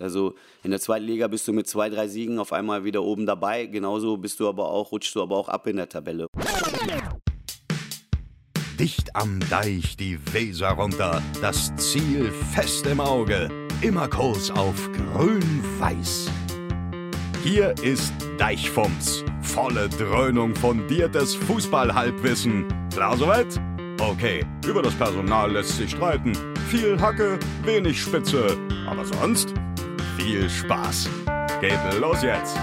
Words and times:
Also 0.00 0.34
in 0.62 0.70
der 0.70 0.80
zweiten 0.80 1.06
Liga 1.06 1.26
bist 1.28 1.48
du 1.48 1.52
mit 1.52 1.66
zwei, 1.66 1.88
drei 1.88 2.08
Siegen 2.08 2.38
auf 2.38 2.52
einmal 2.52 2.84
wieder 2.84 3.02
oben 3.02 3.26
dabei. 3.26 3.66
Genauso 3.66 4.16
bist 4.16 4.40
du 4.40 4.48
aber 4.48 4.70
auch, 4.70 4.92
rutschst 4.92 5.14
du 5.14 5.22
aber 5.22 5.36
auch 5.36 5.48
ab 5.48 5.66
in 5.66 5.76
der 5.76 5.88
Tabelle. 5.88 6.26
Dicht 8.78 9.16
am 9.16 9.40
Deich 9.48 9.96
die 9.96 10.18
Weser 10.34 10.68
runter, 10.68 11.22
das 11.40 11.74
Ziel 11.76 12.30
fest 12.52 12.86
im 12.86 13.00
Auge, 13.00 13.48
immer 13.80 14.06
Kurs 14.06 14.50
auf 14.50 14.90
grün-weiß. 14.92 16.30
Hier 17.42 17.74
ist 17.82 18.12
Deichfumms, 18.36 19.24
volle 19.40 19.88
Dröhnung 19.88 20.54
fundiertes 20.54 21.34
Fußballhalbwissen. 21.36 22.66
Klar 22.92 23.16
soweit? 23.16 23.58
Okay, 23.98 24.44
über 24.66 24.82
das 24.82 24.94
Personal 24.94 25.52
lässt 25.52 25.78
sich 25.78 25.92
streiten. 25.92 26.32
Viel 26.68 27.00
Hacke, 27.00 27.38
wenig 27.64 28.02
Spitze, 28.02 28.58
aber 28.86 29.06
sonst 29.06 29.54
viel 30.26 30.50
Spaß. 30.50 31.08
Geht 31.60 31.78
los 32.00 32.20
jetzt. 32.24 32.56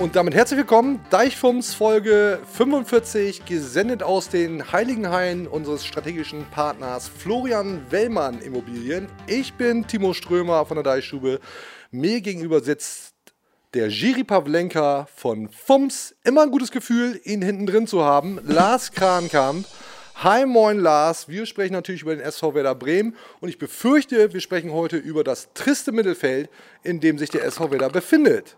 Und 0.00 0.16
damit 0.16 0.34
herzlich 0.34 0.58
willkommen, 0.58 0.98
Deichfums 1.10 1.74
Folge 1.74 2.40
45, 2.54 3.44
gesendet 3.44 4.02
aus 4.02 4.28
den 4.28 4.72
Heiligen 4.72 5.08
Hain 5.08 5.46
unseres 5.46 5.86
strategischen 5.86 6.44
Partners 6.50 7.06
Florian 7.08 7.86
Wellmann 7.90 8.40
Immobilien. 8.40 9.06
Ich 9.28 9.54
bin 9.54 9.86
Timo 9.86 10.12
Strömer 10.12 10.66
von 10.66 10.74
der 10.74 10.82
Deichstube. 10.82 11.38
Mir 11.92 12.20
gegenüber 12.20 12.58
sitzt 12.58 13.14
der 13.74 13.86
Jiri 13.86 14.24
Pavlenka 14.24 15.06
von 15.14 15.50
FUMS. 15.50 16.16
Immer 16.24 16.42
ein 16.42 16.50
gutes 16.50 16.72
Gefühl, 16.72 17.20
ihn 17.22 17.42
hinten 17.42 17.66
drin 17.66 17.86
zu 17.86 18.02
haben. 18.02 18.40
Lars 18.44 18.90
Krankamp. 18.90 19.66
Hi, 20.22 20.46
moin 20.46 20.78
Lars. 20.78 21.28
Wir 21.28 21.46
sprechen 21.46 21.72
natürlich 21.72 22.02
über 22.02 22.14
den 22.14 22.24
SV 22.24 22.54
Werder 22.54 22.76
Bremen 22.76 23.16
und 23.40 23.48
ich 23.48 23.58
befürchte, 23.58 24.32
wir 24.32 24.40
sprechen 24.40 24.70
heute 24.70 24.96
über 24.96 25.24
das 25.24 25.52
triste 25.52 25.90
Mittelfeld, 25.90 26.48
in 26.84 27.00
dem 27.00 27.18
sich 27.18 27.30
der 27.30 27.44
SV 27.44 27.72
Werder 27.72 27.90
befindet. 27.90 28.56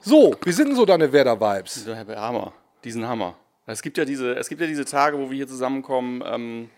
So, 0.00 0.34
wie 0.42 0.52
sind 0.52 0.68
denn 0.68 0.76
so 0.76 0.86
deine 0.86 1.12
Werder-Vibes? 1.12 1.74
Dieser 1.74 2.06
Hammer, 2.16 2.54
diesen 2.82 3.06
Hammer. 3.06 3.36
Es 3.66 3.82
gibt 3.82 3.98
ja 3.98 4.06
diese, 4.06 4.36
es 4.36 4.48
gibt 4.48 4.62
ja 4.62 4.66
diese 4.66 4.86
Tage, 4.86 5.18
wo 5.18 5.28
wir 5.28 5.36
hier 5.36 5.48
zusammenkommen, 5.48 6.22
ähm, 6.24 6.70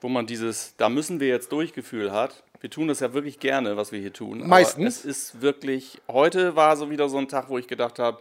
wo 0.00 0.08
man 0.08 0.26
dieses, 0.26 0.74
da 0.76 0.88
müssen 0.88 1.20
wir 1.20 1.28
jetzt 1.28 1.52
Durchgefühl 1.52 2.10
hat. 2.10 2.42
Wir 2.60 2.70
tun 2.70 2.88
das 2.88 2.98
ja 2.98 3.14
wirklich 3.14 3.38
gerne, 3.38 3.76
was 3.76 3.92
wir 3.92 4.00
hier 4.00 4.12
tun. 4.12 4.42
Meistens. 4.44 4.98
Es 4.98 5.04
ist 5.04 5.40
wirklich, 5.40 6.00
heute 6.08 6.56
war 6.56 6.76
so 6.76 6.90
wieder 6.90 7.08
so 7.08 7.18
ein 7.18 7.28
Tag, 7.28 7.48
wo 7.48 7.58
ich 7.58 7.68
gedacht 7.68 8.00
habe, 8.00 8.18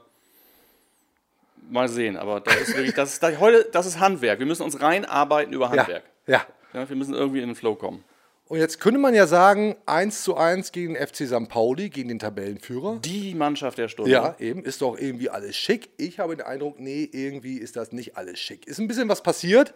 mal 1.70 1.88
sehen, 1.90 2.18
aber 2.18 2.40
das 2.40 2.56
ist 2.56 2.76
wirklich, 2.76 2.96
das 2.96 3.14
ist, 3.14 3.40
heute, 3.40 3.68
das 3.72 3.86
ist 3.86 4.00
Handwerk. 4.00 4.40
Wir 4.40 4.46
müssen 4.46 4.64
uns 4.64 4.82
reinarbeiten 4.82 5.54
über 5.54 5.70
Handwerk. 5.70 6.04
Ja, 6.28 6.46
ja. 6.74 6.82
ja. 6.82 6.90
Wir 6.90 6.96
müssen 6.96 7.14
irgendwie 7.14 7.42
in 7.42 7.50
den 7.50 7.56
Flow 7.56 7.76
kommen. 7.76 8.04
Und 8.52 8.60
jetzt 8.60 8.82
könnte 8.82 9.00
man 9.00 9.14
ja 9.14 9.28
sagen, 9.28 9.78
1 9.86 10.24
zu 10.24 10.36
1 10.36 10.74
gegen 10.74 10.96
den 10.96 11.08
FC 11.08 11.26
St. 11.26 11.48
Pauli, 11.48 11.90
gegen 11.90 12.10
den 12.10 12.20
Tabellenführer. 12.20 13.00
Die 13.02 13.34
Mannschaft 13.34 13.78
der 13.78 13.88
Stunde. 13.88 14.12
Ja, 14.12 14.36
eben, 14.40 14.66
ist 14.66 14.82
doch 14.82 14.98
irgendwie 15.00 15.30
alles 15.30 15.56
schick. 15.56 15.90
Ich 15.96 16.20
habe 16.20 16.36
den 16.36 16.46
Eindruck, 16.46 16.78
nee, 16.78 17.08
irgendwie 17.10 17.60
ist 17.60 17.78
das 17.78 17.94
nicht 17.94 18.18
alles 18.18 18.40
schick. 18.40 18.68
Ist 18.68 18.78
ein 18.80 18.90
bisschen 18.90 19.08
was 19.08 19.24
passiert. 19.24 19.74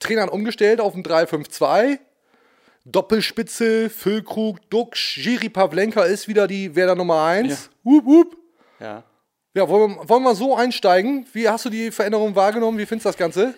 Trainer 0.00 0.22
hat 0.22 0.30
umgestellt 0.30 0.80
auf 0.80 0.96
ein 0.96 1.04
3-5-2. 1.04 2.00
Doppelspitze, 2.84 3.90
Füllkrug, 3.90 4.58
Duxch, 4.70 5.18
Jiri 5.18 5.48
Pavlenka 5.48 6.02
ist 6.02 6.26
wieder 6.26 6.48
die 6.48 6.74
Werder 6.74 6.96
Nummer 6.96 7.22
1. 7.26 7.48
Ja. 7.48 7.56
Wup, 7.84 8.06
wup. 8.06 8.36
Ja. 8.80 9.04
Ja, 9.56 9.68
wollen 9.70 9.96
wir, 9.96 10.08
wollen 10.08 10.22
wir 10.22 10.34
so 10.34 10.54
einsteigen? 10.54 11.26
Wie 11.32 11.48
hast 11.48 11.64
du 11.64 11.70
die 11.70 11.90
Veränderung 11.90 12.36
wahrgenommen? 12.36 12.76
Wie 12.78 12.84
findest 12.84 13.06
du 13.06 13.08
das 13.08 13.16
Ganze? 13.16 13.54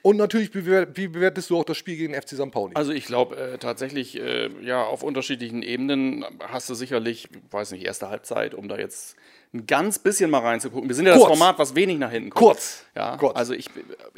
Und 0.00 0.16
natürlich, 0.16 0.52
wie, 0.54 0.60
bewer- 0.62 0.88
wie 0.94 1.06
bewertest 1.06 1.50
du 1.50 1.58
auch 1.58 1.64
das 1.64 1.76
Spiel 1.76 1.96
gegen 1.96 2.14
den 2.14 2.20
FC 2.22 2.30
St. 2.30 2.50
Pauli? 2.50 2.72
Also 2.74 2.92
ich 2.92 3.04
glaube 3.04 3.36
äh, 3.36 3.58
tatsächlich, 3.58 4.18
äh, 4.18 4.48
ja, 4.62 4.82
auf 4.82 5.02
unterschiedlichen 5.02 5.62
Ebenen 5.62 6.24
hast 6.48 6.68
du 6.70 6.74
sicherlich, 6.74 7.28
weiß 7.50 7.72
nicht, 7.72 7.84
erste 7.84 8.08
Halbzeit, 8.08 8.54
um 8.54 8.68
da 8.68 8.78
jetzt 8.78 9.14
ein 9.54 9.66
ganz 9.66 9.98
bisschen 9.98 10.30
mal 10.30 10.38
reinzugucken. 10.40 10.88
Wir 10.88 10.96
sind 10.96 11.06
ja 11.06 11.12
Kurz. 11.12 11.28
das 11.28 11.38
Format, 11.38 11.58
was 11.58 11.74
wenig 11.76 11.98
nach 11.98 12.10
hinten 12.10 12.30
guckt. 12.30 12.42
Kurz. 12.42 12.84
Ja, 12.96 13.16
Kurz. 13.18 13.36
also 13.36 13.52
ich 13.52 13.68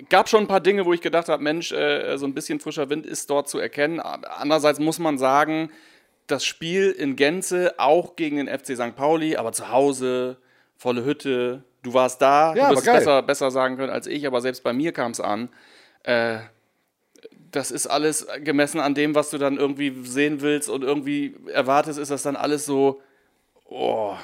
gab 0.08 0.28
schon 0.28 0.44
ein 0.44 0.48
paar 0.48 0.60
Dinge, 0.60 0.86
wo 0.86 0.92
ich 0.94 1.00
gedacht 1.00 1.28
habe, 1.28 1.42
Mensch, 1.42 1.72
äh, 1.72 2.16
so 2.18 2.24
ein 2.24 2.34
bisschen 2.34 2.60
frischer 2.60 2.88
Wind 2.88 3.04
ist 3.04 3.28
dort 3.28 3.48
zu 3.48 3.58
erkennen. 3.58 3.98
Andererseits 4.00 4.78
muss 4.78 5.00
man 5.00 5.18
sagen, 5.18 5.70
das 6.28 6.44
Spiel 6.46 6.92
in 6.92 7.16
Gänze, 7.16 7.74
auch 7.78 8.14
gegen 8.16 8.36
den 8.36 8.46
FC 8.48 8.76
St. 8.76 8.94
Pauli, 8.96 9.36
aber 9.36 9.52
zu 9.52 9.70
Hause, 9.70 10.38
volle 10.76 11.04
Hütte, 11.04 11.62
du 11.82 11.94
warst 11.94 12.20
da, 12.22 12.54
Ja, 12.54 12.70
du 12.70 12.76
wirst 12.76 12.86
es 12.86 12.92
besser, 12.92 13.22
besser 13.22 13.50
sagen 13.50 13.76
können 13.76 13.92
als 13.92 14.06
ich, 14.06 14.26
aber 14.26 14.40
selbst 14.40 14.62
bei 14.62 14.72
mir 14.72 14.92
kam 14.92 15.12
es 15.12 15.20
an. 15.20 15.48
Äh, 16.02 16.38
das 17.50 17.70
ist 17.70 17.86
alles 17.86 18.26
gemessen 18.42 18.80
an 18.80 18.94
dem, 18.94 19.14
was 19.14 19.30
du 19.30 19.38
dann 19.38 19.56
irgendwie 19.56 19.94
sehen 20.04 20.40
willst 20.40 20.68
und 20.68 20.82
irgendwie 20.82 21.36
erwartest, 21.52 21.98
ist 21.98 22.10
das 22.10 22.22
dann 22.22 22.36
alles 22.36 22.66
so, 22.66 23.00
oh, 23.64 24.14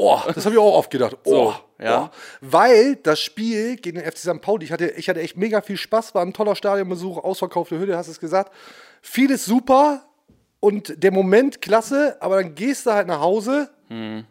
Oh, 0.00 0.20
das 0.32 0.44
habe 0.44 0.54
ich 0.54 0.60
auch 0.60 0.74
oft 0.74 0.90
gedacht. 0.90 1.16
Oh, 1.24 1.30
So, 1.52 1.54
ja. 1.84 2.04
oh. 2.04 2.16
Weil 2.40 2.94
das 2.96 3.18
Spiel 3.18 3.74
gegen 3.76 3.98
den 3.98 4.08
FC 4.08 4.18
St. 4.18 4.40
Pauli, 4.40 4.64
ich 4.64 4.70
hatte, 4.70 4.86
ich 4.90 5.08
hatte 5.08 5.20
echt 5.20 5.36
mega 5.36 5.60
viel 5.60 5.76
Spaß, 5.76 6.14
war 6.14 6.22
ein 6.22 6.32
toller 6.32 6.54
Stadionbesuch, 6.54 7.18
ausverkaufte 7.18 7.80
Hütte, 7.80 7.96
hast 7.96 8.06
es 8.06 8.20
gesagt. 8.20 8.52
Vieles 9.02 9.44
super 9.44 10.04
und 10.60 11.02
der 11.02 11.10
Moment 11.10 11.60
klasse, 11.62 12.16
aber 12.20 12.40
dann 12.42 12.54
gehst 12.54 12.86
du 12.86 12.92
halt 12.92 13.08
nach 13.08 13.20
Hause 13.20 13.70
Hm. 13.88 14.24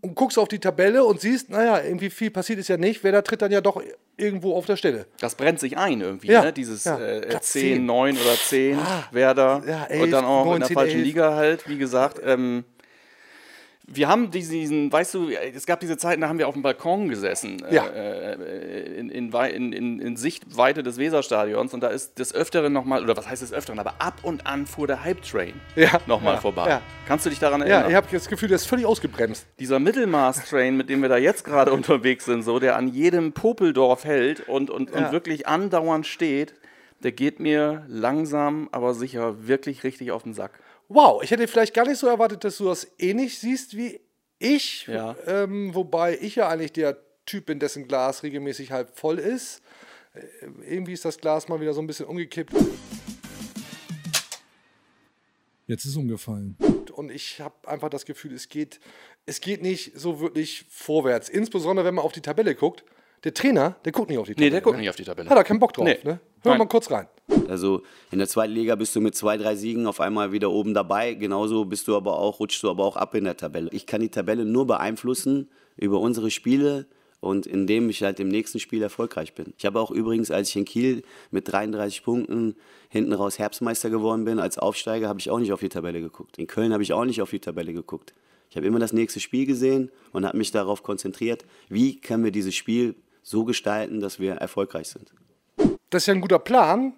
Und 0.00 0.14
guckst 0.14 0.38
auf 0.38 0.48
die 0.48 0.58
Tabelle 0.58 1.04
und 1.04 1.20
siehst, 1.20 1.50
naja, 1.50 1.82
irgendwie 1.82 2.10
viel 2.10 2.30
passiert 2.30 2.58
ist 2.58 2.68
ja 2.68 2.76
nicht. 2.76 3.04
Wer 3.04 3.12
da 3.12 3.22
tritt 3.22 3.42
dann 3.42 3.52
ja 3.52 3.60
doch 3.60 3.82
irgendwo 4.16 4.56
auf 4.56 4.66
der 4.66 4.76
Stelle. 4.76 5.06
das 5.20 5.34
brennt 5.34 5.60
sich 5.60 5.76
ein 5.76 6.00
irgendwie, 6.00 6.28
Ja, 6.28 6.42
ne? 6.44 6.52
Dieses 6.52 6.84
ja. 6.84 6.98
äh, 6.98 7.20
Platz 7.20 7.52
10, 7.52 7.76
10. 7.76 7.86
9 7.86 8.16
oder 8.16 8.34
10, 8.34 8.78
Werder 9.10 9.62
ja, 9.66 9.82
und 9.84 9.90
11, 9.90 10.10
dann 10.10 10.24
auch 10.24 10.44
in 10.44 10.60
19, 10.60 10.68
der 10.68 10.74
falschen 10.74 10.96
11. 10.98 11.06
Liga 11.06 11.34
halt, 11.34 11.68
wie 11.68 11.78
gesagt. 11.78 12.20
Ähm, 12.24 12.64
wir 13.86 14.08
haben 14.08 14.30
diesen, 14.30 14.92
weißt 14.92 15.14
du, 15.14 15.28
es 15.30 15.66
gab 15.66 15.80
diese 15.80 15.96
Zeiten, 15.96 16.20
da 16.20 16.28
haben 16.28 16.38
wir 16.38 16.46
auf 16.46 16.54
dem 16.54 16.62
Balkon 16.62 17.08
gesessen, 17.08 17.62
Ja. 17.70 17.86
äh, 17.86 18.32
in, 18.98 19.10
in, 19.10 19.32
in, 19.72 19.98
in, 20.00 20.16
Sichtweite 20.16 20.82
des 20.82 20.98
Weserstadions 20.98 21.74
und 21.74 21.82
da 21.82 21.88
ist 21.88 22.18
des 22.18 22.34
Öfteren 22.34 22.72
nochmal, 22.72 23.02
oder 23.02 23.16
was 23.16 23.28
heißt 23.28 23.42
des 23.42 23.52
Öfteren, 23.52 23.78
aber 23.80 23.94
ab 23.98 24.14
und 24.22 24.46
an 24.46 24.66
fuhr 24.66 24.86
der 24.86 25.02
Hype-Train 25.02 25.54
Ja, 25.74 26.00
nochmal 26.06 26.34
ja, 26.34 26.40
vorbei. 26.40 26.68
ja. 26.68 26.82
Kannst 27.08 27.26
du 27.26 27.30
dich 27.30 27.40
daran 27.40 27.60
erinnern? 27.62 27.82
Ja, 27.82 27.88
ich 27.88 27.94
habe 27.96 28.06
das 28.10 28.28
Gefühl, 28.28 28.48
der 28.48 28.56
ist 28.56 28.66
völlig 28.66 28.86
ausgebremst. 28.86 29.46
dieser 29.58 29.80
Mittelmaß-Train, 29.80 30.76
mit 30.76 30.88
dem 30.88 31.02
wir 31.02 31.08
da 31.08 31.16
jetzt 31.16 31.44
gerade 31.44 31.72
unterwegs 31.72 32.24
sind, 32.26 32.42
so, 32.42 32.60
der 32.60 32.76
an 32.76 32.86
jedem 32.88 33.32
Popeldorf 33.32 34.04
hält 34.04 34.48
und, 34.48 34.70
und, 34.70 34.92
und 34.92 35.12
wirklich 35.12 35.48
andauernd 35.48 36.06
steht, 36.06 36.54
der 37.02 37.10
geht 37.12 37.40
mir 37.40 37.84
langsam, 37.88 38.68
aber 38.70 38.94
sicher 38.94 39.48
wirklich 39.48 39.82
richtig 39.82 40.12
auf 40.12 40.22
den 40.22 40.34
Sack. 40.34 40.52
Wow, 40.94 41.22
ich 41.22 41.30
hätte 41.30 41.48
vielleicht 41.48 41.72
gar 41.72 41.86
nicht 41.86 41.98
so 41.98 42.06
erwartet, 42.06 42.44
dass 42.44 42.58
du 42.58 42.66
das 42.66 42.86
ähnlich 42.98 43.38
siehst 43.38 43.76
wie 43.76 44.00
ich. 44.38 44.86
Ja. 44.86 45.16
Ähm, 45.26 45.74
wobei 45.74 46.18
ich 46.20 46.34
ja 46.36 46.48
eigentlich 46.48 46.72
der 46.72 46.98
Typ 47.24 47.46
bin, 47.46 47.58
dessen 47.58 47.88
Glas 47.88 48.22
regelmäßig 48.22 48.72
halb 48.72 48.98
voll 48.98 49.18
ist. 49.18 49.62
Äh, 50.14 50.20
irgendwie 50.68 50.92
ist 50.92 51.04
das 51.04 51.18
Glas 51.18 51.48
mal 51.48 51.60
wieder 51.60 51.72
so 51.72 51.80
ein 51.80 51.86
bisschen 51.86 52.06
umgekippt. 52.06 52.52
Jetzt 55.66 55.84
ist 55.86 55.96
umgefallen. 55.96 56.56
Und 56.92 57.10
ich 57.10 57.40
habe 57.40 57.54
einfach 57.66 57.88
das 57.88 58.04
Gefühl, 58.04 58.34
es 58.34 58.48
geht, 58.48 58.80
es 59.24 59.40
geht 59.40 59.62
nicht 59.62 59.98
so 59.98 60.20
wirklich 60.20 60.66
vorwärts. 60.68 61.28
Insbesondere, 61.30 61.86
wenn 61.86 61.94
man 61.94 62.04
auf 62.04 62.12
die 62.12 62.20
Tabelle 62.20 62.54
guckt. 62.54 62.84
Der 63.24 63.32
Trainer, 63.32 63.76
der 63.84 63.92
guckt 63.92 64.10
nicht 64.10 64.18
auf 64.18 64.26
die 64.26 64.34
Tabelle. 64.34 64.46
Nee, 64.46 64.50
der 64.50 64.60
guckt 64.60 64.74
ne? 64.76 64.80
nicht 64.80 64.90
auf 64.90 64.96
die 64.96 65.04
Tabelle. 65.04 65.30
Hat 65.30 65.38
er 65.38 65.44
keinen 65.44 65.60
Bock 65.60 65.72
drauf, 65.72 65.86
Nee. 65.86 65.98
ne? 66.02 66.20
Hör 66.42 66.52
Nein. 66.52 66.58
mal 66.58 66.66
kurz 66.66 66.90
rein. 66.90 67.06
Also 67.48 67.82
in 68.10 68.18
der 68.18 68.28
zweiten 68.28 68.52
Liga 68.52 68.74
bist 68.74 68.94
du 68.96 69.00
mit 69.00 69.14
zwei, 69.14 69.36
drei 69.36 69.56
Siegen 69.56 69.86
auf 69.86 70.00
einmal 70.00 70.32
wieder 70.32 70.50
oben 70.50 70.74
dabei. 70.74 71.14
Genauso 71.14 71.64
bist 71.64 71.88
du 71.88 71.96
aber 71.96 72.18
auch, 72.18 72.40
rutschst 72.40 72.62
du 72.62 72.70
aber 72.70 72.84
auch 72.84 72.96
ab 72.96 73.14
in 73.14 73.24
der 73.24 73.36
Tabelle. 73.36 73.70
Ich 73.72 73.86
kann 73.86 74.00
die 74.00 74.08
Tabelle 74.08 74.44
nur 74.44 74.66
beeinflussen 74.66 75.48
über 75.76 76.00
unsere 76.00 76.30
Spiele 76.30 76.86
und 77.20 77.46
indem 77.46 77.88
ich 77.88 78.02
halt 78.02 78.18
im 78.18 78.28
nächsten 78.28 78.58
Spiel 78.58 78.82
erfolgreich 78.82 79.34
bin. 79.34 79.54
Ich 79.56 79.64
habe 79.64 79.80
auch 79.80 79.92
übrigens, 79.92 80.30
als 80.30 80.48
ich 80.48 80.56
in 80.56 80.64
Kiel 80.64 81.04
mit 81.30 81.50
33 81.50 82.02
Punkten 82.02 82.56
hinten 82.88 83.12
raus 83.12 83.38
Herbstmeister 83.38 83.90
geworden 83.90 84.24
bin, 84.24 84.40
als 84.40 84.58
Aufsteiger, 84.58 85.08
habe 85.08 85.20
ich 85.20 85.30
auch 85.30 85.38
nicht 85.38 85.52
auf 85.52 85.60
die 85.60 85.68
Tabelle 85.68 86.00
geguckt. 86.00 86.36
In 86.38 86.48
Köln 86.48 86.72
habe 86.72 86.82
ich 86.82 86.92
auch 86.92 87.04
nicht 87.04 87.22
auf 87.22 87.30
die 87.30 87.38
Tabelle 87.38 87.72
geguckt. 87.72 88.12
Ich 88.50 88.56
habe 88.56 88.66
immer 88.66 88.80
das 88.80 88.92
nächste 88.92 89.20
Spiel 89.20 89.46
gesehen 89.46 89.90
und 90.12 90.26
habe 90.26 90.36
mich 90.36 90.50
darauf 90.50 90.82
konzentriert, 90.82 91.44
wie 91.68 92.00
können 92.00 92.24
wir 92.24 92.32
dieses 92.32 92.54
Spiel 92.54 92.96
so 93.22 93.44
gestalten, 93.44 94.00
dass 94.00 94.18
wir 94.18 94.34
erfolgreich 94.34 94.88
sind. 94.88 95.12
Das 95.90 96.02
ist 96.02 96.06
ja 96.08 96.14
ein 96.14 96.20
guter 96.20 96.38
Plan. 96.38 96.94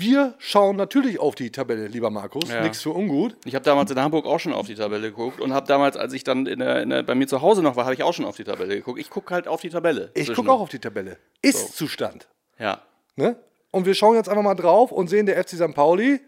Wir 0.00 0.34
schauen 0.38 0.76
natürlich 0.76 1.18
auf 1.18 1.34
die 1.34 1.50
Tabelle, 1.50 1.88
lieber 1.88 2.08
Markus. 2.08 2.48
Ja. 2.48 2.62
Nichts 2.62 2.82
für 2.82 2.90
ungut. 2.90 3.36
Ich 3.44 3.56
habe 3.56 3.64
damals 3.64 3.90
in 3.90 3.98
Hamburg 3.98 4.26
auch 4.26 4.38
schon 4.38 4.52
auf 4.52 4.68
die 4.68 4.76
Tabelle 4.76 5.10
geguckt 5.10 5.40
und 5.40 5.52
habe 5.52 5.66
damals, 5.66 5.96
als 5.96 6.12
ich 6.12 6.22
dann 6.22 6.46
in 6.46 6.60
der, 6.60 6.82
in 6.82 6.90
der, 6.90 7.02
bei 7.02 7.16
mir 7.16 7.26
zu 7.26 7.42
Hause 7.42 7.62
noch 7.62 7.74
war, 7.74 7.84
habe 7.84 7.94
ich 7.94 8.04
auch 8.04 8.14
schon 8.14 8.24
auf 8.24 8.36
die 8.36 8.44
Tabelle 8.44 8.76
geguckt. 8.76 9.00
Ich 9.00 9.10
gucke 9.10 9.34
halt 9.34 9.48
auf 9.48 9.60
die 9.60 9.70
Tabelle. 9.70 10.12
Ich 10.14 10.32
gucke 10.32 10.52
auch 10.52 10.60
auf 10.60 10.68
die 10.68 10.78
Tabelle. 10.78 11.18
Ist-Zustand. 11.42 12.28
Ja. 12.60 12.80
Ne? 13.16 13.34
Und 13.72 13.86
wir 13.86 13.94
schauen 13.94 14.14
jetzt 14.14 14.28
einfach 14.28 14.44
mal 14.44 14.54
drauf 14.54 14.92
und 14.92 15.08
sehen, 15.08 15.26
der 15.26 15.42
FC 15.42 15.56
St. 15.56 15.74
Pauli, 15.74 16.20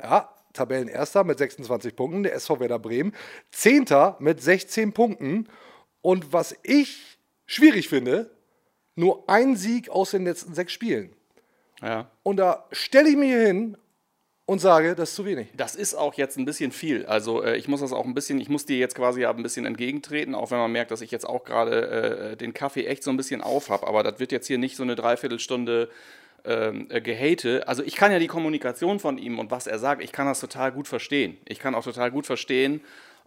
ja, 0.00 0.32
Tabellenerster 0.52 1.24
mit 1.24 1.38
26 1.38 1.96
Punkten, 1.96 2.22
der 2.22 2.34
SV 2.34 2.60
Werder 2.60 2.78
Bremen, 2.78 3.12
Zehnter 3.50 4.16
mit 4.20 4.40
16 4.40 4.92
Punkten. 4.92 5.48
Und 6.00 6.32
was 6.32 6.54
ich 6.62 7.18
schwierig 7.44 7.88
finde, 7.88 8.30
nur 8.94 9.28
ein 9.28 9.56
Sieg 9.56 9.88
aus 9.88 10.12
den 10.12 10.24
letzten 10.24 10.54
sechs 10.54 10.72
Spielen. 10.72 11.16
Ja. 11.82 12.10
Und 12.22 12.36
da 12.36 12.64
stelle 12.72 13.08
ich 13.08 13.16
mich 13.16 13.28
hier 13.28 13.46
hin 13.46 13.76
und 14.46 14.60
sage, 14.60 14.94
das 14.94 15.10
ist 15.10 15.16
zu 15.16 15.24
wenig. 15.26 15.48
Das 15.56 15.74
ist 15.74 15.94
auch 15.94 16.14
jetzt 16.14 16.38
ein 16.38 16.44
bisschen 16.44 16.70
viel. 16.70 17.04
Also 17.06 17.42
äh, 17.42 17.56
ich 17.56 17.66
muss 17.68 17.80
das 17.80 17.92
auch 17.92 18.04
ein 18.04 18.14
bisschen, 18.14 18.40
ich 18.40 18.48
muss 18.48 18.64
dir 18.64 18.78
jetzt 18.78 18.94
quasi 18.94 19.22
ja 19.22 19.30
ein 19.30 19.42
bisschen 19.42 19.66
entgegentreten, 19.66 20.34
auch 20.34 20.50
wenn 20.52 20.58
man 20.58 20.70
merkt, 20.70 20.92
dass 20.92 21.00
ich 21.00 21.10
jetzt 21.10 21.28
auch 21.28 21.44
gerade 21.44 21.88
äh, 22.32 22.36
den 22.36 22.54
Kaffee 22.54 22.86
echt 22.86 23.02
so 23.02 23.10
ein 23.10 23.16
bisschen 23.16 23.42
auf 23.42 23.70
habe. 23.70 23.86
Aber 23.86 24.02
das 24.04 24.20
wird 24.20 24.32
jetzt 24.32 24.46
hier 24.46 24.58
nicht 24.58 24.76
so 24.76 24.84
eine 24.84 24.94
Dreiviertelstunde 24.94 25.90
ähm, 26.44 26.86
äh, 26.90 27.00
gehate. 27.00 27.66
Also 27.66 27.82
ich 27.82 27.96
kann 27.96 28.12
ja 28.12 28.20
die 28.20 28.28
Kommunikation 28.28 29.00
von 29.00 29.18
ihm 29.18 29.40
und 29.40 29.50
was 29.50 29.66
er 29.66 29.80
sagt, 29.80 30.02
ich 30.02 30.12
kann 30.12 30.26
das 30.26 30.38
total 30.38 30.70
gut 30.70 30.86
verstehen. 30.86 31.36
Ich 31.44 31.58
kann 31.58 31.74
auch 31.74 31.84
total 31.84 32.12
gut 32.12 32.24
verstehen, 32.24 32.82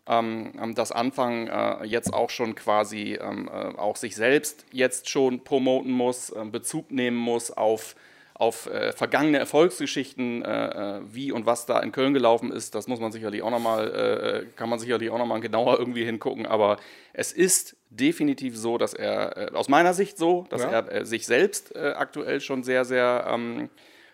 ähm, 0.08 0.54
ähm 0.62 0.74
dass 0.74 0.94
Anfang 0.94 1.48
äh, 1.48 1.84
jetzt 1.84 2.14
auch 2.14 2.30
schon 2.30 2.56
quasi 2.56 3.20
ähm, 3.22 3.50
äh, 3.50 3.78
auch 3.78 3.98
sich 3.98 4.16
selbst 4.16 4.66
jetzt 4.72 5.10
schon 5.10 5.44
promoten 5.44 5.92
muss, 5.92 6.30
äh, 6.30 6.46
Bezug 6.46 6.92
nehmen 6.92 7.18
muss 7.18 7.52
auf 7.52 7.96
auf 8.40 8.68
äh, 8.68 8.94
vergangene 8.94 9.38
Erfolgsgeschichten, 9.38 10.46
äh, 10.46 10.98
äh, 10.98 11.02
wie 11.12 11.34
und 11.34 11.46
was 11.46 11.66
da 11.66 11.82
in 11.82 11.92
Köln 11.92 12.14
gelaufen 12.14 12.54
ist, 12.54 12.74
das 12.74 12.88
muss 12.88 13.02
man 13.02 13.12
sicherlich 13.12 13.44
auch 13.44 13.52
nochmal, 13.52 13.88
äh, 13.90 14.46
kann 14.56 14.70
man 14.70 14.80
sicherlich 14.80 15.10
auch 15.10 15.18
nochmal 15.18 15.42
genauer 15.42 15.78
irgendwie 15.78 16.06
hingucken. 16.06 16.46
Aber 16.46 16.78
es 17.12 17.34
ist 17.34 17.76
definitiv 17.90 18.56
so, 18.58 18.78
dass 18.78 18.94
er, 18.94 19.38
äh, 19.38 19.52
aus 19.54 19.68
meiner 19.68 19.94
Sicht 19.94 20.18
so, 20.18 20.48
dass 20.50 20.62
ja. 20.62 20.70
er 20.70 20.92
äh, 20.92 21.06
sich 21.06 21.26
selbst 21.26 21.76
aktuell 21.76 22.40
schon 22.40 22.64
sehr, 22.64 22.86
sehr, 22.86 23.26
ähm, 23.28 23.70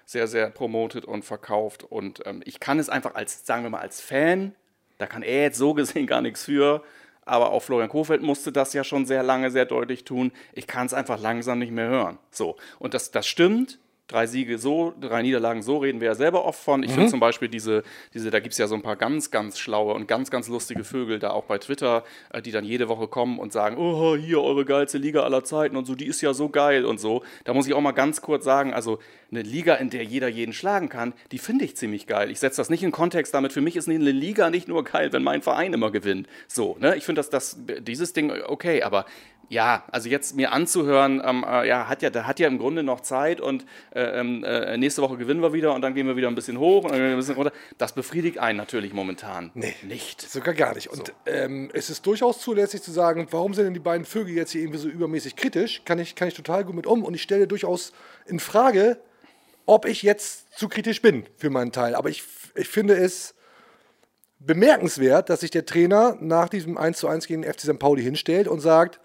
sehr, 0.05 0.25
sehr 0.25 0.49
promotet 0.49 1.05
und 1.05 1.23
verkauft. 1.23 1.83
Und 1.83 2.25
ähm, 2.25 2.41
ich 2.45 2.59
kann 2.59 2.79
es 2.79 2.89
einfach 2.89 3.13
als, 3.13 3.45
sagen 3.45 3.61
wir 3.61 3.69
mal, 3.69 3.81
als 3.81 4.01
Fan, 4.01 4.55
da 4.97 5.05
kann 5.05 5.21
er 5.21 5.43
jetzt 5.43 5.59
so 5.59 5.75
gesehen 5.75 6.07
gar 6.07 6.21
nichts 6.21 6.45
für, 6.45 6.83
aber 7.25 7.51
auch 7.51 7.61
Florian 7.61 7.89
Kofeld 7.89 8.23
musste 8.23 8.51
das 8.51 8.73
ja 8.73 8.83
schon 8.83 9.05
sehr 9.05 9.21
lange, 9.21 9.51
sehr 9.51 9.65
deutlich 9.65 10.03
tun. 10.03 10.31
Ich 10.53 10.65
kann 10.65 10.87
es 10.87 10.95
einfach 10.95 11.19
langsam 11.19 11.59
nicht 11.59 11.71
mehr 11.71 11.89
hören. 11.89 12.17
So. 12.31 12.55
Und 12.79 12.95
das, 12.95 13.11
das 13.11 13.27
stimmt 13.27 13.77
drei 14.07 14.27
Siege 14.27 14.59
so, 14.59 14.93
drei 14.99 15.23
Niederlagen 15.23 15.63
so, 15.63 15.77
reden 15.79 15.99
wir 15.99 16.07
ja 16.09 16.15
selber 16.15 16.45
oft 16.45 16.59
von. 16.59 16.83
Ich 16.83 16.91
mhm. 16.91 16.95
finde 16.95 17.09
zum 17.11 17.19
Beispiel 17.19 17.49
diese, 17.49 17.83
diese 18.13 18.29
da 18.29 18.39
gibt 18.39 18.53
es 18.53 18.57
ja 18.57 18.67
so 18.67 18.75
ein 18.75 18.81
paar 18.81 18.95
ganz, 18.95 19.31
ganz 19.31 19.57
schlaue 19.57 19.93
und 19.93 20.07
ganz, 20.07 20.29
ganz 20.29 20.47
lustige 20.47 20.83
Vögel 20.83 21.19
da 21.19 21.31
auch 21.31 21.45
bei 21.45 21.57
Twitter, 21.57 22.03
äh, 22.31 22.41
die 22.41 22.51
dann 22.51 22.65
jede 22.65 22.87
Woche 22.87 23.07
kommen 23.07 23.39
und 23.39 23.51
sagen, 23.51 23.77
oh, 23.77 24.15
hier 24.15 24.41
eure 24.41 24.65
geilste 24.65 24.97
Liga 24.97 25.23
aller 25.23 25.43
Zeiten 25.43 25.75
und 25.75 25.85
so, 25.85 25.95
die 25.95 26.05
ist 26.05 26.21
ja 26.21 26.33
so 26.33 26.49
geil 26.49 26.85
und 26.85 26.99
so. 26.99 27.23
Da 27.45 27.53
muss 27.53 27.67
ich 27.67 27.73
auch 27.73 27.81
mal 27.81 27.93
ganz 27.93 28.21
kurz 28.21 28.45
sagen, 28.45 28.73
also 28.73 28.99
eine 29.31 29.41
Liga, 29.41 29.75
in 29.75 29.89
der 29.89 30.03
jeder 30.03 30.27
jeden 30.27 30.53
schlagen 30.53 30.89
kann, 30.89 31.13
die 31.31 31.39
finde 31.39 31.65
ich 31.65 31.75
ziemlich 31.75 32.05
geil. 32.05 32.29
Ich 32.29 32.39
setze 32.39 32.57
das 32.57 32.69
nicht 32.69 32.83
in 32.83 32.91
Kontext 32.91 33.33
damit, 33.33 33.53
für 33.53 33.61
mich 33.61 33.75
ist 33.75 33.89
eine 33.89 34.11
Liga 34.11 34.49
nicht 34.49 34.67
nur 34.67 34.83
geil, 34.83 35.11
wenn 35.13 35.23
mein 35.23 35.41
Verein 35.41 35.73
immer 35.73 35.91
gewinnt. 35.91 36.27
So, 36.47 36.77
ne? 36.79 36.95
Ich 36.95 37.05
finde 37.05 37.19
das, 37.19 37.29
das, 37.29 37.57
dieses 37.81 38.13
Ding 38.13 38.31
okay, 38.47 38.83
aber 38.83 39.05
ja, 39.49 39.83
also 39.91 40.09
jetzt 40.09 40.35
mir 40.35 40.51
anzuhören, 40.51 41.21
ähm, 41.23 41.45
äh, 41.47 41.67
ja, 41.67 41.87
hat 41.87 42.01
ja, 42.01 42.09
da 42.09 42.25
hat 42.25 42.39
ja 42.39 42.47
im 42.47 42.57
Grunde 42.57 42.83
noch 42.83 43.01
Zeit 43.01 43.41
und 43.41 43.65
äh, 43.93 44.01
ähm, 44.19 44.43
äh, 44.43 44.77
nächste 44.77 45.01
Woche 45.01 45.17
gewinnen 45.17 45.41
wir 45.41 45.53
wieder 45.53 45.73
und 45.73 45.81
dann 45.81 45.93
gehen 45.93 46.07
wir 46.07 46.15
wieder 46.15 46.27
ein 46.27 46.35
bisschen 46.35 46.59
hoch 46.59 46.83
und 46.83 46.91
dann 46.91 46.99
gehen 46.99 47.07
wir 47.07 47.15
ein 47.15 47.17
bisschen 47.17 47.35
runter. 47.35 47.51
Das 47.77 47.93
befriedigt 47.93 48.37
einen 48.39 48.57
natürlich 48.57 48.93
momentan 48.93 49.51
nee, 49.53 49.75
nicht. 49.83 50.21
Sogar 50.21 50.53
gar 50.53 50.73
nicht. 50.75 50.89
Und 50.89 51.07
so. 51.07 51.13
ähm, 51.25 51.69
es 51.73 51.89
ist 51.89 52.05
durchaus 52.05 52.39
zulässig 52.39 52.81
zu 52.81 52.91
sagen, 52.91 53.27
warum 53.31 53.53
sind 53.53 53.65
denn 53.65 53.73
die 53.73 53.79
beiden 53.79 54.05
Vögel 54.05 54.35
jetzt 54.35 54.51
hier 54.51 54.61
irgendwie 54.61 54.79
so 54.79 54.87
übermäßig 54.87 55.35
kritisch? 55.35 55.81
Kann 55.85 55.99
ich, 55.99 56.15
kann 56.15 56.27
ich 56.27 56.33
total 56.33 56.63
gut 56.63 56.75
mit 56.75 56.87
um 56.87 57.03
und 57.03 57.13
ich 57.13 57.21
stelle 57.21 57.47
durchaus 57.47 57.93
in 58.25 58.39
Frage, 58.39 58.97
ob 59.65 59.85
ich 59.85 60.03
jetzt 60.03 60.57
zu 60.57 60.69
kritisch 60.69 61.01
bin 61.01 61.25
für 61.37 61.49
meinen 61.49 61.71
Teil. 61.71 61.95
Aber 61.95 62.09
ich, 62.09 62.23
ich 62.55 62.67
finde 62.67 62.95
es 62.95 63.35
bemerkenswert, 64.39 65.29
dass 65.29 65.41
sich 65.41 65.51
der 65.51 65.65
Trainer 65.65 66.17
nach 66.19 66.49
diesem 66.49 66.77
1:1 66.77 67.27
gegen 67.27 67.41
den 67.41 67.53
FC 67.53 67.61
St. 67.61 67.79
Pauli 67.79 68.03
hinstellt 68.03 68.47
und 68.47 68.59
sagt, 68.59 68.99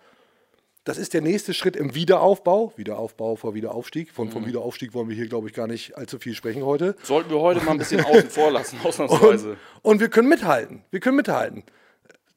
das 0.91 0.99
ist 0.99 1.15
der 1.15 1.21
nächste 1.21 1.55
Schritt 1.55 1.77
im 1.77 1.95
Wiederaufbau. 1.95 2.73
Wiederaufbau 2.75 3.37
vor 3.37 3.55
Wiederaufstieg. 3.55 4.11
Von, 4.11 4.29
vom 4.29 4.43
mhm. 4.43 4.49
Wiederaufstieg 4.49 4.93
wollen 4.93 5.09
wir 5.09 5.15
hier, 5.15 5.29
glaube 5.29 5.47
ich, 5.47 5.55
gar 5.55 5.69
nicht 5.69 5.97
allzu 5.97 6.19
viel 6.19 6.35
sprechen 6.35 6.65
heute. 6.65 6.97
Sollten 7.05 7.31
wir 7.31 7.39
heute 7.39 7.61
mal 7.61 7.71
ein 7.71 7.79
bisschen 7.79 8.05
außen 8.05 8.29
vor 8.29 8.51
lassen, 8.51 8.77
ausnahmsweise. 8.83 9.51
Und, 9.51 9.59
und 9.83 10.01
wir 10.01 10.09
können 10.09 10.29
mithalten. 10.29 10.83
Wir 10.91 10.99
können 10.99 11.15
mithalten. 11.15 11.63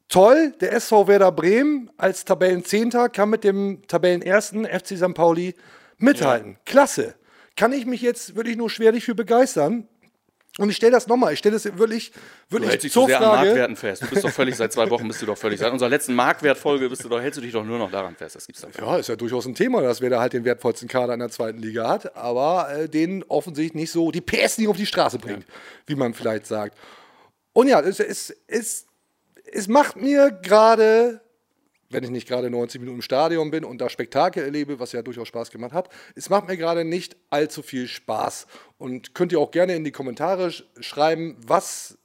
Toll, 0.07 0.53
der 0.61 0.73
SV 0.73 1.07
Werder 1.07 1.31
Bremen 1.31 1.89
als 1.97 2.25
Tabellenzehnter 2.25 3.09
kann 3.09 3.31
mit 3.31 3.43
dem 3.43 3.81
Tabellenersten 3.87 4.65
FC 4.65 4.97
St. 4.97 5.15
Pauli 5.15 5.55
mithalten. 5.97 6.51
Ja. 6.51 6.57
Klasse. 6.65 7.15
Kann 7.55 7.73
ich 7.73 7.87
mich 7.87 8.03
jetzt 8.03 8.35
wirklich 8.35 8.55
nur 8.55 8.69
schwerlich 8.69 9.03
für 9.03 9.15
begeistern. 9.15 9.87
Und 10.59 10.69
ich 10.69 10.75
stelle 10.75 10.91
das 10.91 11.07
nochmal, 11.07 11.33
ich 11.33 11.39
stelle 11.39 11.53
das 11.53 11.65
wirklich, 11.65 12.11
wirklich 12.49 12.67
du 12.67 12.69
hältst 12.69 12.83
dich 12.83 12.93
so 12.93 13.07
sehr 13.07 13.17
Frage. 13.17 13.31
an 13.31 13.45
Marktwerten 13.45 13.75
fest. 13.75 14.03
Du 14.03 14.07
bist 14.07 14.23
doch 14.23 14.29
völlig, 14.29 14.55
seit 14.55 14.71
zwei 14.71 14.87
Wochen 14.91 15.07
bist 15.07 15.19
du 15.19 15.25
doch 15.25 15.37
völlig, 15.37 15.59
seit 15.59 15.71
unserer 15.71 15.89
letzten 15.89 16.13
Marktwertfolge 16.13 16.89
bist 16.89 17.03
du 17.03 17.09
doch, 17.09 17.19
hältst 17.19 17.39
du 17.39 17.41
dich 17.41 17.53
doch 17.53 17.65
nur 17.65 17.79
noch 17.79 17.89
daran 17.89 18.15
fest. 18.15 18.35
Das 18.35 18.45
gibt's 18.45 18.61
doch 18.61 18.69
Ja, 18.79 18.97
ist 18.97 19.09
ja 19.09 19.15
durchaus 19.15 19.47
ein 19.47 19.55
Thema, 19.55 19.81
dass 19.81 19.99
wer 19.99 20.11
da 20.11 20.19
halt 20.19 20.33
den 20.33 20.45
wertvollsten 20.45 20.87
Kader 20.87 21.15
in 21.15 21.21
der 21.21 21.29
zweiten 21.29 21.57
Liga 21.57 21.89
hat, 21.89 22.15
aber 22.15 22.71
äh, 22.71 22.87
den 22.87 23.23
offensichtlich 23.23 23.73
nicht 23.73 23.91
so 23.91 24.11
die 24.11 24.21
PS 24.21 24.59
nicht 24.59 24.67
auf 24.67 24.77
die 24.77 24.85
Straße 24.85 25.17
bringt, 25.17 25.43
ja. 25.47 25.53
wie 25.87 25.95
man 25.95 26.13
vielleicht 26.13 26.45
sagt. 26.45 26.77
Und 27.53 27.67
ja, 27.67 27.79
es, 27.79 27.99
es, 27.99 28.35
es, 28.45 28.85
es 29.51 29.67
macht 29.67 29.95
mir 29.95 30.29
gerade 30.29 31.22
wenn 31.89 32.03
ich 32.03 32.09
nicht 32.09 32.27
gerade 32.27 32.49
90 32.49 32.81
Minuten 32.81 32.97
im 32.97 33.01
Stadion 33.01 33.51
bin 33.51 33.63
und 33.63 33.79
da 33.79 33.89
Spektakel 33.89 34.43
erlebe, 34.43 34.79
was 34.79 34.91
ja 34.91 35.01
durchaus 35.01 35.27
Spaß 35.27 35.51
gemacht 35.51 35.73
hat. 35.73 35.89
Es 36.15 36.29
macht 36.29 36.47
mir 36.47 36.57
gerade 36.57 36.83
nicht 36.85 37.15
allzu 37.29 37.61
viel 37.61 37.87
Spaß. 37.87 38.47
Und 38.77 39.13
könnt 39.13 39.31
ihr 39.31 39.39
auch 39.39 39.51
gerne 39.51 39.75
in 39.75 39.83
die 39.83 39.91
Kommentare 39.91 40.51
schreiben, 40.79 41.37
was 41.45 41.97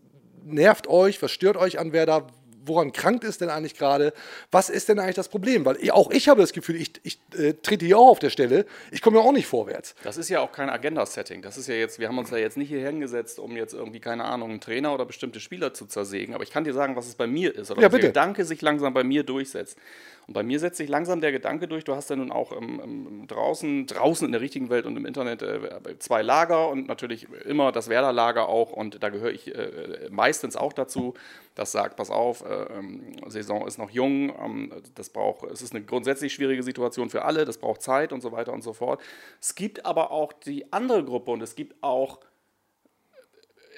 nervt 0.44 0.86
euch, 0.88 1.20
was 1.22 1.32
stört 1.32 1.56
euch 1.56 1.78
an 1.78 1.92
Werder, 1.92 2.26
woran 2.68 2.92
krankt 2.92 3.24
ist 3.24 3.40
denn 3.40 3.50
eigentlich 3.50 3.76
gerade? 3.76 4.12
Was 4.50 4.70
ist 4.70 4.88
denn 4.88 4.98
eigentlich 4.98 5.16
das 5.16 5.28
Problem? 5.28 5.64
Weil 5.64 5.78
auch 5.90 6.10
ich 6.10 6.28
habe 6.28 6.40
das 6.40 6.52
Gefühl, 6.52 6.76
ich, 6.76 6.92
ich 7.02 7.18
äh, 7.36 7.54
trete 7.54 7.86
hier 7.86 7.98
auch 7.98 8.08
auf 8.08 8.18
der 8.18 8.30
Stelle, 8.30 8.66
ich 8.90 9.02
komme 9.02 9.18
ja 9.18 9.24
auch 9.24 9.32
nicht 9.32 9.46
vorwärts. 9.46 9.94
Das 10.02 10.16
ist 10.16 10.28
ja 10.28 10.40
auch 10.40 10.52
kein 10.52 10.70
Agenda-Setting. 10.70 11.42
Das 11.42 11.58
ist 11.58 11.66
ja 11.68 11.74
jetzt, 11.74 11.98
wir 11.98 12.08
haben 12.08 12.18
uns 12.18 12.30
ja 12.30 12.38
jetzt 12.38 12.56
nicht 12.56 12.68
hier 12.68 12.84
hingesetzt, 12.84 13.38
um 13.38 13.56
jetzt 13.56 13.74
irgendwie, 13.74 14.00
keine 14.00 14.24
Ahnung, 14.24 14.50
einen 14.50 14.60
Trainer 14.60 14.94
oder 14.94 15.04
bestimmte 15.06 15.40
Spieler 15.40 15.74
zu 15.74 15.86
zersägen. 15.86 16.34
Aber 16.34 16.44
ich 16.44 16.50
kann 16.50 16.64
dir 16.64 16.74
sagen, 16.74 16.96
was 16.96 17.06
es 17.06 17.14
bei 17.14 17.26
mir 17.26 17.54
ist 17.54 17.70
oder 17.70 17.82
ja, 17.82 17.88
der 17.88 18.00
Gedanke 18.00 18.44
sich 18.44 18.62
langsam 18.62 18.94
bei 18.94 19.04
mir 19.04 19.22
durchsetzt. 19.22 19.78
Und 20.28 20.34
bei 20.34 20.42
mir 20.42 20.60
setzt 20.60 20.76
sich 20.76 20.90
langsam 20.90 21.22
der 21.22 21.32
Gedanke 21.32 21.68
durch, 21.68 21.84
du 21.84 21.94
hast 21.94 22.10
ja 22.10 22.16
nun 22.16 22.30
auch 22.30 22.52
ähm, 22.52 22.80
ähm, 22.84 23.26
draußen, 23.26 23.86
draußen 23.86 24.26
in 24.26 24.32
der 24.32 24.42
richtigen 24.42 24.68
Welt 24.68 24.84
und 24.84 24.94
im 24.98 25.06
Internet 25.06 25.40
äh, 25.40 25.98
zwei 26.00 26.20
Lager 26.20 26.68
und 26.68 26.86
natürlich 26.86 27.26
immer 27.46 27.72
das 27.72 27.88
Werder-Lager 27.88 28.46
auch 28.46 28.70
und 28.70 29.02
da 29.02 29.08
gehöre 29.08 29.32
ich 29.32 29.54
äh, 29.54 30.08
meistens 30.10 30.54
auch 30.54 30.74
dazu, 30.74 31.14
das 31.54 31.72
sagt, 31.72 31.96
pass 31.96 32.10
auf, 32.10 32.44
äh, 32.44 32.78
ähm, 32.78 33.16
Saison 33.28 33.66
ist 33.66 33.78
noch 33.78 33.88
jung, 33.88 34.34
ähm, 34.38 34.72
das 34.96 35.08
braucht, 35.08 35.50
es 35.50 35.62
ist 35.62 35.74
eine 35.74 35.82
grundsätzlich 35.82 36.34
schwierige 36.34 36.62
Situation 36.62 37.08
für 37.08 37.24
alle, 37.24 37.46
das 37.46 37.56
braucht 37.56 37.80
Zeit 37.80 38.12
und 38.12 38.20
so 38.20 38.30
weiter 38.30 38.52
und 38.52 38.60
so 38.60 38.74
fort. 38.74 39.00
Es 39.40 39.54
gibt 39.54 39.86
aber 39.86 40.10
auch 40.10 40.34
die 40.34 40.70
andere 40.74 41.04
Gruppe 41.04 41.30
und 41.30 41.40
es 41.40 41.54
gibt 41.54 41.82
auch 41.82 42.20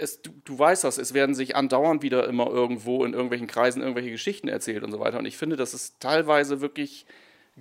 es, 0.00 0.22
du, 0.22 0.30
du, 0.44 0.58
weißt 0.58 0.84
das, 0.84 0.98
es 0.98 1.14
werden 1.14 1.34
sich 1.34 1.56
andauernd 1.56 2.02
wieder 2.02 2.26
immer 2.28 2.48
irgendwo 2.48 3.04
in 3.04 3.12
irgendwelchen 3.12 3.46
Kreisen 3.46 3.82
irgendwelche 3.82 4.10
Geschichten 4.10 4.48
erzählt 4.48 4.82
und 4.82 4.90
so 4.90 5.00
weiter. 5.00 5.18
Und 5.18 5.26
ich 5.26 5.36
finde, 5.36 5.56
dass 5.56 5.74
es 5.74 5.98
teilweise 5.98 6.60
wirklich 6.60 7.06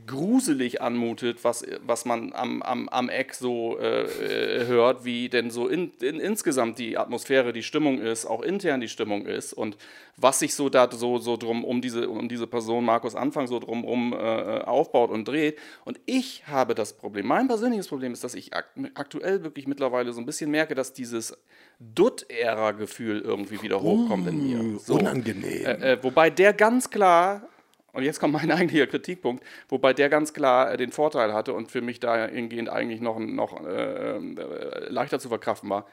gruselig 0.06 0.82
anmutet, 0.82 1.44
was, 1.44 1.66
was 1.86 2.06
man 2.06 2.34
am, 2.34 2.62
am, 2.62 2.90
am 2.90 3.10
Eck 3.10 3.34
so 3.34 3.78
äh, 3.80 4.04
äh, 4.04 4.66
hört, 4.68 5.06
wie 5.06 5.30
denn 5.30 5.52
so 5.52 5.68
in, 5.68 5.92
in, 6.02 6.20
insgesamt 6.20 6.80
die 6.80 6.98
Atmosphäre, 6.98 7.54
die 7.54 7.64
Stimmung 7.64 8.00
ist, 8.00 8.26
auch 8.26 8.42
intern 8.42 8.82
die 8.82 8.88
Stimmung 8.88 9.26
ist 9.26 9.54
und 9.54 9.78
was 10.18 10.40
sich 10.40 10.54
so 10.56 10.70
da 10.70 10.90
so, 10.92 11.18
so 11.18 11.38
drum 11.38 11.64
um 11.64 11.82
diese, 11.82 12.10
um 12.10 12.28
diese 12.28 12.48
Person 12.48 12.86
Markus 12.86 13.16
Anfang 13.16 13.48
so 13.48 13.60
drumherum 13.60 14.14
äh, 14.14 14.18
aufbaut 14.18 15.12
und 15.12 15.28
dreht. 15.28 15.58
Und 15.86 16.00
ich 16.06 16.48
habe 16.48 16.76
das 16.76 16.94
Problem, 16.94 17.28
mein 17.28 17.48
persönliches 17.48 17.88
Problem 17.88 18.14
ist, 18.14 18.24
dass 18.24 18.34
ich 18.36 18.52
aktuell 18.54 19.44
wirklich 19.44 19.68
mittlerweile 19.68 20.14
so 20.14 20.20
ein 20.20 20.26
bisschen 20.26 20.52
merke, 20.52 20.76
dass 20.76 20.94
dieses 20.94 21.38
Dutt-Ära-Gefühl 21.80 23.22
irgendwie 23.22 23.62
wieder 23.62 23.82
hochkommt 23.82 24.26
uh, 24.26 24.30
in 24.30 24.48
mir. 24.48 24.60
Uh, 24.60 24.80
so. 24.80 24.96
Unangenehm. 24.96 25.66
Äh, 25.66 25.94
äh, 25.94 26.04
wobei 26.04 26.30
der 26.30 26.54
ganz 26.54 26.90
klar, 26.90 27.48
und 27.94 28.04
jetzt 28.04 28.20
kommt 28.20 28.34
mein 28.34 28.52
eigentlicher 28.52 28.88
Kritikpunkt, 28.88 29.44
wobei 29.68 29.94
der 29.94 30.10
ganz 30.10 30.34
klar 30.34 30.72
äh, 30.72 30.78
den 30.78 30.92
Vorteil 30.92 31.34
hatte 31.34 31.54
und 31.54 31.72
für 31.72 31.82
mich 31.82 32.00
dahingehend 32.00 32.70
eigentlich 32.70 33.02
noch, 33.02 33.20
noch 33.20 33.66
äh, 33.66 34.18
äh, 34.18 34.90
leichter 34.90 35.20
zu 35.20 35.30
verkraften 35.30 35.70
war, 35.70 35.86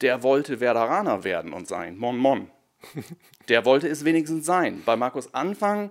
der 0.00 0.22
wollte 0.22 0.60
Werderaner 0.60 1.24
werden 1.24 1.52
und 1.52 1.68
sein. 1.68 1.96
Mon 1.96 2.16
Mon. 2.16 2.50
der 3.48 3.64
wollte 3.64 3.88
es 3.88 4.04
wenigstens 4.04 4.44
sein. 4.44 4.82
Bei 4.84 4.96
Markus 4.96 5.32
Anfang 5.34 5.90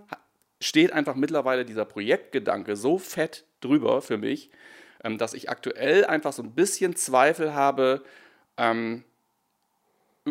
steht 0.62 0.94
einfach 0.94 1.16
mittlerweile 1.16 1.66
dieser 1.66 1.86
Projektgedanke 1.86 2.76
so 2.76 2.98
fett 2.98 3.46
drüber 3.62 4.02
für 4.02 4.18
mich, 4.18 4.52
ähm, 5.04 5.18
dass 5.18 5.34
ich 5.34 5.50
aktuell 5.50 6.06
einfach 6.06 6.34
so 6.34 6.44
ein 6.44 6.54
bisschen 6.54 6.96
Zweifel 6.96 7.54
habe, 7.54 8.04
ähm, 8.58 9.04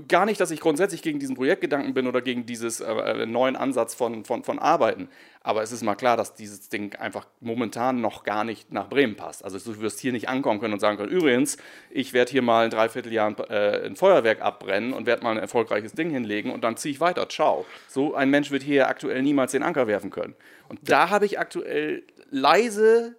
gar 0.09 0.27
nicht, 0.27 0.41
dass 0.41 0.51
ich 0.51 0.61
grundsätzlich 0.61 1.03
gegen 1.03 1.21
diesen 1.21 1.37
Projektgedanken 1.37 1.95
bin 1.95 2.09
oder 2.09 2.21
gegen 2.21 2.47
diesen 2.47 2.85
äh, 2.85 3.23
äh, 3.23 3.27
neuen 3.27 3.55
Ansatz 3.55 3.95
von, 3.95 4.25
von, 4.25 4.43
von 4.43 4.59
Arbeiten. 4.59 5.09
Aber 5.41 5.63
es 5.63 5.71
ist 5.71 5.83
mal 5.83 5.95
klar, 5.95 6.17
dass 6.17 6.35
dieses 6.35 6.69
Ding 6.69 6.97
einfach 6.97 7.27
momentan 7.41 8.01
noch 8.01 8.25
gar 8.25 8.43
nicht 8.43 8.73
nach 8.73 8.89
Bremen 8.89 9.15
passt. 9.15 9.45
Also 9.45 9.59
du 9.59 9.81
wirst 9.81 10.01
hier 10.01 10.13
nicht 10.13 10.29
ankommen 10.29 10.59
können 10.59 10.75
und 10.75 10.81
sagen 10.81 10.97
können, 10.97 11.13
übrigens, 11.13 11.59
ich 11.91 12.13
werde 12.13 12.33
hier 12.33 12.43
mal 12.43 12.65
ein 12.65 12.71
Dreivierteljahr 12.71 13.29
ein, 13.29 13.37
äh, 13.49 13.87
ein 13.87 13.95
Feuerwerk 13.95 14.43
abbrennen 14.43 14.93
und 14.93 15.07
werde 15.07 15.23
mal 15.23 15.31
ein 15.31 15.39
erfolgreiches 15.39 15.93
Ding 15.93 16.11
hinlegen 16.11 16.51
und 16.51 16.65
dann 16.65 16.77
ziehe 16.77 16.93
ich 16.93 17.01
weiter. 17.01 17.29
Ciao. 17.29 17.65
So 17.89 18.15
ein 18.15 18.31
Mensch 18.31 18.51
wird 18.51 18.65
hier 18.65 18.89
aktuell 18.89 19.23
niemals 19.23 19.53
den 19.53 19.63
Anker 19.63 19.87
werfen 19.87 20.11
können. 20.11 20.35
Und 20.69 20.81
da 20.83 21.11
habe 21.11 21.27
ich 21.27 21.39
aktuell 21.39 22.03
leise 22.31 23.17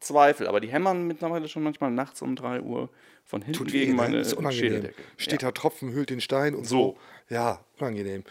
Zweifel, 0.00 0.46
aber 0.46 0.60
die 0.60 0.68
hämmern 0.68 1.06
mittlerweile 1.06 1.48
schon 1.48 1.62
manchmal 1.62 1.90
nachts 1.90 2.20
um 2.20 2.36
3 2.36 2.60
Uhr 2.60 2.90
von 3.26 3.42
hinten 3.42 3.58
Tut 3.58 3.72
gegen 3.72 3.92
weh, 3.92 3.96
ne? 3.96 3.96
meine 3.96 4.18
ist 4.18 4.32
unangenehm. 4.34 4.72
Schädeldecke. 4.72 5.02
Steht 5.16 5.42
ja. 5.42 5.48
da 5.48 5.52
Tropfen, 5.52 5.92
hüllt 5.92 6.10
den 6.10 6.20
Stein 6.20 6.54
und 6.54 6.64
so. 6.64 6.96
So. 7.28 7.34
Ja, 7.34 7.64
unangenehm. 7.78 8.22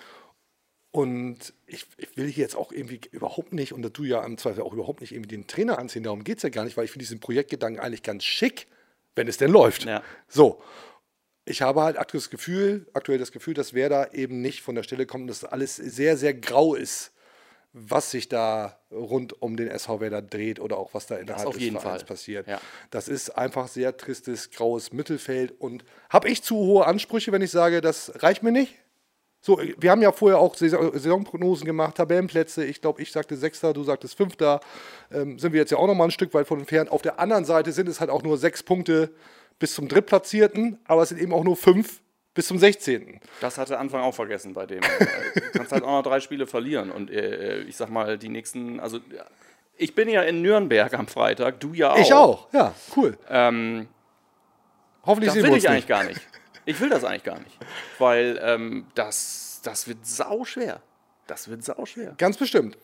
Und 0.92 1.54
ich, 1.68 1.86
ich 1.98 2.16
will 2.16 2.28
hier 2.28 2.44
jetzt 2.44 2.56
auch 2.56 2.72
irgendwie 2.72 3.02
überhaupt 3.12 3.52
nicht, 3.52 3.74
und 3.74 3.98
du 3.98 4.04
ja 4.06 4.24
im 4.24 4.38
Zweifel 4.38 4.64
auch 4.64 4.72
überhaupt 4.72 5.02
nicht 5.02 5.12
irgendwie 5.12 5.28
den 5.28 5.46
Trainer 5.46 5.78
anziehen, 5.78 6.04
darum 6.04 6.24
geht 6.24 6.38
es 6.38 6.44
ja 6.44 6.50
gar 6.50 6.64
nicht, 6.64 6.78
weil 6.78 6.86
ich 6.86 6.92
finde 6.92 7.04
diesen 7.04 7.20
Projektgedanken 7.20 7.84
eigentlich 7.84 8.02
ganz 8.02 8.24
schick, 8.24 8.68
wenn 9.16 9.28
es 9.28 9.36
denn 9.36 9.52
läuft. 9.52 9.84
Ja. 9.84 10.02
So. 10.30 10.62
Ich 11.44 11.62
habe 11.62 11.82
halt 11.82 12.00
aktuell 12.00 12.22
das 12.22 12.30
Gefühl, 12.30 12.88
aktuell 12.94 13.20
das 13.20 13.34
Gefühl, 13.34 13.54
dass 13.54 13.74
Werder 13.74 14.16
eben 14.16 14.42
nicht 14.42 14.62
von 14.62 14.74
der 14.74 14.84
Stelle 14.84 15.06
kommt 15.06 15.30
dass 15.30 15.44
alles 15.44 15.76
sehr, 15.76 16.16
sehr 16.16 16.34
grau 16.34 16.74
ist, 16.74 17.12
was 17.78 18.10
sich 18.10 18.30
da 18.30 18.80
rund 18.90 19.42
um 19.42 19.58
den 19.58 19.68
SV 19.68 20.00
Werder 20.00 20.22
dreht 20.22 20.62
oder 20.62 20.78
auch 20.78 20.94
was 20.94 21.08
da 21.08 21.18
innerhalb 21.18 21.46
auf 21.46 21.56
des 21.56 21.64
jeden 21.64 21.78
Vereins 21.78 22.04
Fall. 22.04 22.08
passiert. 22.08 22.48
Ja. 22.48 22.62
Das 22.90 23.10
ist 23.10 23.32
einfach 23.32 23.68
sehr 23.68 23.98
tristes, 23.98 24.50
graues 24.50 24.94
Mittelfeld. 24.94 25.60
Und 25.60 25.84
habe 26.10 26.30
ich 26.30 26.42
zu 26.42 26.56
hohe 26.56 26.88
Ansprüche, 26.88 27.34
wenn 27.34 27.42
ich 27.42 27.52
sage, 27.52 27.82
das 27.82 28.24
reicht 28.24 28.44
mir 28.44 28.54
nicht? 28.54 28.76
So, 29.42 29.60
wir 29.78 29.92
haben 29.92 30.02
ja 30.02 30.14
vorher 30.14 30.40
auch 30.40 30.56
Saison 30.56 30.92
Saisonprognosen 30.94 31.66
gemacht, 31.66 31.98
Tabellenplätze. 31.98 32.64
Ich 32.64 32.82
glaube, 32.82 33.02
ich 33.02 33.12
sagte 33.12 33.36
Sechster, 33.36 33.74
du 33.74 33.84
sagtest 33.84 34.16
Fünfter. 34.16 34.62
Ähm, 35.12 35.38
sind 35.38 35.52
wir 35.52 35.60
jetzt 35.60 35.72
ja 35.72 35.78
auch 35.78 35.86
noch 35.86 35.96
mal 35.96 36.06
ein 36.06 36.12
Stück 36.12 36.34
weit 36.34 36.48
von 36.48 36.60
entfernt. 36.60 36.90
Auf 36.90 37.02
der 37.02 37.20
anderen 37.20 37.44
Seite 37.44 37.74
sind 37.74 37.90
es 37.90 38.00
halt 38.00 38.10
auch 38.10 38.24
nur 38.24 38.38
sechs 38.38 38.64
Punkte 38.64 39.12
bis 39.60 39.76
zum 39.76 39.90
Drittplatzierten, 39.90 40.80
aber 40.86 41.04
es 41.04 41.10
sind 41.10 41.20
eben 41.20 41.34
auch 41.34 41.44
nur 41.44 41.58
fünf 41.58 42.02
bis 42.36 42.48
zum 42.48 42.60
16. 42.60 43.20
Das 43.42 43.58
hatte 43.58 43.80
Anfang 43.80 44.02
auch 44.02 44.14
vergessen 44.14 44.54
bei 44.54 44.68
dem. 44.68 44.84
Äh, 44.84 45.42
du 45.42 45.50
kannst 45.58 45.72
halt 45.72 45.84
auch 45.84 45.92
noch 45.92 46.04
drei 46.04 46.20
Spiele 46.20 46.46
verlieren. 46.46 46.92
Und 46.92 47.10
äh, 47.10 47.62
ich 47.62 47.78
sag 47.78 47.90
mal, 47.90 48.20
die 48.20 48.30
nächsten, 48.30 48.80
also 48.80 49.00
ich 49.78 49.96
bin 49.96 50.08
ja 50.10 50.22
in 50.22 50.42
Nürnberg 50.44 50.94
am 50.94 51.08
Freitag, 51.08 51.60
du 51.62 51.74
ja 51.74 51.94
auch. 51.94 51.98
Ich 52.00 52.14
auch, 52.14 52.54
ja, 52.54 52.76
cool. 52.96 53.18
Ähm, 53.30 53.88
Hoffentlich 55.06 55.34
das 55.34 55.44
will 55.44 55.50
ich 55.50 55.56
uns 55.56 55.66
eigentlich 55.66 55.76
nicht. 55.76 55.88
gar 55.88 56.04
nicht. 56.04 56.22
Ich 56.66 56.80
will 56.80 56.90
das 56.90 57.04
eigentlich 57.04 57.24
gar 57.24 57.40
nicht. 57.40 57.58
Weil 58.00 58.40
ähm, 58.44 58.88
das, 58.96 59.62
das 59.64 59.88
wird 59.88 60.06
sau 60.06 60.44
schwer. 60.46 60.82
Das 61.28 61.48
wird 61.48 61.64
sau 61.64 61.86
schwer. 61.86 62.16
Ganz 62.18 62.38
bestimmt. 62.38 62.78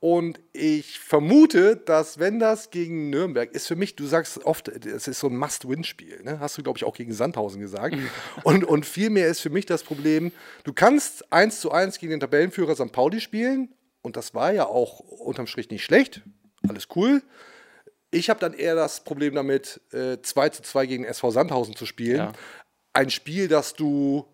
Und 0.00 0.40
ich 0.54 0.98
vermute, 0.98 1.76
dass 1.76 2.18
wenn 2.18 2.38
das 2.38 2.70
gegen 2.70 3.10
Nürnberg 3.10 3.52
ist, 3.52 3.66
für 3.66 3.76
mich, 3.76 3.96
du 3.96 4.06
sagst 4.06 4.42
oft, 4.46 4.68
es 4.68 5.06
ist 5.06 5.20
so 5.20 5.26
ein 5.26 5.36
Must-Win-Spiel. 5.36 6.22
Ne? 6.22 6.40
Hast 6.40 6.56
du, 6.56 6.62
glaube 6.62 6.78
ich, 6.78 6.84
auch 6.84 6.96
gegen 6.96 7.12
Sandhausen 7.12 7.60
gesagt. 7.60 7.94
und, 8.42 8.64
und 8.64 8.86
vielmehr 8.86 9.28
ist 9.28 9.40
für 9.40 9.50
mich 9.50 9.66
das 9.66 9.82
Problem, 9.82 10.32
du 10.64 10.72
kannst 10.72 11.30
1 11.30 11.60
zu 11.60 11.70
1 11.70 11.98
gegen 11.98 12.12
den 12.12 12.20
Tabellenführer 12.20 12.74
St. 12.74 12.92
Pauli 12.92 13.20
spielen. 13.20 13.74
Und 14.00 14.16
das 14.16 14.34
war 14.34 14.54
ja 14.54 14.64
auch 14.64 15.00
unterm 15.00 15.46
Strich 15.46 15.68
nicht 15.68 15.84
schlecht. 15.84 16.22
Alles 16.66 16.88
cool. 16.96 17.22
Ich 18.10 18.30
habe 18.30 18.40
dann 18.40 18.54
eher 18.54 18.74
das 18.74 19.04
Problem 19.04 19.34
damit, 19.34 19.82
äh, 19.92 20.16
2 20.22 20.48
zu 20.48 20.62
2 20.62 20.86
gegen 20.86 21.04
SV 21.04 21.30
Sandhausen 21.30 21.76
zu 21.76 21.84
spielen. 21.84 22.16
Ja. 22.16 22.32
Ein 22.94 23.10
Spiel, 23.10 23.48
das 23.48 23.74
du 23.74 24.26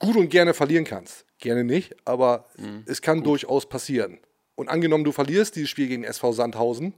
gut 0.00 0.16
und 0.16 0.30
gerne 0.30 0.52
verlieren 0.52 0.84
kannst. 0.84 1.26
Gerne 1.38 1.62
nicht, 1.62 1.94
aber 2.04 2.46
es 2.86 3.02
kann 3.02 3.22
durchaus 3.22 3.68
passieren. 3.68 4.18
Und 4.56 4.68
angenommen, 4.68 5.04
du 5.04 5.12
verlierst 5.12 5.54
dieses 5.54 5.70
Spiel 5.70 5.86
gegen 5.86 6.02
SV 6.02 6.32
Sandhausen 6.32 6.94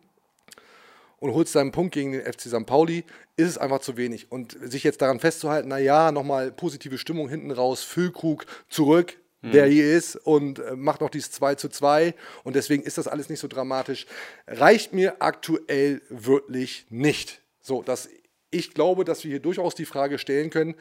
und 1.18 1.34
holst 1.34 1.54
deinen 1.54 1.72
Punkt 1.72 1.92
gegen 1.92 2.12
den 2.12 2.22
FC 2.22 2.42
St. 2.42 2.64
Pauli, 2.64 3.04
ist 3.36 3.48
es 3.48 3.58
einfach 3.58 3.80
zu 3.80 3.96
wenig. 3.96 4.32
Und 4.32 4.56
sich 4.62 4.84
jetzt 4.84 5.02
daran 5.02 5.20
festzuhalten, 5.20 5.68
naja, 5.68 6.12
nochmal 6.12 6.50
positive 6.52 6.96
Stimmung 6.96 7.28
hinten 7.28 7.50
raus, 7.50 7.82
Füllkrug 7.82 8.46
zurück, 8.68 9.18
der 9.42 9.66
hier 9.66 9.96
ist 9.96 10.16
und 10.16 10.58
äh, 10.58 10.74
macht 10.74 11.00
noch 11.00 11.10
dieses 11.10 11.30
2 11.30 11.54
zu 11.54 11.68
2 11.68 12.14
und 12.42 12.56
deswegen 12.56 12.82
ist 12.82 12.98
das 12.98 13.06
alles 13.06 13.28
nicht 13.28 13.38
so 13.38 13.46
dramatisch, 13.46 14.06
reicht 14.46 14.92
mir 14.92 15.22
aktuell 15.22 16.02
wirklich 16.08 16.86
nicht. 16.90 17.40
So, 17.60 17.82
dass 17.82 18.08
ich 18.50 18.72
glaube, 18.72 19.04
dass 19.04 19.24
wir 19.24 19.30
hier 19.30 19.40
durchaus 19.40 19.74
die 19.74 19.84
Frage 19.84 20.18
stellen 20.18 20.50
können, 20.50 20.74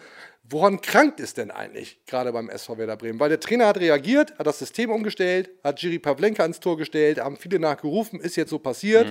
woran 0.44 0.82
krankt 0.82 1.20
es 1.20 1.34
denn 1.34 1.52
eigentlich, 1.52 2.00
gerade 2.06 2.32
beim 2.32 2.50
SV 2.50 2.78
Werder 2.78 2.96
Bremen? 2.96 3.20
Weil 3.20 3.30
der 3.30 3.40
Trainer 3.40 3.68
hat 3.68 3.78
reagiert, 3.80 4.38
hat 4.40 4.48
das 4.48 4.60
System 4.60 4.90
umgestellt, 4.90 5.50
hat 5.64 5.82
Jiri 5.82 6.00
Pavlenka 6.00 6.46
ins 6.46 6.60
Tor 6.60 6.78
gestellt, 6.78 7.20
haben 7.20 7.38
viele 7.38 7.60
nachgerufen, 7.60 8.20
ist 8.20 8.36
jetzt 8.36 8.50
so 8.50 8.60
passiert. 8.60 9.10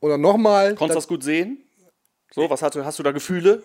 Und 0.00 0.10
dann 0.10 0.20
nochmal. 0.20 0.74
Konntest 0.74 0.96
du 0.96 0.98
das 0.98 1.08
gut 1.08 1.22
sehen? 1.22 1.64
So, 2.30 2.48
was 2.50 2.62
hast 2.62 2.74
du, 2.74 2.84
hast 2.84 2.98
du 2.98 3.02
da 3.02 3.12
Gefühle? 3.12 3.62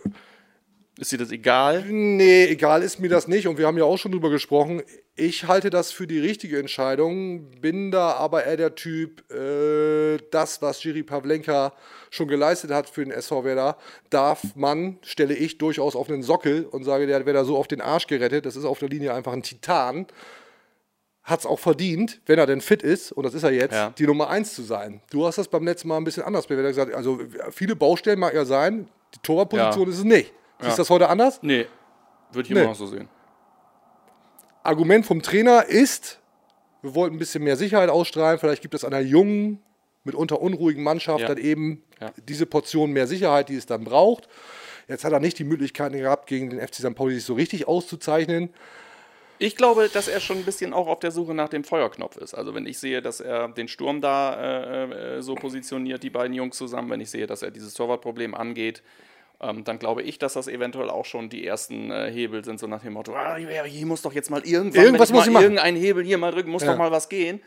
Ist 1.00 1.12
dir 1.12 1.18
das 1.18 1.32
egal? 1.32 1.84
Nee, 1.88 2.46
egal 2.46 2.84
ist 2.84 3.00
mir 3.00 3.10
das 3.10 3.28
nicht. 3.28 3.48
Und 3.48 3.58
wir 3.58 3.66
haben 3.66 3.78
ja 3.80 3.84
auch 3.84 3.98
schon 3.98 4.12
drüber 4.12 4.30
gesprochen. 4.30 4.84
Ich 5.16 5.48
halte 5.48 5.72
das 5.72 5.92
für 5.92 6.06
die 6.06 6.20
richtige 6.20 6.60
Entscheidung, 6.60 7.50
bin 7.62 7.90
da 7.90 8.12
aber 8.12 8.46
eher 8.46 8.58
der 8.58 8.76
Typ, 8.76 9.24
äh, 9.32 10.18
das, 10.30 10.62
was 10.62 10.84
Jiri 10.84 11.02
Pavlenka 11.02 11.74
schon 12.12 12.28
geleistet 12.28 12.70
hat 12.70 12.88
für 12.90 13.04
den 13.04 13.12
SV 13.12 13.44
Werder, 13.44 13.78
darf 14.12 14.56
man, 14.56 15.00
stelle 15.02 15.34
ich 15.34 15.58
durchaus 15.58 15.96
auf 15.96 16.10
einen 16.10 16.22
Sockel 16.22 16.66
und 16.66 16.84
sage, 16.84 17.08
der 17.08 17.16
hat 17.18 17.26
Werder 17.26 17.44
so 17.46 17.58
auf 17.58 17.68
den 17.68 17.82
Arsch 17.82 18.06
gerettet. 18.06 18.46
Das 18.46 18.56
ist 18.56 18.66
auf 18.66 18.78
der 18.78 18.90
Linie 18.90 19.16
einfach 19.16 19.34
ein 19.34 19.42
Titan. 19.44 20.06
Hat 21.24 21.40
es 21.40 21.46
auch 21.48 21.60
verdient, 21.60 22.22
wenn 22.28 22.38
er 22.38 22.46
denn 22.46 22.62
fit 22.62 22.84
ist, 22.84 23.12
und 23.14 23.24
das 23.24 23.34
ist 23.34 23.44
er 23.44 23.52
jetzt, 23.52 23.74
Ja. 23.74 23.94
die 23.98 24.06
Nummer 24.06 24.30
1 24.30 24.54
zu 24.54 24.62
sein. 24.62 25.02
Du 25.10 25.26
hast 25.26 25.38
das 25.38 25.48
beim 25.48 25.66
letzten 25.66 25.88
Mal 25.88 25.98
ein 25.98 26.04
bisschen 26.04 26.24
anders 26.24 26.46
bei 26.48 26.56
Werder 26.56 26.70
gesagt. 26.70 26.94
Also 26.94 27.20
viele 27.52 27.76
Baustellen 27.76 28.20
mag 28.20 28.34
ja 28.36 28.46
sein, 28.46 28.90
die 29.16 29.20
Torwartposition 29.24 29.86
Ja. 29.88 29.92
ist 29.92 29.98
es 30.00 30.04
nicht. 30.04 30.34
Siehst 30.64 30.78
du 30.78 30.82
Ja. 30.82 30.84
das 30.84 30.90
heute 30.90 31.10
anders? 31.10 31.40
Nee, 31.42 31.68
würde 32.32 32.48
ich 32.48 32.54
Nee. 32.54 32.60
immer 32.62 32.70
noch 32.70 32.76
so 32.76 32.88
sehen. 32.88 33.08
Argument 34.64 35.06
vom 35.06 35.22
Trainer 35.22 35.66
ist, 35.66 36.20
wir 36.82 36.96
wollten 36.96 37.16
ein 37.16 37.20
bisschen 37.20 37.44
mehr 37.44 37.58
Sicherheit 37.58 37.90
ausstrahlen. 37.90 38.40
Vielleicht 38.40 38.62
gibt 38.62 38.74
es 38.74 38.86
einer 38.86 39.00
jungen, 39.00 39.62
mitunter 40.04 40.42
unruhigen 40.42 40.84
Mannschaft 40.84 41.22
Ja. 41.22 41.28
dann 41.28 41.38
eben 41.38 41.84
Ja. 42.00 42.12
diese 42.28 42.46
Portion 42.46 42.92
mehr 42.92 43.08
Sicherheit, 43.08 43.50
die 43.50 43.56
es 43.56 43.66
dann 43.66 43.84
braucht. 43.84 44.28
Jetzt 44.88 45.06
hat 45.06 45.14
er 45.14 45.20
nicht 45.20 45.40
die 45.40 45.44
Möglichkeit 45.46 45.94
gehabt, 45.94 46.28
gegen 46.28 46.50
den 46.50 46.60
FC 46.60 46.76
St. 46.82 46.96
Pauli 46.96 47.16
sich 47.16 47.24
so 47.24 47.34
richtig 47.36 47.68
auszuzeichnen. 47.68 48.54
Ich 49.40 49.56
glaube, 49.56 49.90
dass 49.90 50.08
er 50.08 50.20
schon 50.20 50.38
ein 50.38 50.44
bisschen 50.44 50.74
auch 50.74 50.88
auf 50.88 51.00
der 51.00 51.12
Suche 51.12 51.34
nach 51.34 51.50
dem 51.50 51.64
Feuerknopf 51.64 52.18
ist. 52.18 52.34
Also 52.34 52.54
wenn 52.54 52.66
ich 52.66 52.80
sehe, 52.80 53.02
dass 53.02 53.20
er 53.20 53.48
den 53.50 53.68
Sturm 53.68 54.00
da 54.02 54.36
äh, 54.86 55.18
äh, 55.18 55.22
so 55.22 55.36
positioniert, 55.36 56.04
die 56.04 56.10
beiden 56.10 56.34
Jungs 56.34 56.58
zusammen, 56.58 56.90
wenn 56.90 57.02
ich 57.02 57.10
sehe, 57.10 57.28
dass 57.28 57.42
er 57.42 57.52
dieses 57.52 57.74
Torwartproblem 57.74 58.36
angeht, 58.36 58.84
ähm, 59.44 59.64
dann 59.64 59.78
glaube 59.80 60.02
ich, 60.02 60.18
dass 60.20 60.34
das 60.34 60.48
eventuell 60.48 60.90
auch 60.90 61.06
schon 61.06 61.30
die 61.30 61.46
ersten 61.46 61.92
äh, 61.92 62.10
Hebel 62.12 62.44
sind, 62.46 62.60
so 62.60 62.68
nach 62.68 62.82
dem 62.82 62.94
Motto, 62.94 63.14
ah, 63.16 63.36
hier 63.36 63.86
muss 63.86 64.02
doch 64.02 64.14
jetzt 64.14 64.30
mal 64.32 64.42
irgendwann, 64.46 64.84
Irgendwas 64.86 65.12
muss 65.12 65.22
ich 65.22 65.28
ich 65.28 65.34
mal 65.34 65.40
machen. 65.40 65.44
irgendeinen 65.44 65.78
Hebel 65.78 66.04
hier 66.04 66.18
mal 66.18 66.32
drücken, 66.32 66.50
muss 66.52 66.64
Ja. 66.64 66.72
doch 66.72 66.78
mal 66.78 66.92
was 66.92 67.10
gehen. 67.10 67.42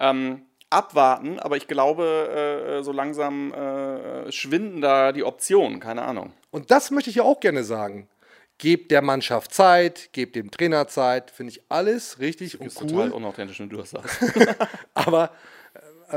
Ähm, 0.00 0.42
abwarten, 0.70 1.38
aber 1.38 1.56
ich 1.58 1.68
glaube, 1.68 2.78
äh, 2.80 2.82
so 2.82 2.92
langsam 2.92 3.52
äh, 3.52 4.32
schwinden 4.32 4.80
da 4.80 5.12
die 5.12 5.22
Optionen, 5.22 5.80
keine 5.80 6.02
Ahnung. 6.02 6.32
Und 6.50 6.70
das 6.70 6.90
möchte 6.90 7.10
ich 7.10 7.16
ja 7.16 7.22
auch 7.24 7.40
gerne 7.40 7.62
sagen. 7.64 8.08
Gebt 8.58 8.90
der 8.90 9.02
Mannschaft 9.02 9.52
Zeit, 9.52 10.10
gebt 10.12 10.36
dem 10.36 10.50
Trainer 10.50 10.86
Zeit, 10.86 11.30
finde 11.30 11.50
ich 11.52 11.62
alles 11.68 12.20
richtig 12.20 12.60
und 12.60 12.68
Ist 12.68 12.80
cool. 12.80 12.88
total 12.88 13.10
unauthentisch, 13.12 13.58
wenn 13.60 13.68
du 13.68 13.76
das 13.78 13.90
sagst. 13.90 14.22
Aber 14.94 15.24
äh, 15.24 15.28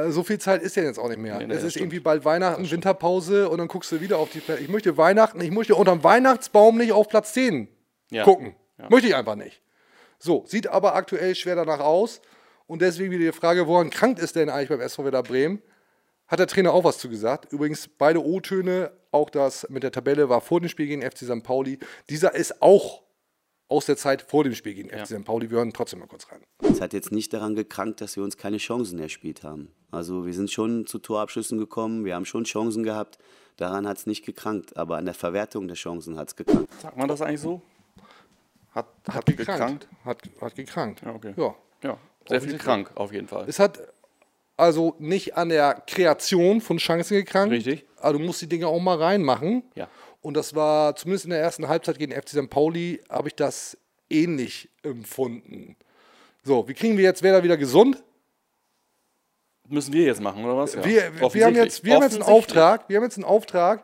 so 0.10 0.24
viel 0.24 0.40
Zeit 0.40 0.62
ist 0.62 0.76
ja 0.76 0.84
jetzt 0.84 1.00
auch 1.00 1.08
nicht 1.10 1.20
mehr. 1.20 1.38
Nee, 1.40 1.48
nee, 1.48 1.54
es 1.54 1.64
ist 1.64 1.72
stimmt. 1.74 1.84
irgendwie 1.86 2.00
bald 2.00 2.26
Weihnachten, 2.26 2.70
Winterpause 2.70 3.50
und 3.50 3.58
dann 3.58 3.68
guckst 3.68 3.92
du 3.92 4.02
wieder 4.02 4.18
auf 4.18 4.30
die. 4.32 4.40
Pla- 4.40 4.58
Ich 4.58 4.70
möchte 4.70 4.98
Weihnachten, 4.98 5.40
ich 5.42 5.52
möchte 5.52 5.76
unterm 5.76 6.04
Weihnachtsbaum 6.04 6.78
nicht 6.78 6.92
auf 6.92 7.08
Platz 7.10 7.34
10 7.34 7.68
Ja. 8.12 8.24
gucken. 8.24 8.56
Möchte 8.90 9.08
ich 9.08 9.16
einfach 9.16 9.36
nicht. 9.36 9.62
So, 10.20 10.44
sieht 10.48 10.68
aber 10.68 10.96
aktuell 10.96 11.34
schwer 11.36 11.56
danach 11.56 11.80
aus. 11.80 12.22
Und 12.68 12.82
deswegen 12.82 13.12
wieder 13.12 13.26
die 13.32 13.38
Frage, 13.38 13.68
woran 13.68 13.90
krankt 13.90 14.20
ist 14.20 14.36
denn 14.36 14.50
eigentlich 14.50 14.70
beim 14.70 14.82
SV 14.82 15.04
Werder 15.04 15.24
Bremen? 15.24 15.62
Hat 16.28 16.40
der 16.40 16.48
Trainer 16.48 16.74
auch 16.74 16.84
was 16.84 16.98
zu 16.98 17.08
gesagt? 17.10 17.52
Übrigens, 17.54 17.88
beide 17.88 18.24
O-Töne, 18.26 18.92
auch 19.12 19.30
das 19.30 19.70
mit 19.70 19.84
der 19.84 19.92
Tabelle 19.92 20.28
war 20.30 20.42
vor 20.42 20.60
dem 20.60 20.68
Spiel 20.70 20.88
gegen 20.88 21.04
FC 21.04 21.20
St. 21.26 21.44
Pauli. 21.44 21.78
Dieser 22.10 22.34
ist 22.34 22.62
auch 22.64 23.04
aus 23.68 23.86
der 23.86 23.98
Zeit 23.98 24.24
vor 24.24 24.44
dem 24.44 24.56
Spiel 24.56 24.74
gegen 24.74 24.90
FC 24.90 25.06
St. 25.08 25.26
Pauli. 25.26 25.50
Wir 25.52 25.58
hören 25.60 25.74
trotzdem 25.74 26.00
mal 26.00 26.08
kurz 26.08 26.32
rein. 26.32 26.42
Es 26.64 26.82
hat 26.82 26.94
jetzt 26.94 27.12
nicht 27.12 27.32
daran 27.34 27.56
gekrankt, 27.56 28.02
dass 28.02 28.16
wir 28.16 28.24
uns 28.24 28.38
keine 28.38 28.58
Chancen 28.58 28.98
erspielt 29.00 29.44
haben. 29.44 29.72
Also 29.96 30.26
wir 30.26 30.34
sind 30.34 30.52
schon 30.52 30.86
zu 30.86 31.00
Torabschlüssen 31.00 31.58
gekommen, 31.58 32.04
wir 32.04 32.16
haben 32.16 32.26
schon 32.26 32.44
Chancen 32.44 32.84
gehabt. 32.84 33.18
Daran 33.58 33.88
hat 33.88 33.98
es 33.98 34.06
nicht 34.06 34.26
gekrankt, 34.26 34.76
aber 34.76 34.98
an 34.98 35.06
der 35.06 35.14
Verwertung 35.14 35.68
der 35.68 35.78
Chancen 35.78 36.18
hat 36.18 36.28
es 36.28 36.36
gekrankt. 36.36 36.70
Sagt 36.82 36.98
man 36.98 37.08
das 37.08 37.22
eigentlich 37.22 37.40
so? 37.40 37.62
Hat, 38.74 38.88
hat, 39.08 39.16
Hat 39.16 39.26
gekrankt? 39.26 39.88
gekrankt. 39.88 39.88
Hat, 40.04 40.18
hat 40.42 40.56
gekrankt. 40.56 41.02
Ja, 41.06 41.14
okay. 41.14 41.34
Ja. 41.38 41.56
Ja, 41.82 41.98
sehr 42.28 42.42
viel 42.42 42.58
krank 42.58 42.92
auf 42.96 43.14
jeden 43.14 43.28
Fall. 43.28 43.46
Es 43.48 43.60
hat 43.60 43.80
also 44.58 44.96
nicht 45.00 45.38
an 45.38 45.50
der 45.50 45.82
Kreation 45.88 46.60
von 46.60 46.78
Chancen 46.78 47.16
gekrankt. 47.16 47.54
Richtig. 47.54 47.86
Aber 47.98 48.14
du 48.14 48.20
musst 48.20 48.42
die 48.42 48.50
Dinge 48.50 48.68
auch 48.68 48.80
mal 48.80 48.98
reinmachen. 48.98 49.64
Ja. 49.76 49.88
Und 50.22 50.36
das 50.36 50.56
war 50.56 50.96
zumindest 50.96 51.26
in 51.26 51.32
der 51.32 51.40
ersten 51.40 51.68
Halbzeit 51.70 52.00
gegen 52.00 52.12
FC 52.12 52.30
St. 52.30 52.50
Pauli, 52.50 53.02
habe 53.10 53.30
ich 53.30 53.36
das 53.36 53.78
ähnlich 54.10 54.70
empfunden. 54.84 55.78
So, 56.44 56.68
wie 56.68 56.74
kriegen 56.74 56.98
wir 56.98 57.04
jetzt 57.04 57.24
Werder 57.24 57.44
wieder 57.44 57.58
gesund? 57.58 58.04
Müssen 59.70 59.94
wir 59.94 60.06
jetzt 60.06 60.22
machen, 60.22 60.44
oder 60.46 60.58
was? 60.58 60.74
Ja. 60.76 60.86
Wir, 60.86 61.12
wir, 61.34 61.46
haben 61.46 61.56
jetzt, 61.56 61.84
wir 61.84 61.96
haben 61.96 62.04
jetzt 62.04 62.14
einen. 62.16 62.24
Auftrag. 62.24 62.88
Wir 62.88 62.98
haben 62.98 63.04
jetzt 63.04 63.18
einen 63.18 63.26
Auftrag. 63.26 63.84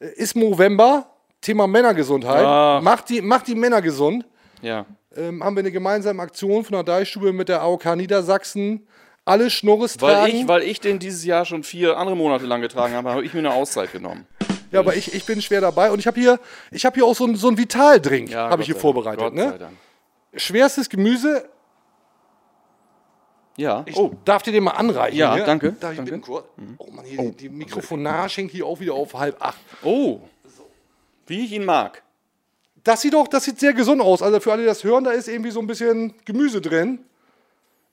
Äh, 0.00 0.06
Ist 0.16 0.36
November, 0.36 1.06
Thema 1.40 1.66
Männergesundheit. 1.66 2.44
Ach. 2.44 2.80
Macht 2.82 3.08
die, 3.10 3.20
macht 3.20 3.46
die 3.46 3.54
Männer 3.54 3.82
gesund. 3.82 4.24
Ja. 4.62 4.86
Ähm, 5.16 5.42
haben 5.42 5.56
wir 5.56 5.60
eine 5.60 5.72
gemeinsame 5.72 6.22
Aktion 6.22 6.64
von 6.64 6.72
der 6.74 6.82
Deichstube 6.84 7.32
mit 7.32 7.48
der 7.48 7.62
AOK 7.62 7.96
Niedersachsen. 7.96 8.86
Alle 9.24 9.50
Schnurres 9.50 10.00
Weil 10.00 10.14
tragen. 10.14 10.32
ich, 10.36 10.48
weil 10.48 10.62
ich 10.62 10.80
den 10.80 10.98
dieses 10.98 11.24
Jahr 11.24 11.44
schon 11.44 11.62
vier 11.62 11.98
andere 11.98 12.16
Monate 12.16 12.46
lang 12.46 12.62
getragen 12.62 12.94
habe, 12.94 13.10
habe 13.10 13.24
ich 13.24 13.34
mir 13.34 13.40
eine 13.40 13.52
Auszeit 13.52 13.92
genommen. 13.92 14.26
Ja, 14.70 14.80
aber 14.80 14.96
ich, 14.96 15.14
ich 15.14 15.24
bin 15.26 15.40
schwer 15.42 15.60
dabei 15.60 15.90
und 15.90 15.98
ich 15.98 16.06
habe 16.06 16.18
hier, 16.18 16.40
ich 16.70 16.84
hab 16.86 16.94
hier 16.94 17.04
auch 17.04 17.14
so 17.14 17.24
einen 17.24 17.36
so 17.36 17.56
Vitaldrink, 17.56 18.30
Ja, 18.30 18.48
habe 18.50 18.62
ich 18.62 18.66
hier 18.66 18.76
vorbereitet. 18.76 19.20
Gott 19.20 19.36
sei 19.36 19.44
Ne? 19.46 19.58
Dank. 19.58 19.72
Schwerstes 20.34 20.88
Gemüse, 20.88 21.48
Ja. 23.58 23.82
ich 23.86 23.96
oh, 23.96 24.14
darf 24.24 24.42
dir 24.42 24.52
den 24.52 24.64
mal 24.64 24.70
anreichen. 24.70 25.18
Ja, 25.18 25.34
hier? 25.34 25.44
danke, 25.44 25.72
Darf 25.72 25.90
ich 25.92 25.96
danke. 25.98 26.12
bitten 26.12 26.22
kurz? 26.24 26.46
Oh 26.78 26.86
Mann, 26.90 27.04
hier, 27.04 27.18
die, 27.22 27.32
die 27.32 27.48
Mikrofonage 27.50 28.36
hängt 28.36 28.52
hier 28.52 28.64
auch 28.66 28.80
wieder 28.80 28.94
auf 28.94 29.12
halb 29.14 29.36
acht. 29.42 29.58
oh. 29.82 30.20
Wie 31.26 31.44
ich 31.44 31.52
ihn 31.52 31.64
mag. 31.66 32.02
Das 32.84 33.02
sieht 33.02 33.12
doch, 33.12 33.28
das 33.28 33.44
sieht 33.44 33.58
sehr 33.60 33.74
gesund 33.74 34.00
aus. 34.00 34.22
Also 34.22 34.40
für 34.40 34.52
alle, 34.52 34.62
die 34.62 34.66
das 34.68 34.82
hören, 34.84 35.04
da 35.04 35.10
ist 35.10 35.28
irgendwie 35.28 35.50
so 35.50 35.60
ein 35.60 35.66
bisschen 35.66 36.14
Gemüse 36.24 36.60
drin. 36.62 37.00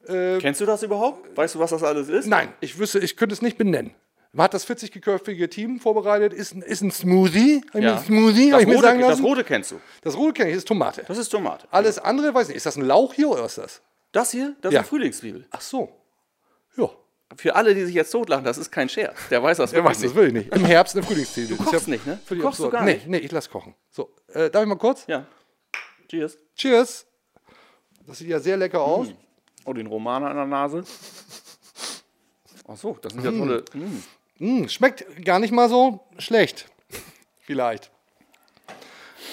Kennst 0.08 0.62
du 0.62 0.66
das 0.66 0.84
überhaupt? 0.84 1.36
Weißt 1.36 1.56
du, 1.56 1.60
was 1.60 1.72
das 1.72 1.82
alles 1.84 2.10
ist? 2.10 2.28
Nein, 2.28 2.50
ich 2.62 2.78
wüsste, 2.78 3.00
ich 3.00 3.18
könnte 3.18 3.34
es 3.34 3.42
nicht 3.42 3.58
benennen. 3.58 3.92
Man 4.34 4.44
hat 4.44 4.54
das 4.54 4.68
40-köpfige 4.70 5.50
Team 5.50 5.80
vorbereitet, 5.80 6.32
ist, 6.34 6.54
ein- 6.54 6.62
ist 6.62 6.82
ein 6.82 6.92
Smoothie. 6.92 7.62
Ja. 7.74 7.98
Smoothie, 7.98 8.52
Das 8.52 8.66
rote, 8.68 8.98
das 9.00 9.24
rote 9.24 9.44
kennst 9.44 9.72
du. 9.72 9.80
Das 10.04 10.16
rote 10.16 10.34
kenne 10.34 10.50
ich, 10.50 10.56
das 10.56 10.62
ist 10.64 10.68
Tomate. 10.68 11.04
Das 11.08 11.18
ist 11.18 11.30
Tomate. 11.30 11.68
Alles 11.72 11.98
andere, 11.98 12.34
weiß 12.34 12.50
nicht, 12.50 12.58
ist 12.58 12.66
das 12.68 12.76
ein 12.76 12.84
Lauch 12.86 13.14
hier 13.14 13.30
oder 13.30 13.44
was 13.44 13.58
ist 13.58 13.64
das? 13.64 13.82
Das 14.16 14.32
hier, 14.32 14.56
das 14.62 14.74
Ja. 14.74 14.80
ist 14.82 14.88
Frühlingszwiebel. 14.88 15.46
Ach 15.52 15.60
so. 15.60 15.92
Ja, 16.78 16.90
Für 17.36 17.56
alle, 17.56 17.76
die 17.76 17.84
sich 17.84 17.96
jetzt 17.96 18.12
totlachen, 18.12 18.46
das 18.46 18.58
ist 18.58 18.72
kein 18.72 18.88
Scherz. 18.88 19.18
Der 19.30 19.44
weiß 19.44 19.58
das 19.58 19.74
er 19.74 19.84
weiß, 19.84 20.00
wirklich 20.00 20.14
das 20.14 20.16
will 20.16 20.28
ich 20.28 20.34
nicht. 20.34 20.56
Im 20.56 20.64
Herbst 20.64 20.96
eine 20.96 21.04
Frühlingszwiebel. 21.06 21.58
Du 21.58 21.64
kochst 21.66 21.88
nicht, 21.90 22.06
ne? 22.06 22.18
Kochst 22.30 22.40
du 22.40 22.48
absurd. 22.48 22.72
gar 22.72 22.86
nee, 22.86 22.94
nicht? 22.94 23.08
Nee, 23.08 23.18
ich 23.18 23.32
lass 23.34 23.50
kochen. 23.50 23.76
So, 23.90 24.16
äh, 24.30 24.50
darf 24.50 24.62
ich 24.64 24.70
mal 24.70 24.78
kurz? 24.78 25.06
Ja. 25.08 25.26
Cheers. 26.08 26.38
Cheers. 26.56 27.06
Das 28.08 28.20
sieht 28.20 28.30
ja 28.30 28.40
sehr 28.40 28.56
lecker 28.56 28.82
aus. 28.82 29.08
Oh, 29.66 29.74
den 29.74 29.88
Romaner 29.88 30.30
an 30.30 30.38
der 30.38 30.46
Nase. 30.46 30.86
Ach 32.68 32.78
so, 32.78 32.98
das 33.02 33.12
sind 33.12 33.26
ja 33.26 33.32
tolle. 33.32 33.66
Mm. 33.74 34.62
Mm, 34.62 34.70
schmeckt 34.70 35.26
gar 35.26 35.40
nicht 35.40 35.52
mal 35.52 35.68
so 35.68 36.08
schlecht. 36.20 36.70
Vielleicht. 37.42 37.92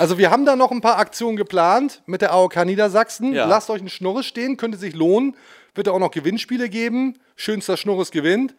Also 0.02 0.18
wir 0.18 0.32
haben 0.32 0.44
da 0.44 0.56
noch 0.56 0.72
ein 0.72 0.80
paar 0.80 0.98
Aktionen 0.98 1.36
geplant 1.36 2.02
mit 2.06 2.22
der 2.22 2.32
AOK 2.32 2.64
Niedersachsen. 2.64 3.32
Ja. 3.34 3.46
Lasst 3.46 3.70
euch 3.70 3.78
einen 3.78 3.88
Schnurres 3.88 4.26
stehen, 4.26 4.56
könnte 4.56 4.76
sich 4.76 4.94
lohnen. 4.96 5.36
Wird 5.76 5.86
da 5.86 5.92
auch 5.92 6.00
noch 6.00 6.10
Gewinnspiele 6.10 6.68
geben. 6.68 7.20
Schönster 7.36 7.76
Schnurres 7.76 8.10
gewinnt. 8.10 8.56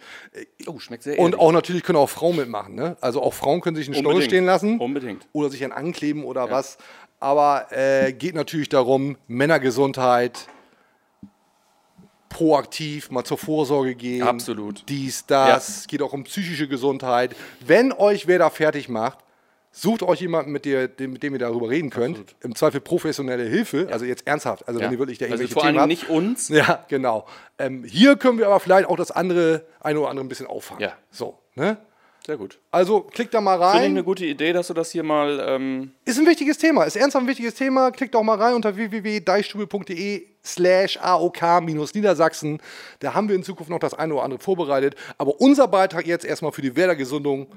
Oh, 0.68 0.80
schmeckt 0.80 1.04
sehr 1.04 1.20
Und 1.20 1.34
ehrlich. 1.34 1.40
auch 1.42 1.52
natürlich 1.52 1.84
können 1.84 1.98
auch 1.98 2.10
Frauen 2.10 2.38
mitmachen. 2.38 2.76
Ne? 2.76 2.96
Also 3.02 3.22
auch 3.22 3.34
Frauen 3.34 3.60
können 3.60 3.76
sich 3.76 3.88
einen 3.88 3.96
Schnurres 3.96 4.24
stehen 4.24 4.46
lassen. 4.46 4.80
Unbedingt. 4.80 5.28
Oder 5.34 5.50
sich 5.50 5.62
einen 5.66 5.74
ankleben 5.74 6.24
oder 6.24 6.50
was. 6.50 6.78
Aber 7.20 7.68
äh, 7.72 8.14
geht 8.14 8.36
natürlich 8.36 8.70
darum, 8.70 9.18
Männergesundheit, 9.28 10.48
proaktiv 12.30 13.12
mal 13.12 13.26
zur 13.26 13.38
Vorsorge 13.38 13.96
gehen. 13.96 14.24
Absolut. 14.24 14.86
Dies, 14.88 15.26
das. 15.26 15.88
Geht 15.88 16.02
auch 16.02 16.14
um 16.14 16.24
psychische 16.24 16.70
Gesundheit. 16.70 17.36
Wenn 17.60 17.92
euch 17.92 18.28
wer 18.28 18.40
da 18.40 18.50
fertig 18.50 18.88
macht, 18.88 19.20
sucht 19.76 20.04
euch 20.04 20.22
jemanden, 20.22 20.52
mit, 20.52 20.64
der, 20.66 20.88
dem, 20.88 21.12
mit 21.14 21.24
dem 21.24 21.34
ihr 21.34 21.40
darüber 21.40 21.68
reden 21.70 21.90
könnt. 21.90 22.36
Im 22.42 22.56
Zweifel 22.56 22.80
professionelle 22.80 23.44
Hilfe. 23.44 23.88
Also 23.92 24.06
jetzt 24.06 24.26
ernsthaft. 24.28 24.68
Also 24.68 24.80
Ja. 24.80 24.86
wenn 24.86 24.94
ihr 24.94 25.00
wirklich 25.00 25.18
da 25.18 25.26
also 25.26 25.34
irgendwelche 25.34 25.54
vor 25.56 25.64
allem 25.66 25.76
Themen 25.76 25.88
nicht 25.88 26.10
uns. 26.10 26.48
Ja, 26.50 26.86
genau. 26.88 27.26
Ähm, 27.58 27.84
hier 27.84 28.16
können 28.16 28.38
wir 28.38 28.46
aber 28.48 28.60
vielleicht 28.60 28.88
auch 28.88 28.96
das 28.98 29.12
andere, 29.12 29.66
eine 29.82 30.00
oder 30.00 30.10
andere 30.10 30.26
ein 30.26 30.30
bisschen 30.30 30.46
auffangen. 30.48 30.82
Ja. 30.84 30.94
So, 31.12 31.40
ne? 31.56 31.78
Sehr 32.26 32.38
gut. 32.38 32.58
Also 32.72 33.02
klickt 33.02 33.34
da 33.34 33.42
mal 33.42 33.58
Finde 33.58 33.68
ich 33.68 33.76
rein. 33.82 33.92
eine 33.92 34.04
gute 34.06 34.26
Idee, 34.26 34.54
dass 34.54 34.68
du 34.68 34.74
das 34.74 34.92
hier 34.92 35.04
mal. 35.04 35.44
Ähm, 35.46 35.92
Ist 36.06 36.18
ein 36.20 36.26
wichtiges 36.26 36.58
Thema, 36.58 36.84
ist 36.86 36.96
ernsthaft 36.96 37.26
ein 37.26 37.28
wichtiges 37.28 37.54
Thema. 37.56 37.92
Klickt 37.92 38.16
auch 38.16 38.24
mal 38.24 38.38
rein 38.38 38.54
unter 38.54 38.78
www.deichstube.de 38.78 40.28
slash 40.46 40.98
AOK-Niedersachsen. 41.02 42.62
Da 43.00 43.14
haben 43.14 43.28
wir 43.28 43.36
in 43.36 43.44
Zukunft 43.44 43.70
noch 43.70 43.80
das 43.80 43.94
eine 43.94 44.14
oder 44.14 44.24
andere 44.24 44.40
vorbereitet. 44.40 44.96
Aber 45.18 45.42
unser 45.42 45.68
Beitrag 45.68 46.06
jetzt 46.08 46.24
erstmal 46.26 46.52
für 46.54 46.62
die 46.62 46.76
Werder-Gesundung, 46.76 47.48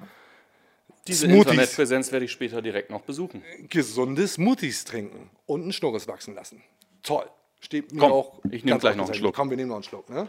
diese 1.07 1.27
Smoothies. 1.27 1.45
Internetpräsenz 1.53 2.13
werde 2.13 2.25
ich 2.25 2.33
später 2.33 2.63
direkt 2.63 2.91
noch 2.91 3.03
besuchen. 3.03 3.43
gesunde 3.69 4.27
Smoothies 4.27 4.85
trinken 4.85 5.31
und 5.47 5.63
einen 5.63 5.73
Schnurres 5.73 6.09
wachsen 6.09 6.35
lassen. 6.35 6.63
Toll. 7.03 7.27
Steht 7.61 7.93
mir 7.93 8.01
Komm, 8.01 8.13
auch. 8.13 8.39
ich 8.51 8.65
nehm 8.65 8.73
ganz 8.73 8.83
gleich 8.83 8.97
noch 8.97 9.07
einen. 9.07 9.15
Schluck. 9.15 9.35
Komm, 9.35 9.51
wir 9.51 9.57
nehmen 9.57 9.69
noch 9.71 9.77
einen 9.77 9.85
Schluck. 9.85 10.09
Ne? 10.11 10.29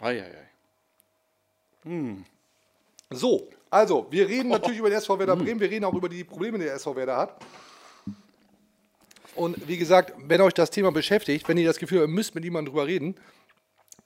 Eieiei. 0.00 0.48
So, 3.10 3.48
also, 3.70 4.06
wir 4.10 4.28
reden 4.28 4.48
Oh. 4.50 4.52
natürlich 4.54 4.78
über 4.78 4.88
den 4.90 4.98
SV. 4.98 5.18
Werder 5.18 5.36
Bremen, 5.36 5.60
wir 5.60 5.70
reden 5.70 5.84
auch 5.84 5.94
über 5.94 6.08
die 6.08 6.24
Probleme, 6.24 6.58
die 6.58 6.64
der 6.64 6.74
SV 6.74 6.94
Werder 6.96 7.16
hat. 7.16 7.36
Und 9.34 9.66
wie 9.66 9.78
gesagt, 9.78 10.12
wenn 10.18 10.40
euch 10.42 10.52
das 10.54 10.70
Thema 10.70 10.92
beschäftigt, 10.92 11.48
wenn 11.48 11.56
ihr 11.56 11.66
das 11.66 11.78
Gefühl 11.78 12.00
habt, 12.00 12.08
ihr 12.08 12.14
müsst 12.14 12.34
mit 12.34 12.44
jemandem 12.44 12.72
drüber 12.72 12.86
reden, 12.86 13.16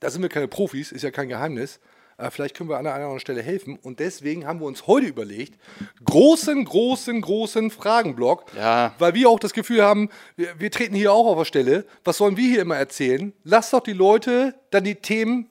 da 0.01 0.09
sind 0.11 0.23
wir 0.23 0.29
keine 0.29 0.47
Profis, 0.49 0.93
ist 0.93 1.03
ja 1.03 1.11
kein 1.11 1.29
Geheimnis. 1.29 1.81
Äh, 2.19 2.31
vielleicht 2.31 2.57
können 2.57 2.71
wir 2.71 2.77
an 2.79 2.87
oder 2.87 2.95
anderen 2.95 3.21
Stelle 3.21 3.43
helfen. 3.43 3.79
Und 3.83 4.01
deswegen 4.01 4.47
haben 4.47 4.61
wir 4.61 4.67
uns 4.67 4.87
heute 4.87 5.07
überlegt, 5.07 5.59
großen, 6.05 6.65
großen, 6.65 7.21
großen 7.21 7.71
Fragenblock, 7.71 8.47
Ja. 8.57 8.95
weil 8.99 9.15
wir 9.15 9.29
auch 9.29 9.39
das 9.39 9.53
Gefühl 9.53 9.83
haben, 9.83 10.09
wir, 10.37 10.59
wir 10.59 10.71
treten 10.71 10.95
hier 10.95 11.13
auch 11.13 11.27
auf 11.27 11.39
der 11.39 11.45
Stelle. 11.45 11.85
Was 12.05 12.17
sollen 12.19 12.37
wir 12.37 12.49
hier 12.49 12.63
immer 12.63 12.77
erzählen? 12.77 13.33
Lasst 13.45 13.73
doch 13.73 13.81
die 13.81 13.93
Leute 13.93 14.55
dann 14.71 14.85
die 14.85 14.95
Themen 14.95 15.49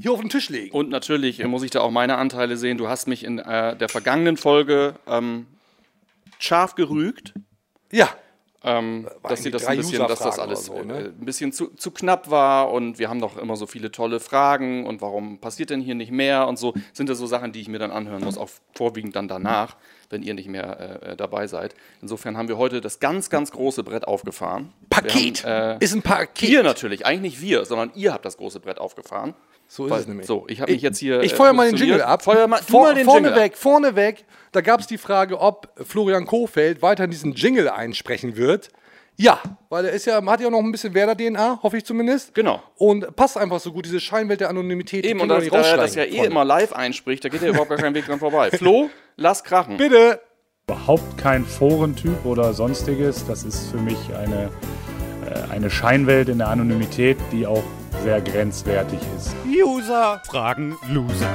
hier 0.00 0.12
auf 0.12 0.20
den 0.20 0.30
Tisch 0.30 0.48
legen. 0.48 0.74
Und 0.74 0.88
natürlich 0.88 1.38
äh, 1.40 1.46
muss 1.46 1.62
ich 1.62 1.70
da 1.70 1.80
auch 1.80 1.90
meine 1.90 2.16
Anteile 2.16 2.56
sehen. 2.56 2.78
Du 2.78 2.88
hast 2.88 3.06
mich 3.06 3.24
in 3.24 3.38
äh, 3.38 3.76
der 3.76 3.90
vergangenen 3.90 4.38
Folge 4.38 4.94
ähm, 5.06 5.46
scharf 6.38 6.74
gerügt. 6.76 7.34
Ja. 7.90 8.08
Ähm, 8.64 9.08
dass 9.22 9.40
irgendwie 9.40 9.42
dir 9.42 9.50
das 9.50 9.66
ein 9.66 9.76
bisschen, 9.78 10.06
dass 10.06 10.18
das 10.20 10.38
alles 10.38 10.66
so, 10.66 10.82
ne? 10.82 10.94
äh, 10.94 11.04
ein 11.06 11.24
bisschen 11.24 11.52
zu, 11.52 11.68
zu 11.74 11.90
knapp 11.90 12.30
war 12.30 12.70
und 12.70 12.98
wir 12.98 13.08
haben 13.08 13.20
doch 13.20 13.36
immer 13.36 13.56
so 13.56 13.66
viele 13.66 13.90
tolle 13.90 14.20
Fragen 14.20 14.86
und 14.86 15.00
warum 15.00 15.38
passiert 15.38 15.70
denn 15.70 15.80
hier 15.80 15.94
nicht 15.94 16.12
mehr 16.12 16.46
und 16.46 16.58
so 16.58 16.74
sind 16.92 17.08
das 17.08 17.18
so 17.18 17.26
Sachen, 17.26 17.52
die 17.52 17.60
ich 17.60 17.68
mir 17.68 17.78
dann 17.78 17.90
anhören 17.90 18.22
muss, 18.22 18.38
auch 18.38 18.50
vorwiegend 18.74 19.16
dann 19.16 19.28
danach, 19.28 19.76
wenn 20.10 20.22
ihr 20.22 20.34
nicht 20.34 20.48
mehr 20.48 21.02
äh, 21.02 21.16
dabei 21.16 21.46
seid. 21.46 21.74
Insofern 22.00 22.36
haben 22.36 22.48
wir 22.48 22.58
heute 22.58 22.80
das 22.80 23.00
ganz, 23.00 23.30
ganz 23.30 23.50
große 23.50 23.82
Brett 23.82 24.06
aufgefahren. 24.06 24.72
Paket. 24.90 25.44
Haben, 25.44 25.80
äh, 25.80 25.84
ist 25.84 25.94
ein 25.94 26.02
Paket. 26.02 26.48
ihr 26.48 26.62
natürlich, 26.62 27.04
eigentlich 27.04 27.34
nicht 27.34 27.40
wir, 27.40 27.64
sondern 27.64 27.90
ihr 27.94 28.12
habt 28.12 28.24
das 28.24 28.36
große 28.36 28.60
Brett 28.60 28.78
aufgefahren. 28.78 29.34
So 29.74 29.86
ist 29.86 29.90
Weil- 29.90 30.00
es 30.00 30.06
nämlich. 30.06 30.26
So, 30.26 30.44
ich 30.48 30.60
habe 30.60 30.70
mich 30.70 30.82
jetzt 30.82 30.98
hier. 30.98 31.22
Ich 31.22 31.32
äh, 31.32 31.34
feuer 31.34 31.54
mal 31.54 31.66
den. 31.66 31.76
Jingle 31.78 32.02
ab. 32.02 32.22
Feuer 32.22 32.46
mal, 32.46 32.58
Vor, 32.58 32.82
mal 32.82 32.94
den 32.94 33.06
vorne 33.06 33.28
Jingle 33.28 33.42
weg, 33.42 33.56
vorne 33.56 33.96
weg. 33.96 34.26
Da 34.52 34.60
gab 34.60 34.80
es 34.80 34.86
die 34.86 34.98
Frage, 34.98 35.40
ob 35.40 35.66
Florian 35.82 36.26
Kohfeldt 36.26 36.82
weiter 36.82 37.06
diesen 37.06 37.32
Jingle 37.32 37.70
einsprechen 37.70 38.36
wird. 38.36 38.68
Ja, 39.16 39.40
weil 39.70 39.86
er 39.86 39.92
ist 39.92 40.04
ja, 40.04 40.22
hat 40.26 40.40
ja 40.42 40.50
noch 40.50 40.58
ein 40.58 40.72
bisschen 40.72 40.92
Werder-DNA, 40.92 41.60
hoffe 41.62 41.78
ich 41.78 41.86
zumindest. 41.86 42.34
Genau. 42.34 42.62
Und 42.76 43.16
passt 43.16 43.38
einfach 43.38 43.60
so 43.60 43.72
gut, 43.72 43.86
diese 43.86 43.98
Scheinwelt 43.98 44.40
der 44.42 44.50
Anonymität. 44.50 45.06
Eben, 45.06 45.20
und 45.20 45.30
das, 45.30 45.40
nicht 45.40 45.54
da 45.54 45.56
er 45.56 45.62
das 45.62 45.70
rausstreichen, 45.72 45.98
ja 45.98 46.04
eh 46.04 46.16
Freunde. 46.16 46.26
immer 46.26 46.44
live 46.44 46.72
einspricht, 46.74 47.24
da 47.24 47.30
geht 47.30 47.40
ja 47.40 47.48
überhaupt 47.48 47.70
gar 47.70 47.78
kein 47.78 47.94
Weg 47.94 48.04
dran 48.04 48.18
vorbei. 48.18 48.50
Flo, 48.54 48.90
lass 49.16 49.42
krachen. 49.42 49.78
Bitte. 49.78 50.20
überhaupt 50.68 51.16
kein 51.16 51.46
Forentyp 51.46 52.26
oder 52.26 52.52
sonstiges. 52.52 53.24
Das 53.26 53.42
ist 53.44 53.70
für 53.70 53.78
mich 53.78 53.96
eine, 54.14 54.44
äh, 54.44 54.81
eine 55.50 55.70
Scheinwelt 55.70 56.28
in 56.28 56.38
der 56.38 56.48
Anonymität, 56.48 57.16
die 57.30 57.46
auch 57.46 57.64
sehr 58.02 58.20
grenzwertig 58.20 58.98
ist. 59.16 59.34
User 59.46 60.20
fragen 60.26 60.76
Loser. 60.88 61.30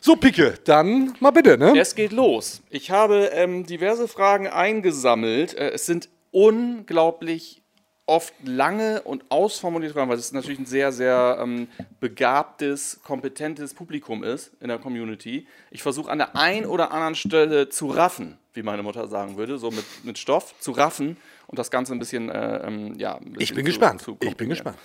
So, 0.00 0.16
Picke, 0.16 0.54
dann 0.64 1.14
mal 1.20 1.32
bitte, 1.32 1.58
ne? 1.58 1.78
Es 1.78 1.94
geht 1.94 2.12
los. 2.12 2.62
Ich 2.70 2.90
habe 2.90 3.30
ähm, 3.32 3.66
diverse 3.66 4.08
Fragen 4.08 4.46
eingesammelt. 4.46 5.54
Äh, 5.54 5.70
es 5.70 5.86
sind 5.86 6.08
unglaublich 6.30 7.62
oft 8.08 8.34
lange 8.42 9.02
und 9.02 9.24
ausformulierte 9.28 9.94
Fragen, 9.94 10.10
weil 10.10 10.18
es 10.18 10.32
natürlich 10.32 10.58
ein 10.58 10.66
sehr, 10.66 10.90
sehr 10.92 11.38
ähm, 11.40 11.68
begabtes, 12.00 13.00
kompetentes 13.04 13.74
Publikum 13.74 14.24
ist 14.24 14.50
in 14.60 14.68
der 14.68 14.78
Community. 14.78 15.46
Ich 15.70 15.82
versuche 15.82 16.10
an 16.10 16.18
der 16.18 16.34
einen 16.34 16.66
oder 16.66 16.90
anderen 16.90 17.14
Stelle 17.14 17.68
zu 17.68 17.88
raffen, 17.88 18.38
wie 18.54 18.62
meine 18.62 18.82
Mutter 18.82 19.06
sagen 19.08 19.36
würde, 19.36 19.58
so 19.58 19.70
mit, 19.70 19.84
mit 20.04 20.18
Stoff, 20.18 20.54
zu 20.58 20.72
raffen 20.72 21.16
und 21.46 21.58
das 21.58 21.70
Ganze 21.70 21.92
ein 21.92 21.98
bisschen, 21.98 22.28
äh, 22.30 22.66
ähm, 22.66 22.94
ja, 22.98 23.16
ein 23.16 23.32
bisschen 23.32 23.40
Ich 23.40 23.54
bin 23.54 23.64
zu- 23.64 23.70
gespannt. 23.70 24.00
zu 24.02 24.16
Ich 24.20 24.36
bin 24.36 24.48
gespannt. 24.48 24.78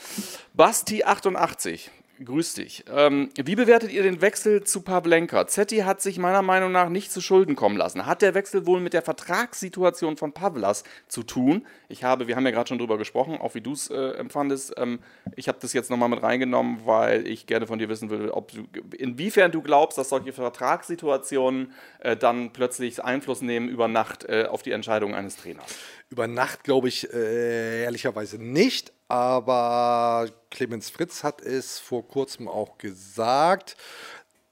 Basti88, 0.58 1.90
grüß 2.26 2.56
dich. 2.56 2.86
Ähm, 2.90 3.30
wie 3.36 3.56
bewertet 3.56 3.92
ihr 3.92 4.04
den 4.04 4.22
Wechsel 4.22 4.64
zu 4.64 4.82
Pavlenka? 4.82 5.48
Zetti 5.48 5.80
hat 5.80 6.02
sich 6.02 6.18
meiner 6.18 6.42
Meinung 6.42 6.72
nach 6.72 6.90
nicht 6.90 7.12
zu 7.12 7.22
Schulden 7.22 7.56
kommen 7.56 7.78
lassen. 7.78 8.06
Hat 8.06 8.22
der 8.22 8.34
Wechsel 8.34 8.66
wohl 8.66 8.80
mit 8.80 8.94
der 8.94 9.02
Vertragssituation 9.02 10.18
von 10.18 10.34
Pavlas 10.34 10.84
zu 11.08 11.24
tun? 11.24 11.66
Ich 11.90 12.04
habe, 12.04 12.28
wir 12.28 12.36
haben 12.36 12.46
ja 12.46 12.52
gerade 12.52 12.68
schon 12.68 12.80
drüber 12.80 12.98
gesprochen, 12.98 13.38
auch 13.38 13.56
wie 13.56 13.62
du 13.62 13.74
es 13.74 13.90
äh, 13.90 14.12
empfandest. 14.12 14.74
Ähm, 14.78 15.00
ich 15.36 15.48
habe 15.48 15.58
das 15.62 15.74
jetzt 15.74 15.90
nochmal 15.90 16.10
mit 16.10 16.24
reingenommen, 16.24 16.86
weil 16.86 17.28
ich 17.28 17.46
gerne 17.46 17.68
von 17.68 17.80
dir 17.80 17.90
wissen 17.90 18.10
will, 18.10 18.30
ob 18.30 18.52
du, 18.52 18.68
inwiefern 18.98 19.52
du 19.52 19.62
glaubst, 19.62 19.98
dass 19.98 20.10
solche 20.10 20.34
Vertragssituationen 20.34 21.72
äh, 22.00 22.16
dann 22.16 22.54
plötzlich 22.54 23.04
Einfluss 23.04 23.42
nehmen 23.42 23.70
über 23.70 23.88
Nacht 23.88 24.26
äh, 24.26 24.46
auf 24.50 24.62
die 24.62 24.72
Entscheidung 24.72 25.16
eines 25.16 25.38
Trainers. 25.38 25.76
Über 26.10 26.28
Nacht 26.28 26.64
glaube 26.64 26.88
ich 26.88 27.12
äh, 27.14 27.84
ehrlicherweise 27.84 28.38
nicht, 28.38 28.94
aber 29.14 30.28
Clemens 30.50 30.90
Fritz 30.90 31.24
hat 31.24 31.40
es 31.40 31.78
vor 31.78 32.08
kurzem 32.08 32.48
auch 32.48 32.80
gesagt, 32.80 33.78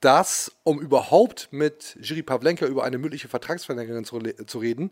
dass, 0.01 0.51
um 0.61 0.79
überhaupt 0.79 1.47
mit 1.49 1.97
Jiri 1.99 2.21
Pavlenka 2.21 2.67
über 2.67 2.83
eine 2.83 2.99
mögliche 2.99 3.27
Vertragsverlängerung 3.27 4.05
zu, 4.05 4.19
zu 4.19 4.59
reden, 4.59 4.91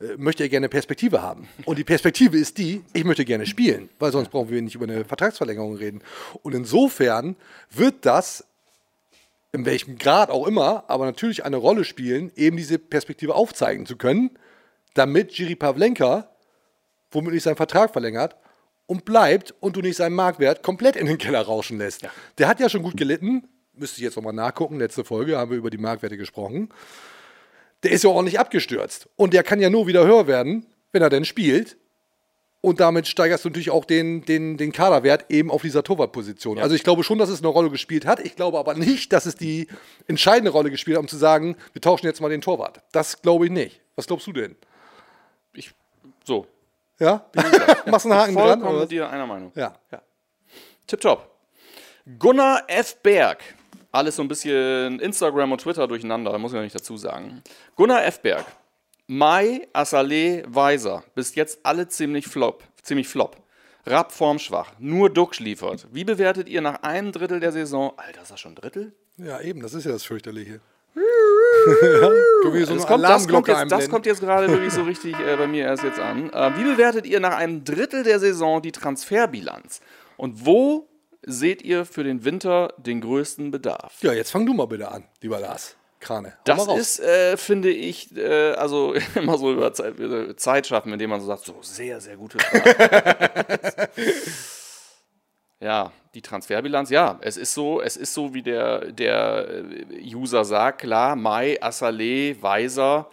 äh, 0.00 0.16
möchte 0.18 0.44
er 0.44 0.48
gerne 0.48 0.68
Perspektive 0.68 1.20
haben. 1.20 1.48
Und 1.64 1.80
die 1.80 1.84
Perspektive 1.84 2.38
ist 2.38 2.58
die, 2.58 2.84
ich 2.92 3.02
möchte 3.02 3.24
gerne 3.24 3.46
spielen, 3.46 3.88
weil 3.98 4.12
sonst 4.12 4.28
brauchen 4.28 4.50
wir 4.50 4.62
nicht 4.62 4.76
über 4.76 4.84
eine 4.84 5.04
Vertragsverlängerung 5.04 5.74
reden. 5.74 6.00
Und 6.44 6.54
insofern 6.54 7.34
wird 7.72 8.06
das 8.06 8.44
in 9.50 9.64
welchem 9.64 9.98
Grad 9.98 10.30
auch 10.30 10.46
immer, 10.46 10.84
aber 10.86 11.06
natürlich 11.06 11.44
eine 11.44 11.56
Rolle 11.56 11.82
spielen, 11.82 12.30
eben 12.36 12.56
diese 12.56 12.78
Perspektive 12.78 13.34
aufzeigen 13.34 13.84
zu 13.84 13.96
können, 13.96 14.38
damit 14.94 15.32
Jiri 15.32 15.56
Pavlenka 15.56 16.30
womöglich 17.10 17.42
seinen 17.42 17.56
Vertrag 17.56 17.90
verlängert 17.92 18.36
und 18.88 19.04
bleibt 19.04 19.54
und 19.60 19.76
du 19.76 19.82
nicht 19.82 19.96
seinen 19.96 20.16
Marktwert 20.16 20.64
komplett 20.64 20.96
in 20.96 21.06
den 21.06 21.18
Keller 21.18 21.42
rauschen 21.42 21.78
lässt. 21.78 22.08
Der 22.38 22.48
hat 22.48 22.58
ja 22.58 22.68
schon 22.68 22.82
gut 22.82 22.96
gelitten, 22.96 23.46
müsste 23.74 23.98
ich 23.98 24.02
jetzt 24.02 24.16
nochmal 24.16 24.32
nachgucken, 24.32 24.78
letzte 24.78 25.04
Folge 25.04 25.38
haben 25.38 25.50
wir 25.50 25.58
über 25.58 25.70
die 25.70 25.78
Marktwerte 25.78 26.16
gesprochen. 26.16 26.70
Der 27.84 27.92
ist 27.92 28.02
ja 28.02 28.10
ordentlich 28.10 28.40
abgestürzt 28.40 29.08
und 29.14 29.34
der 29.34 29.44
kann 29.44 29.60
ja 29.60 29.70
nur 29.70 29.86
wieder 29.86 30.04
höher 30.04 30.26
werden, 30.26 30.66
wenn 30.90 31.02
er 31.02 31.10
denn 31.10 31.24
spielt. 31.24 31.76
Und 32.60 32.80
damit 32.80 33.06
steigerst 33.06 33.44
du 33.44 33.50
natürlich 33.50 33.70
auch 33.70 33.84
den, 33.84 34.24
den, 34.24 34.56
den 34.56 34.72
Kaderwert 34.72 35.26
eben 35.28 35.50
auf 35.50 35.62
dieser 35.62 35.84
Torwartposition. 35.84 36.58
Also 36.58 36.74
ich 36.74 36.82
glaube 36.82 37.04
schon, 37.04 37.18
dass 37.18 37.28
es 37.28 37.38
eine 37.38 37.48
Rolle 37.48 37.70
gespielt 37.70 38.04
hat. 38.04 38.18
Ich 38.18 38.34
glaube 38.34 38.58
aber 38.58 38.74
nicht, 38.74 39.12
dass 39.12 39.26
es 39.26 39.36
die 39.36 39.68
entscheidende 40.08 40.50
Rolle 40.50 40.70
gespielt 40.70 40.96
hat, 40.96 41.02
um 41.02 41.08
zu 41.08 41.18
sagen, 41.18 41.56
wir 41.72 41.80
tauschen 41.80 42.06
jetzt 42.06 42.20
mal 42.20 42.30
den 42.30 42.40
Torwart. 42.40 42.80
Das 42.90 43.22
glaube 43.22 43.44
ich 43.44 43.52
nicht. 43.52 43.80
Was 43.94 44.08
glaubst 44.08 44.26
du 44.26 44.32
denn? 44.32 44.56
Ich, 45.52 45.72
so, 46.24 46.48
Ja? 47.00 47.24
Machst 47.86 48.06
einen 48.06 48.14
Haken 48.16 48.34
dran? 48.34 48.60
vollkommen 48.60 48.80
mit 48.80 48.90
dir 48.90 49.08
einer 49.08 49.26
Meinung. 49.26 49.52
Ja. 49.54 49.74
Tipptopp. 50.86 51.30
Gunnar 52.18 52.64
F. 52.66 52.96
Berg. 53.02 53.38
Alles 53.92 54.16
so 54.16 54.22
ein 54.22 54.28
bisschen 54.28 54.98
Instagram 54.98 55.52
und 55.52 55.60
Twitter 55.60 55.86
durcheinander, 55.86 56.32
da 56.32 56.38
muss 56.38 56.52
ich 56.52 56.56
ja 56.56 56.62
nicht 56.62 56.74
dazu 56.74 56.96
sagen. 56.96 57.42
Gunnar 57.76 58.04
F. 58.04 58.20
Berg. 58.20 58.44
Mai, 59.06 59.68
Assalé, 59.72 60.44
Weiser. 60.48 61.04
Bis 61.14 61.34
jetzt 61.34 61.60
alle 61.62 61.88
ziemlich 61.88 62.26
flop. 62.26 62.64
Ziemlich 62.82 63.08
flop. 63.08 63.36
Rapp 63.86 64.12
formschwach. 64.12 64.72
Nur 64.78 65.08
Duxch 65.08 65.40
liefert. 65.40 65.86
Wie 65.92 66.04
bewertet 66.04 66.48
ihr 66.48 66.60
nach 66.60 66.82
einem 66.82 67.12
Drittel 67.12 67.40
der 67.40 67.52
Saison? 67.52 67.92
Alter, 67.96 68.22
ist 68.22 68.30
das 68.30 68.40
schon 68.40 68.52
ein 68.52 68.56
Drittel? 68.56 68.92
ja, 69.16 69.40
eben, 69.40 69.62
das 69.62 69.74
ist 69.74 69.84
ja 69.84 69.92
das 69.92 70.04
Fürchterliche. 70.04 70.60
Ja, 71.82 72.66
so 72.66 72.74
Das 72.74 72.86
kommt, 72.86 73.04
das, 73.04 73.28
kommt 73.28 73.48
jetzt, 73.48 73.70
das 73.70 73.88
kommt 73.88 74.06
jetzt 74.06 74.20
gerade 74.20 74.48
wirklich 74.48 74.72
so 74.72 74.82
richtig 74.82 75.18
äh, 75.18 75.36
bei 75.36 75.46
mir 75.46 75.64
erst 75.64 75.84
jetzt 75.84 75.98
an. 75.98 76.30
Äh, 76.32 76.56
wie 76.56 76.64
bewertet 76.64 77.06
ihr 77.06 77.20
nach 77.20 77.36
einem 77.36 77.64
Drittel 77.64 78.02
der 78.02 78.18
Saison 78.20 78.62
die 78.62 78.72
Transferbilanz? 78.72 79.80
Und 80.16 80.46
wo 80.46 80.88
seht 81.22 81.62
ihr 81.62 81.84
für 81.84 82.04
den 82.04 82.24
Winter 82.24 82.72
den 82.76 83.00
größten 83.00 83.50
Bedarf? 83.50 83.94
Ja, 84.02 84.12
jetzt 84.12 84.30
fang 84.30 84.46
du 84.46 84.54
mal 84.54 84.66
bitte 84.66 84.90
an, 84.90 85.04
lieber 85.20 85.40
Lars. 85.40 85.76
Krane. 86.00 86.34
Das 86.44 86.66
ist, 86.68 87.00
äh, 87.00 87.36
finde 87.36 87.70
ich, 87.70 88.16
äh, 88.16 88.52
also 88.52 88.94
immer 89.14 89.36
so 89.36 89.52
über 89.52 89.72
Zeit, 89.72 89.98
äh, 89.98 90.36
Zeit 90.36 90.66
schaffen, 90.66 90.92
indem 90.92 91.10
man 91.10 91.20
so 91.20 91.26
sagt, 91.26 91.44
so 91.44 91.56
sehr, 91.60 92.00
sehr 92.00 92.16
gute 92.16 92.38
Frage. 92.38 93.88
ja, 95.60 95.92
die 96.14 96.22
Transferbilanz, 96.22 96.90
ja, 96.90 97.18
es 97.20 97.36
ist 97.36 97.54
so, 97.54 97.80
es 97.80 97.96
ist 97.96 98.14
so, 98.14 98.34
wie 98.34 98.42
der, 98.42 98.92
der 98.92 99.48
äh, 99.48 100.14
User 100.14 100.44
sagt, 100.44 100.80
klar, 100.80 101.16
Mai, 101.16 101.60
Assalé, 101.62 102.40
Weiser. 102.40 103.08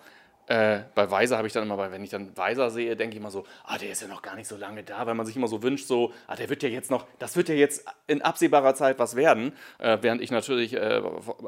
Äh, 0.47 0.81
bei 0.93 1.09
Weiser 1.09 1.37
habe 1.37 1.47
ich 1.47 1.53
dann 1.53 1.63
immer, 1.63 1.75
bei, 1.77 1.91
wenn 1.91 2.03
ich 2.03 2.11
dann 2.11 2.35
Weiser 2.37 2.69
sehe, 2.69 2.95
denke 2.95 3.15
ich 3.15 3.19
immer 3.19 3.31
so, 3.31 3.45
ah, 3.63 3.77
der 3.77 3.89
ist 3.91 4.01
ja 4.01 4.07
noch 4.07 4.21
gar 4.21 4.35
nicht 4.35 4.47
so 4.47 4.55
lange 4.57 4.83
da, 4.83 5.07
weil 5.07 5.15
man 5.15 5.25
sich 5.25 5.35
immer 5.35 5.47
so 5.47 5.63
wünscht, 5.63 5.87
so, 5.87 6.13
ah, 6.27 6.35
der 6.35 6.49
wird 6.49 6.61
ja 6.61 6.69
jetzt 6.69 6.91
noch, 6.91 7.05
das 7.17 7.35
wird 7.35 7.49
ja 7.49 7.55
jetzt 7.55 7.85
in 8.07 8.21
absehbarer 8.21 8.75
Zeit 8.75 8.99
was 8.99 9.15
werden. 9.15 9.53
Äh, 9.79 9.97
während 10.01 10.21
ich 10.21 10.29
natürlich, 10.29 10.73
äh, 10.75 11.01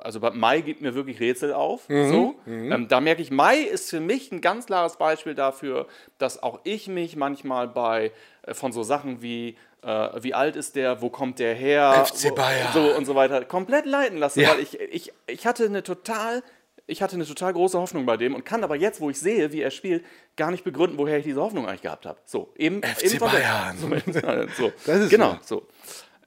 also 0.03 0.19
bei 0.19 0.31
Mai 0.31 0.61
gibt 0.61 0.81
mir 0.81 0.95
wirklich 0.95 1.19
Rätsel 1.19 1.53
auf. 1.53 1.83
So. 1.87 2.35
Ähm, 2.47 2.87
da 2.87 2.99
merke 2.99 3.21
ich, 3.21 3.29
Mai 3.31 3.57
ist 3.57 3.89
für 3.91 3.99
mich 3.99 4.31
ein 4.31 4.41
ganz 4.41 4.65
klares 4.65 4.97
Beispiel 4.97 5.35
dafür, 5.35 5.87
dass 6.17 6.41
auch 6.41 6.59
ich 6.63 6.87
mich 6.87 7.15
manchmal 7.15 7.67
bei 7.67 8.11
äh, 8.43 8.53
von 8.53 8.71
so 8.71 8.81
Sachen 8.83 9.21
wie 9.21 9.57
äh, 9.83 10.23
wie 10.23 10.33
alt 10.33 10.55
ist 10.55 10.75
der, 10.75 11.03
wo 11.03 11.09
kommt 11.11 11.37
der 11.37 11.53
her, 11.53 12.03
FC 12.07 12.33
Bayern. 12.33 12.69
so 12.73 12.95
und 12.97 13.05
so 13.05 13.13
weiter, 13.13 13.45
komplett 13.45 13.85
leiten 13.85 14.17
lasse, 14.17 14.41
Ja. 14.41 14.49
weil 14.49 14.59
ich, 14.59 14.79
ich, 14.79 15.13
ich 15.27 15.45
hatte 15.45 15.65
eine 15.65 15.83
total 15.83 16.41
ich 16.87 17.01
hatte 17.01 17.15
eine 17.15 17.25
total 17.25 17.53
große 17.53 17.77
Hoffnung 17.77 18.05
bei 18.05 18.17
dem 18.17 18.33
und 18.33 18.45
kann 18.45 18.63
aber 18.63 18.75
jetzt, 18.75 19.01
wo 19.01 19.09
ich 19.09 19.19
sehe, 19.19 19.51
wie 19.51 19.61
er 19.61 19.71
spielt, 19.71 20.03
gar 20.37 20.51
nicht 20.51 20.63
begründen, 20.63 20.97
woher 20.97 21.17
ich 21.17 21.25
diese 21.25 21.41
Hoffnung 21.41 21.67
eigentlich 21.67 21.81
gehabt 21.81 22.05
habe. 22.05 22.19
So, 22.25 22.53
eben, 22.57 22.81
FC 22.81 23.03
eben 23.03 23.19
von 23.19 23.31
der- 23.31 23.37
Bayern. 23.39 24.47
So, 24.57 24.63
so. 24.67 24.71
Das 24.85 24.99
ist 25.01 25.09
genau, 25.09 25.37
so. 25.43 25.59
so. 25.59 25.67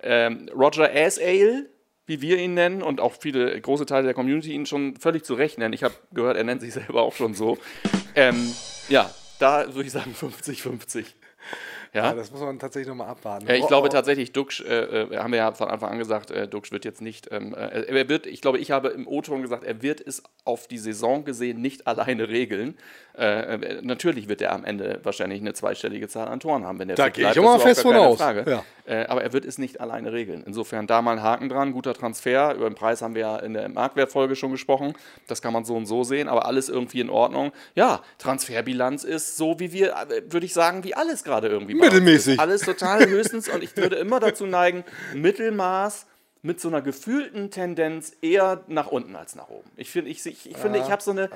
Ähm, 0.02 0.48
Roger 0.54 0.90
Asale, 0.94 1.68
wie 2.06 2.20
wir 2.20 2.38
ihn 2.38 2.54
nennen 2.54 2.82
und 2.82 3.00
auch 3.00 3.14
viele 3.20 3.58
große 3.60 3.86
Teile 3.86 4.04
der 4.04 4.14
Community 4.14 4.52
ihn 4.52 4.66
schon 4.66 4.96
völlig 4.96 5.24
zu 5.24 5.34
Recht 5.34 5.58
nennen. 5.58 5.72
Ich 5.74 5.82
habe 5.82 5.94
gehört, 6.12 6.36
er 6.36 6.44
nennt 6.44 6.60
sich 6.60 6.72
selber 6.74 7.02
auch 7.02 7.14
schon 7.14 7.34
so. 7.34 7.56
Ähm, 8.14 8.52
ja, 8.88 9.10
da 9.38 9.74
würde 9.74 9.86
ich 9.86 9.92
sagen 9.92 10.14
50-50. 10.18 11.04
Ja, 11.92 12.06
Ja, 12.06 12.14
das 12.14 12.30
muss 12.30 12.40
man 12.40 12.58
tatsächlich 12.58 12.88
nochmal 12.88 13.08
abwarten. 13.08 13.50
ich 13.50 13.62
Oh, 13.64 13.66
glaube 13.66 13.88
oh. 13.88 13.90
tatsächlich, 13.90 14.32
Duxch, 14.32 14.60
äh, 14.60 15.02
äh, 15.02 15.16
haben 15.16 15.32
wir 15.32 15.38
ja 15.38 15.52
von 15.52 15.68
Anfang 15.68 15.90
an 15.90 15.98
gesagt, 15.98 16.30
äh, 16.30 16.46
Duxch 16.46 16.70
wird 16.72 16.84
jetzt 16.84 17.00
nicht, 17.00 17.28
ähm, 17.32 17.54
äh, 17.54 17.82
er 17.82 18.08
wird, 18.08 18.26
ich 18.26 18.40
glaube, 18.40 18.58
ich 18.58 18.70
habe 18.70 18.88
im 18.88 19.08
O-Ton 19.08 19.42
gesagt, 19.42 19.64
er 19.64 19.82
wird 19.82 20.00
es 20.06 20.22
auf 20.44 20.68
die 20.68 20.78
Saison 20.78 21.24
gesehen 21.24 21.60
nicht 21.60 21.86
alleine 21.86 22.28
regeln. 22.28 22.76
Äh, 23.18 23.54
äh, 23.54 23.82
natürlich 23.82 24.28
wird 24.28 24.40
er 24.40 24.52
am 24.52 24.64
Ende 24.64 25.00
wahrscheinlich 25.02 25.40
eine 25.40 25.52
zweistellige 25.52 26.08
Zahl 26.08 26.28
an 26.28 26.40
Toren 26.40 26.64
haben, 26.64 26.78
wenn 26.78 26.88
der 26.88 26.96
Da 26.96 27.08
gehe 27.08 27.28
ich 27.30 27.36
ist 27.36 27.62
fest 27.62 27.82
von 27.82 27.94
aus. 27.96 28.18
Ja. 28.18 28.64
Äh, 28.86 29.06
aber 29.06 29.22
er 29.22 29.32
wird 29.32 29.44
es 29.44 29.58
nicht 29.58 29.80
alleine 29.80 30.12
regeln. 30.12 30.42
Insofern 30.46 30.86
da 30.86 31.02
mal 31.02 31.12
einen 31.12 31.22
Haken 31.22 31.48
dran, 31.48 31.72
guter 31.72 31.92
Transfer. 31.92 32.54
Über 32.54 32.68
den 32.70 32.74
Preis 32.74 33.02
haben 33.02 33.14
wir 33.14 33.20
ja 33.20 33.36
in 33.38 33.54
der 33.54 33.68
Marktwertfolge 33.68 34.36
schon 34.36 34.52
gesprochen. 34.52 34.94
Das 35.26 35.42
kann 35.42 35.52
man 35.52 35.64
so 35.64 35.76
und 35.76 35.86
so 35.86 36.02
sehen, 36.04 36.28
aber 36.28 36.46
alles 36.46 36.68
irgendwie 36.68 37.00
in 37.00 37.10
Ordnung. 37.10 37.52
Ja, 37.74 38.00
Transferbilanz 38.18 39.04
ist 39.04 39.36
so, 39.36 39.58
wie 39.60 39.72
wir, 39.72 39.94
würde 40.28 40.46
ich 40.46 40.54
sagen, 40.54 40.82
wie 40.84 40.94
alles 40.94 41.24
gerade 41.24 41.48
irgendwie. 41.48 41.74
Mittelmäßig. 41.80 42.38
Alles 42.38 42.62
total 42.62 43.08
höchstens 43.08 43.48
und 43.48 43.62
ich 43.62 43.76
würde 43.76 43.96
immer 43.96 44.20
dazu 44.20 44.46
neigen, 44.46 44.84
Mittelmaß 45.14 46.06
mit 46.42 46.60
so 46.60 46.68
einer 46.68 46.80
gefühlten 46.80 47.50
Tendenz 47.50 48.12
eher 48.22 48.64
nach 48.66 48.86
unten 48.88 49.16
als 49.16 49.34
nach 49.34 49.48
oben. 49.48 49.70
Ich, 49.76 49.90
find, 49.90 50.08
ich, 50.08 50.24
ich, 50.24 50.50
ich 50.50 50.56
finde, 50.56 50.78
ich 50.78 50.90
habe 50.90 51.02
so 51.02 51.10
eine. 51.10 51.28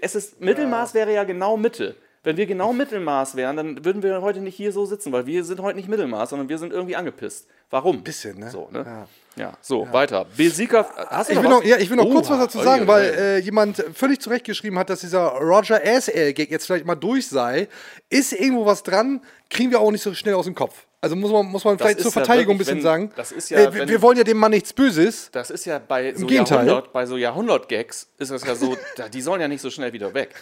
Es 0.00 0.14
ist, 0.14 0.40
Mittelmaß 0.40 0.94
wäre 0.94 1.14
ja 1.14 1.24
genau 1.24 1.56
Mitte. 1.56 1.96
Wenn 2.24 2.38
wir 2.38 2.46
genau 2.46 2.72
Mittelmaß 2.72 3.36
wären, 3.36 3.56
dann 3.56 3.84
würden 3.84 4.02
wir 4.02 4.22
heute 4.22 4.40
nicht 4.40 4.56
hier 4.56 4.72
so 4.72 4.86
sitzen, 4.86 5.12
weil 5.12 5.26
wir 5.26 5.44
sind 5.44 5.60
heute 5.60 5.76
nicht 5.76 5.88
Mittelmaß, 5.88 6.30
sondern 6.30 6.48
wir 6.48 6.56
sind 6.56 6.72
irgendwie 6.72 6.96
angepisst. 6.96 7.46
Warum? 7.68 8.02
Bisschen, 8.02 8.38
ne? 8.38 8.50
So, 8.50 8.68
ne? 8.72 9.06
Ja, 9.36 9.52
so, 9.60 9.86
weiter. 9.92 10.24
Besieger. 10.36 10.86
Hast 11.10 11.28
du 11.28 11.32
Ich 11.32 11.36
noch 11.36 11.44
will, 11.44 11.50
noch, 11.50 11.64
ja, 11.64 11.76
ich 11.76 11.90
will 11.90 11.96
noch 11.96 12.08
kurz 12.10 12.30
was 12.30 12.38
Oha, 12.38 12.44
dazu 12.46 12.62
sagen, 12.62 12.86
weil 12.86 13.14
äh, 13.14 13.38
jemand 13.38 13.84
völlig 13.92 14.20
zu 14.20 14.30
Recht 14.30 14.44
geschrieben 14.44 14.78
hat, 14.78 14.88
dass 14.88 15.00
dieser 15.00 15.32
Roger 15.32 15.80
SL-Gag 15.84 16.50
jetzt 16.50 16.66
vielleicht 16.66 16.86
mal 16.86 16.94
durch 16.94 17.28
sei. 17.28 17.68
Ist 18.08 18.32
irgendwo 18.32 18.64
was 18.64 18.82
dran, 18.84 19.20
kriegen 19.50 19.70
wir 19.70 19.80
auch 19.80 19.90
nicht 19.90 20.02
so 20.02 20.14
schnell 20.14 20.34
aus 20.34 20.46
dem 20.46 20.54
Kopf. 20.54 20.86
Also 21.04 21.16
muss 21.16 21.30
man, 21.30 21.46
muss 21.46 21.64
man 21.64 21.78
vielleicht 21.78 22.00
zur 22.00 22.06
ja 22.10 22.12
Verteidigung 22.12 22.56
ein 22.56 22.58
wirklich, 22.58 22.74
bisschen 22.74 22.78
wenn- 22.78 23.08
sagen. 23.08 23.12
das 23.14 23.30
ist 23.32 23.50
ja, 23.50 23.58
äh, 23.60 23.72
wir, 23.72 23.80
wenn- 23.80 23.88
wir 23.88 24.02
wollen 24.02 24.18
ja 24.18 24.24
dem 24.24 24.38
Mann 24.38 24.50
nichts 24.50 24.72
Böses. 24.72 25.28
Das 25.32 25.50
ist 25.50 25.64
ja 25.64 25.78
bei 25.78 26.12
so, 26.14 26.26
Gegenteil. 26.26 26.66
Jahrhundert, 26.66 26.92
bei 26.92 27.06
so 27.06 27.16
Jahrhundert-Gags 27.16 28.08
ist 28.18 28.30
das 28.30 28.44
ja 28.44 28.54
so, 28.54 28.76
die 29.12 29.20
sollen 29.22 29.40
ja 29.40 29.48
nicht 29.48 29.60
so 29.60 29.70
schnell 29.70 29.92
wieder 29.92 30.12
weg. 30.14 30.34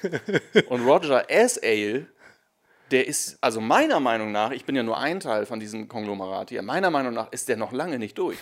Und 0.69 0.87
Roger 0.87 1.31
S. 1.31 1.59
Ale, 1.63 2.07
der 2.91 3.07
ist, 3.07 3.39
also 3.41 3.59
meiner 3.63 4.01
Meinung 4.01 4.33
nach, 4.33 4.51
ich 4.51 4.67
bin 4.67 4.77
ja 4.77 4.83
nur 4.83 4.99
ein 4.99 5.19
Teil 5.19 5.47
von 5.47 5.59
diesem 5.59 5.89
Konglomerat 5.89 6.51
hier, 6.51 6.61
meiner 6.61 6.91
Meinung 6.91 7.15
nach 7.15 7.33
ist 7.33 7.49
der 7.49 7.57
noch 7.57 7.73
lange 7.73 7.99
nicht 7.99 8.19
durch. 8.19 8.37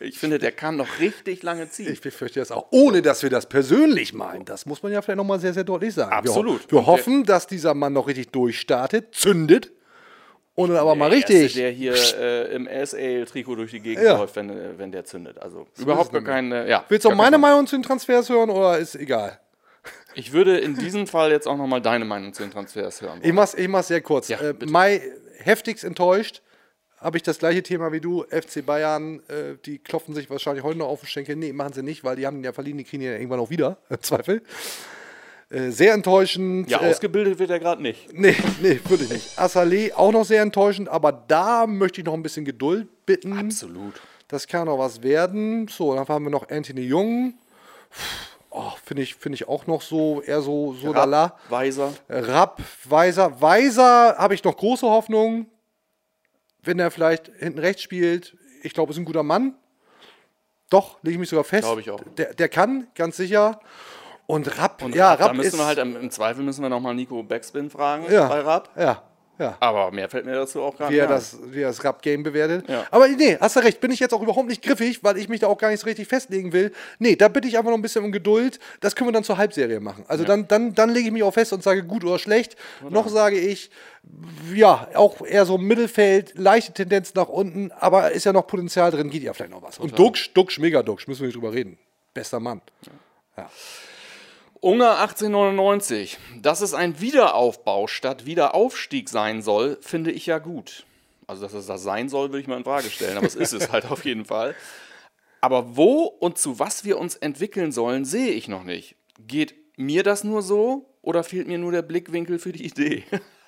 Ich 0.00 0.18
finde, 0.18 0.38
der 0.38 0.50
kann 0.50 0.76
noch 0.76 0.98
richtig 0.98 1.42
lange 1.42 1.68
ziehen. 1.68 1.92
Ich 1.92 2.00
befürchte 2.00 2.40
das 2.40 2.50
auch, 2.50 2.68
ohne 2.70 3.02
dass 3.02 3.22
wir 3.22 3.28
das 3.28 3.46
persönlich 3.50 4.14
meinen. 4.14 4.46
Das 4.46 4.64
muss 4.64 4.82
man 4.82 4.92
ja 4.92 5.02
vielleicht 5.02 5.18
nochmal 5.18 5.40
sehr, 5.40 5.52
sehr 5.52 5.64
deutlich 5.64 5.92
sagen. 5.92 6.10
Absolut. 6.12 6.72
Wir, 6.72 6.78
wir 6.78 6.86
hoffen, 6.86 7.24
dass 7.24 7.46
dieser 7.46 7.74
Mann 7.74 7.92
noch 7.92 8.06
richtig 8.06 8.30
durchstartet, 8.30 9.14
zündet 9.14 9.72
und 10.54 10.68
dann 10.70 10.78
aber 10.78 10.94
mal 10.94 11.10
richtig. 11.10 11.42
Erste, 11.42 11.58
der 11.60 11.70
hier 11.70 11.94
äh, 12.18 12.54
im 12.54 12.66
S-Ale-Trikot 12.66 13.54
durch 13.56 13.70
die 13.70 13.80
Gegend 13.80 14.04
Ja. 14.04 14.18
läuft, 14.18 14.36
wenn, 14.36 14.50
äh, 14.50 14.78
wenn 14.78 14.92
der 14.92 15.04
zündet. 15.04 15.38
Also 15.38 15.66
überhaupt 15.78 16.12
gar 16.12 16.22
keine. 16.22 16.68
Ja, 16.68 16.84
Willst 16.88 17.04
du 17.04 17.10
auch 17.10 17.14
meine 17.14 17.38
Meinung 17.38 17.66
zu 17.66 17.76
den 17.76 17.82
Transfers 17.82 18.28
hören 18.28 18.50
oder 18.50 18.78
ist 18.78 18.94
egal? 18.94 19.38
Ich 20.14 20.32
würde 20.32 20.58
in 20.58 20.76
diesem 20.76 21.06
Fall 21.06 21.30
jetzt 21.30 21.48
auch 21.48 21.56
nochmal 21.56 21.80
deine 21.80 22.04
Meinung 22.04 22.34
zu 22.34 22.42
den 22.42 22.52
Transfers 22.52 23.00
hören. 23.00 23.20
Ich 23.22 23.32
mach's, 23.32 23.54
ich 23.54 23.66
mach's 23.68 23.88
sehr 23.88 24.02
kurz. 24.02 24.28
Ja, 24.28 24.38
äh. 24.40 24.54
Mai 24.66 25.00
heftigst 25.38 25.84
enttäuscht. 25.84 26.42
Habe 26.98 27.16
ich 27.16 27.24
das 27.24 27.38
gleiche 27.40 27.64
Thema 27.64 27.90
wie 27.90 28.00
du. 28.00 28.22
FC 28.30 28.64
Bayern, 28.64 29.20
äh, 29.28 29.56
die 29.66 29.78
klopfen 29.78 30.14
sich 30.14 30.30
wahrscheinlich 30.30 30.62
heute 30.62 30.78
noch 30.78 30.86
auf 30.86 31.00
den 31.00 31.08
Schenkel. 31.08 31.34
Nee, 31.34 31.52
machen 31.52 31.72
sie 31.72 31.82
nicht, 31.82 32.04
weil 32.04 32.14
die 32.14 32.26
haben 32.26 32.44
ja 32.44 32.52
verliehen, 32.52 32.78
die 32.78 32.84
kriegen 32.84 33.02
ja 33.02 33.12
irgendwann 33.12 33.40
auch 33.40 33.50
wieder. 33.50 33.78
Im 33.90 34.00
Zweifel. 34.02 34.42
Äh, 35.52 35.70
sehr 35.70 35.92
enttäuschend. 35.92 36.70
Ja, 36.70 36.82
äh, 36.82 36.90
ausgebildet 36.90 37.38
wird 37.38 37.50
er 37.50 37.60
gerade 37.60 37.82
nicht. 37.82 38.12
nee, 38.12 38.34
nee, 38.62 38.80
wirklich 38.88 39.10
nicht. 39.10 39.38
Assalé 39.38 39.92
auch 39.94 40.10
noch 40.10 40.24
sehr 40.24 40.40
enttäuschend, 40.40 40.88
aber 40.88 41.12
da 41.12 41.66
möchte 41.66 42.00
ich 42.00 42.06
noch 42.06 42.14
ein 42.14 42.22
bisschen 42.22 42.44
Geduld 42.44 42.88
bitten. 43.04 43.38
Absolut. 43.38 44.00
Das 44.28 44.46
kann 44.46 44.66
noch 44.66 44.78
was 44.78 45.02
werden. 45.02 45.68
So, 45.68 45.94
dann 45.94 46.08
haben 46.08 46.24
wir 46.24 46.30
noch 46.30 46.48
Anthony 46.48 46.82
Jung. 46.82 47.34
Oh, 48.48 48.70
Finde 48.84 49.02
ich, 49.02 49.14
find 49.14 49.34
ich 49.34 49.46
auch 49.46 49.66
noch 49.66 49.82
so, 49.82 50.22
eher 50.22 50.40
so, 50.40 50.72
so 50.72 50.92
lala. 50.92 51.36
Weiser. 51.50 51.92
Rapp, 52.08 52.62
Weiser. 52.84 53.40
Weiser 53.40 54.16
habe 54.16 54.34
ich 54.34 54.42
noch 54.44 54.56
große 54.56 54.86
Hoffnung, 54.86 55.46
wenn 56.62 56.78
er 56.78 56.90
vielleicht 56.90 57.30
hinten 57.38 57.58
rechts 57.58 57.82
spielt. 57.82 58.36
Ich 58.62 58.72
glaube, 58.72 58.92
ist 58.92 58.98
ein 58.98 59.04
guter 59.04 59.22
Mann. 59.22 59.54
Doch, 60.70 61.02
lege 61.02 61.14
ich 61.14 61.18
mich 61.18 61.28
sogar 61.28 61.44
fest. 61.44 61.64
Glaube 61.64 61.82
ich 61.82 61.90
auch. 61.90 62.02
Der, 62.16 62.32
der 62.32 62.48
kann, 62.48 62.86
ganz 62.94 63.18
sicher. 63.18 63.60
Und 64.32 64.58
Rapp, 64.58 64.82
Und 64.82 64.94
ja, 64.94 65.10
Rapp, 65.10 65.18
da 65.18 65.26
Rapp 65.26 65.36
müssen 65.36 65.48
ist. 65.48 65.58
wir 65.58 65.66
halt, 65.66 65.78
im, 65.78 66.10
Zweifel 66.10 66.42
müssen 66.42 66.62
wir 66.62 66.70
nochmal 66.70 66.94
Nico 66.94 67.22
Backspin 67.22 67.68
fragen 67.68 68.06
ja, 68.10 68.28
bei 68.28 68.40
Rapp. 68.40 68.70
Ja. 68.78 69.02
Ja. 69.38 69.56
Aber 69.60 69.90
mehr 69.90 70.08
fällt 70.08 70.24
mir 70.24 70.34
dazu 70.34 70.62
auch 70.62 70.76
gar 70.76 70.88
wie 70.88 70.94
nicht 70.94 71.02
er 71.02 71.08
das, 71.08 71.36
wie 71.46 71.60
er 71.60 71.68
das 71.68 71.82
Rap-Game 71.84 72.22
bewertet. 72.22 72.66
Ja. 72.68 72.86
Aber 72.90 73.08
nee, 73.08 73.36
hast 73.38 73.56
du 73.56 73.60
recht, 73.60 73.80
bin 73.80 73.90
ich 73.90 74.00
jetzt 74.00 74.14
auch 74.14 74.22
überhaupt 74.22 74.48
nicht 74.48 74.62
griffig, 74.62 75.02
weil 75.02 75.18
ich 75.18 75.28
mich 75.28 75.40
da 75.40 75.48
auch 75.48 75.58
gar 75.58 75.70
nicht 75.70 75.80
so 75.80 75.86
richtig 75.86 76.06
festlegen 76.06 76.52
will. 76.52 76.72
Nee, 76.98 77.16
da 77.16 77.28
bitte 77.28 77.48
ich 77.48 77.58
einfach 77.58 77.70
noch 77.70 77.78
ein 77.78 77.82
bisschen 77.82 78.04
um 78.04 78.12
Geduld. 78.12 78.58
Das 78.80 78.94
können 78.94 79.08
wir 79.08 79.12
dann 79.12 79.24
zur 79.24 79.36
Halbserie 79.38 79.80
machen. 79.80 80.04
Also 80.08 80.24
dann, 80.24 80.48
dann, 80.48 80.74
dann 80.74 80.90
lege 80.90 81.06
ich 81.06 81.12
mich 81.12 81.24
auch 81.24 81.34
fest 81.34 81.52
und 81.52 81.62
sage 81.62 81.82
gut 81.82 82.04
oder 82.04 82.18
schlecht. 82.18 82.56
Noch 82.88 83.08
sage 83.08 83.38
ich, 83.38 83.70
ja, 84.54 84.88
auch 84.94 85.20
eher 85.26 85.44
so 85.44 85.56
im 85.56 85.66
Mittelfeld, 85.66 86.38
leichte 86.38 86.72
Tendenz 86.72 87.14
nach 87.14 87.28
unten, 87.28 87.70
aber 87.72 88.12
ist 88.12 88.24
ja 88.24 88.32
noch 88.32 88.46
Potenzial 88.46 88.90
drin, 88.90 89.10
geht 89.10 89.24
ja 89.24 89.32
vielleicht 89.32 89.50
noch 89.50 89.62
was. 89.62 89.78
Und 89.78 89.98
Duxch, 89.98 90.32
Duxch, 90.34 90.58
mega 90.58 90.82
Duxch, 90.82 91.08
müssen 91.08 91.20
wir 91.20 91.26
nicht 91.26 91.36
drüber 91.36 91.52
reden. 91.52 91.78
Bester 92.14 92.40
Mann. 92.40 92.62
Ungar 94.64 95.00
1899, 95.00 96.18
dass 96.40 96.60
es 96.60 96.72
ein 96.72 97.00
Wiederaufbau 97.00 97.88
statt 97.88 98.26
Wiederaufstieg 98.26 99.08
sein 99.08 99.42
soll, 99.42 99.76
finde 99.80 100.12
ich 100.12 100.26
ja 100.26 100.38
gut. 100.38 100.86
Also, 101.26 101.42
dass 101.42 101.52
es 101.52 101.66
das 101.66 101.82
sein 101.82 102.08
soll, 102.08 102.30
will 102.30 102.38
ich 102.38 102.46
mal 102.46 102.58
in 102.58 102.64
Frage 102.64 102.88
stellen, 102.88 103.16
aber 103.16 103.26
es 103.26 103.34
ist 103.34 103.52
es 103.52 103.72
halt 103.72 103.86
auf 103.90 104.04
jeden 104.04 104.24
Fall. 104.24 104.54
Aber 105.40 105.76
wo 105.76 106.04
und 106.04 106.38
zu 106.38 106.60
was 106.60 106.84
wir 106.84 106.98
uns 106.98 107.16
entwickeln 107.16 107.72
sollen, 107.72 108.04
sehe 108.04 108.30
ich 108.30 108.46
noch 108.46 108.62
nicht. 108.62 108.94
Geht 109.18 109.56
mir 109.76 110.04
das 110.04 110.22
nur 110.22 110.42
so 110.42 110.94
oder 111.02 111.24
fehlt 111.24 111.48
mir 111.48 111.58
nur 111.58 111.72
der 111.72 111.82
Blickwinkel 111.82 112.38
für 112.38 112.52
die 112.52 112.64
Idee? 112.64 113.02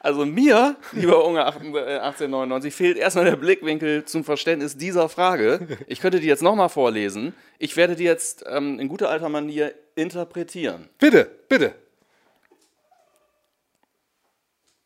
Also 0.00 0.24
mir, 0.24 0.76
lieber 0.92 1.24
Ungar 1.24 1.46
1899, 1.48 2.74
fehlt 2.74 2.96
erstmal 2.96 3.26
der 3.26 3.36
Blickwinkel 3.36 4.04
zum 4.04 4.24
Verständnis 4.24 4.76
dieser 4.76 5.08
Frage. 5.08 5.78
Ich 5.86 6.00
könnte 6.00 6.20
die 6.20 6.26
jetzt 6.26 6.42
nochmal 6.42 6.68
vorlesen. 6.70 7.34
Ich 7.58 7.76
werde 7.76 7.94
die 7.96 8.04
jetzt 8.04 8.44
ähm, 8.48 8.78
in 8.80 8.88
guter 8.88 9.10
alter 9.10 9.28
Manier 9.28 9.74
interpretieren. 9.96 10.88
Bitte, 10.98 11.30
bitte. 11.48 11.74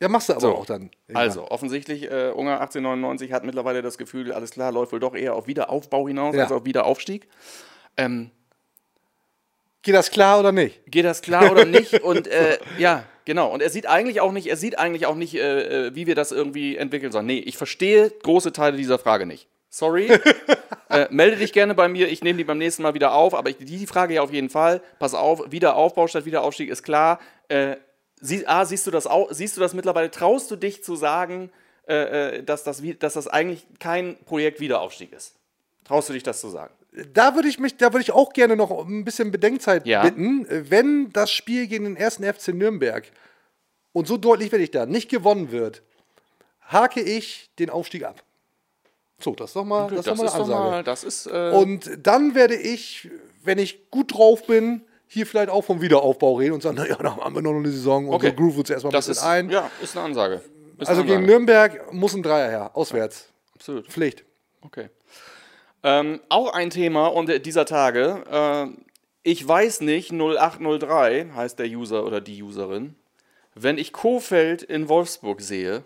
Ja, 0.01 0.09
machst 0.09 0.29
du 0.29 0.33
aber 0.33 0.41
So, 0.41 0.55
auch 0.57 0.67
dann. 0.67 0.91
Also, 1.15 1.49
offensichtlich, 1.49 2.05
äh, 2.11 2.31
Ungar 2.35 2.61
1899 2.61 3.33
hat 3.33 3.45
mittlerweile 3.45 3.81
das 3.81 3.97
Gefühl, 3.97 4.33
alles 4.33 4.51
klar, 4.51 4.73
läuft 4.73 4.93
wohl 4.93 5.01
doch 5.01 5.15
eher 5.15 5.35
auf 5.35 5.47
Wiederaufbau 5.47 6.07
hinaus 6.09 6.35
Ja. 6.35 6.43
als 6.43 6.53
auf 6.53 6.65
Wiederaufstieg. 6.65 7.29
Ähm, 7.97 8.31
Geht 9.83 9.95
das 9.95 10.11
klar 10.11 10.41
oder 10.41 10.51
nicht? 10.51 10.81
geht 10.91 11.05
das 11.05 11.23
klar 11.23 11.51
oder 11.53 11.65
nicht? 11.65 12.03
Und 12.03 12.27
äh, 12.27 12.59
ja, 12.79 13.05
genau. 13.25 13.53
Und 13.53 13.63
er 13.63 13.71
sieht 13.71 13.87
eigentlich 13.87 14.21
auch 14.21 14.33
nicht, 14.33 14.47
er 14.47 14.57
sieht 14.57 14.79
eigentlich 14.79 15.07
auch 15.07 15.15
nicht, 15.15 15.35
äh, 15.35 15.87
äh, 15.87 15.95
wie 15.95 16.07
wir 16.07 16.15
das 16.15 16.33
irgendwie 16.33 16.77
entwickeln 16.77 17.13
sollen. 17.13 17.27
Nee, 17.27 17.39
ich 17.39 17.57
verstehe 17.57 18.11
große 18.11 18.53
Teile 18.53 18.77
dieser 18.77 18.99
Frage 18.99 19.27
nicht. 19.27 19.49
Sorry. 19.71 20.09
äh, 20.89 21.09
melde 21.11 21.37
dich 21.37 21.53
gerne 21.53 21.75
bei 21.75 21.89
mir, 21.89 22.09
ich 22.09 22.23
nehme 22.23 22.39
die 22.39 22.45
beim 22.45 22.59
nächsten 22.59 22.83
Mal 22.83 22.95
wieder 22.95 23.13
auf, 23.13 23.35
aber 23.35 23.51
ich, 23.51 23.57
die, 23.59 23.87
Frage 23.87 24.15
ja 24.15 24.23
auf 24.23 24.33
jeden 24.33 24.51
Fall. 24.51 24.81
Pass 24.99 25.15
auf, 25.15 25.51
Wiederaufbau 25.51 26.07
statt 26.07 26.25
Wiederaufstieg 26.25 26.71
ist 26.71 26.85
klar. 26.85 27.19
Äh, 27.49 27.77
sie, 28.21 28.47
A, 28.47 28.65
siehst 28.65 28.87
du 28.87 28.91
das 28.93 29.07
auch, 29.07 29.33
siehst 29.33 29.57
du 29.57 29.61
das 29.61 29.75
mittlerweile, 29.75 30.11
traust 30.11 30.51
du 30.51 30.57
dich 30.57 30.85
zu 30.85 30.95
sagen, 30.95 31.51
äh, 31.89 32.37
äh, 32.37 32.43
dass, 32.45 32.63
das, 32.63 32.83
dass 33.01 33.15
das 33.15 33.27
eigentlich 33.27 33.67
kein 33.81 34.17
Projekt 34.27 34.61
Wiederaufstieg 34.61 35.13
ist? 35.13 35.35
Traust 35.85 36.09
du 36.09 36.13
dich 36.13 36.23
das 36.23 36.41
zu 36.41 36.49
sagen? 36.49 36.73
Da 37.13 37.35
würde 37.35 37.49
ich 37.49 37.59
mich, 37.59 37.77
da 37.77 37.93
würde 37.93 38.03
ich 38.03 38.13
auch 38.13 38.33
gerne 38.33 38.55
noch 38.57 38.71
ein 38.87 39.05
bisschen 39.05 39.31
Bedenkzeit 39.33 39.87
Ja. 39.87 40.03
bitten. 40.03 40.47
Wenn 40.49 41.13
das 41.13 41.31
Spiel 41.31 41.67
gegen 41.67 41.85
den 41.85 41.97
ersten 41.97 42.23
FC 42.25 42.49
Nürnberg 42.55 43.11
und 43.93 44.07
so 44.07 44.17
deutlich 44.17 44.53
werde 44.53 44.63
ich 44.65 44.71
da 44.71 44.87
nicht 44.87 45.09
gewonnen 45.09 45.51
wird, 45.51 45.83
hake 46.69 47.01
ich 47.01 47.51
den 47.59 47.71
Aufstieg 47.71 48.05
ab. 48.05 48.23
So, 49.19 49.33
das 49.35 49.51
ist 49.51 49.57
doch 49.57 49.65
mal, 49.65 49.89
das 49.91 50.01
ist 50.01 50.09
doch 50.09 50.17
mal 50.17 50.23
eine 50.29 50.33
Ansage. 50.35 50.71
mal, 50.71 50.85
das 50.85 51.05
ist, 51.05 51.27
äh, 51.27 51.51
Und 51.53 51.91
dann 52.07 52.35
werde 52.35 52.55
ich, 52.57 53.09
wenn 53.43 53.59
ich 53.59 53.91
gut 53.91 54.15
drauf 54.15 54.47
bin, 54.47 54.83
hier 55.07 55.27
vielleicht 55.27 55.51
auch 55.51 55.63
vom 55.63 55.81
Wiederaufbau 55.81 56.35
reden 56.35 56.55
und 56.55 56.63
sagen, 56.63 56.77
naja, 56.77 56.97
da 56.97 57.17
haben 57.17 57.35
wir 57.35 57.43
noch 57.43 57.55
eine 57.55 57.71
Saison 57.71 58.09
und 58.09 58.15
Okay. 58.15 58.29
so 58.31 58.35
groove 58.35 58.59
uns 58.59 58.71
erstmal 58.71 58.91
ein 58.91 58.95
das 58.95 59.07
bisschen 59.07 59.23
ist, 59.23 59.29
ein. 59.29 59.51
ja, 59.51 59.71
ist 59.83 59.97
eine 59.97 60.07
Ansage. 60.07 60.35
Ist 60.79 60.89
also 60.89 61.03
eine 61.03 61.11
gegen 61.11 61.23
Ansage. 61.23 61.27
Nürnberg 61.27 61.93
muss 61.93 62.15
ein 62.15 62.23
Dreier 62.23 62.51
her, 62.51 62.71
auswärts. 62.75 63.29
Absolut. 63.55 63.87
Pflicht. 63.89 64.25
Okay. 64.63 64.89
Ähm, 65.85 66.21
auch 66.31 66.55
ein 66.55 66.71
Thema 66.71 67.09
und 67.09 67.29
äh, 67.29 67.41
dieser 67.41 67.67
Tage. 67.67 68.25
Äh, 68.31 68.81
ich 69.23 69.47
weiß 69.47 69.83
nicht, 69.83 70.13
0803 70.13 71.31
heißt 71.35 71.59
der 71.59 71.67
User 71.67 72.05
oder 72.05 72.21
die 72.21 72.43
Userin. 72.43 72.95
Wenn 73.55 73.79
ich 73.79 73.93
Kofeld 73.93 74.63
in 74.63 74.89
Wolfsburg 74.89 75.41
sehe, 75.43 75.85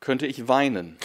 könnte 0.00 0.26
ich 0.26 0.48
weinen. 0.48 0.98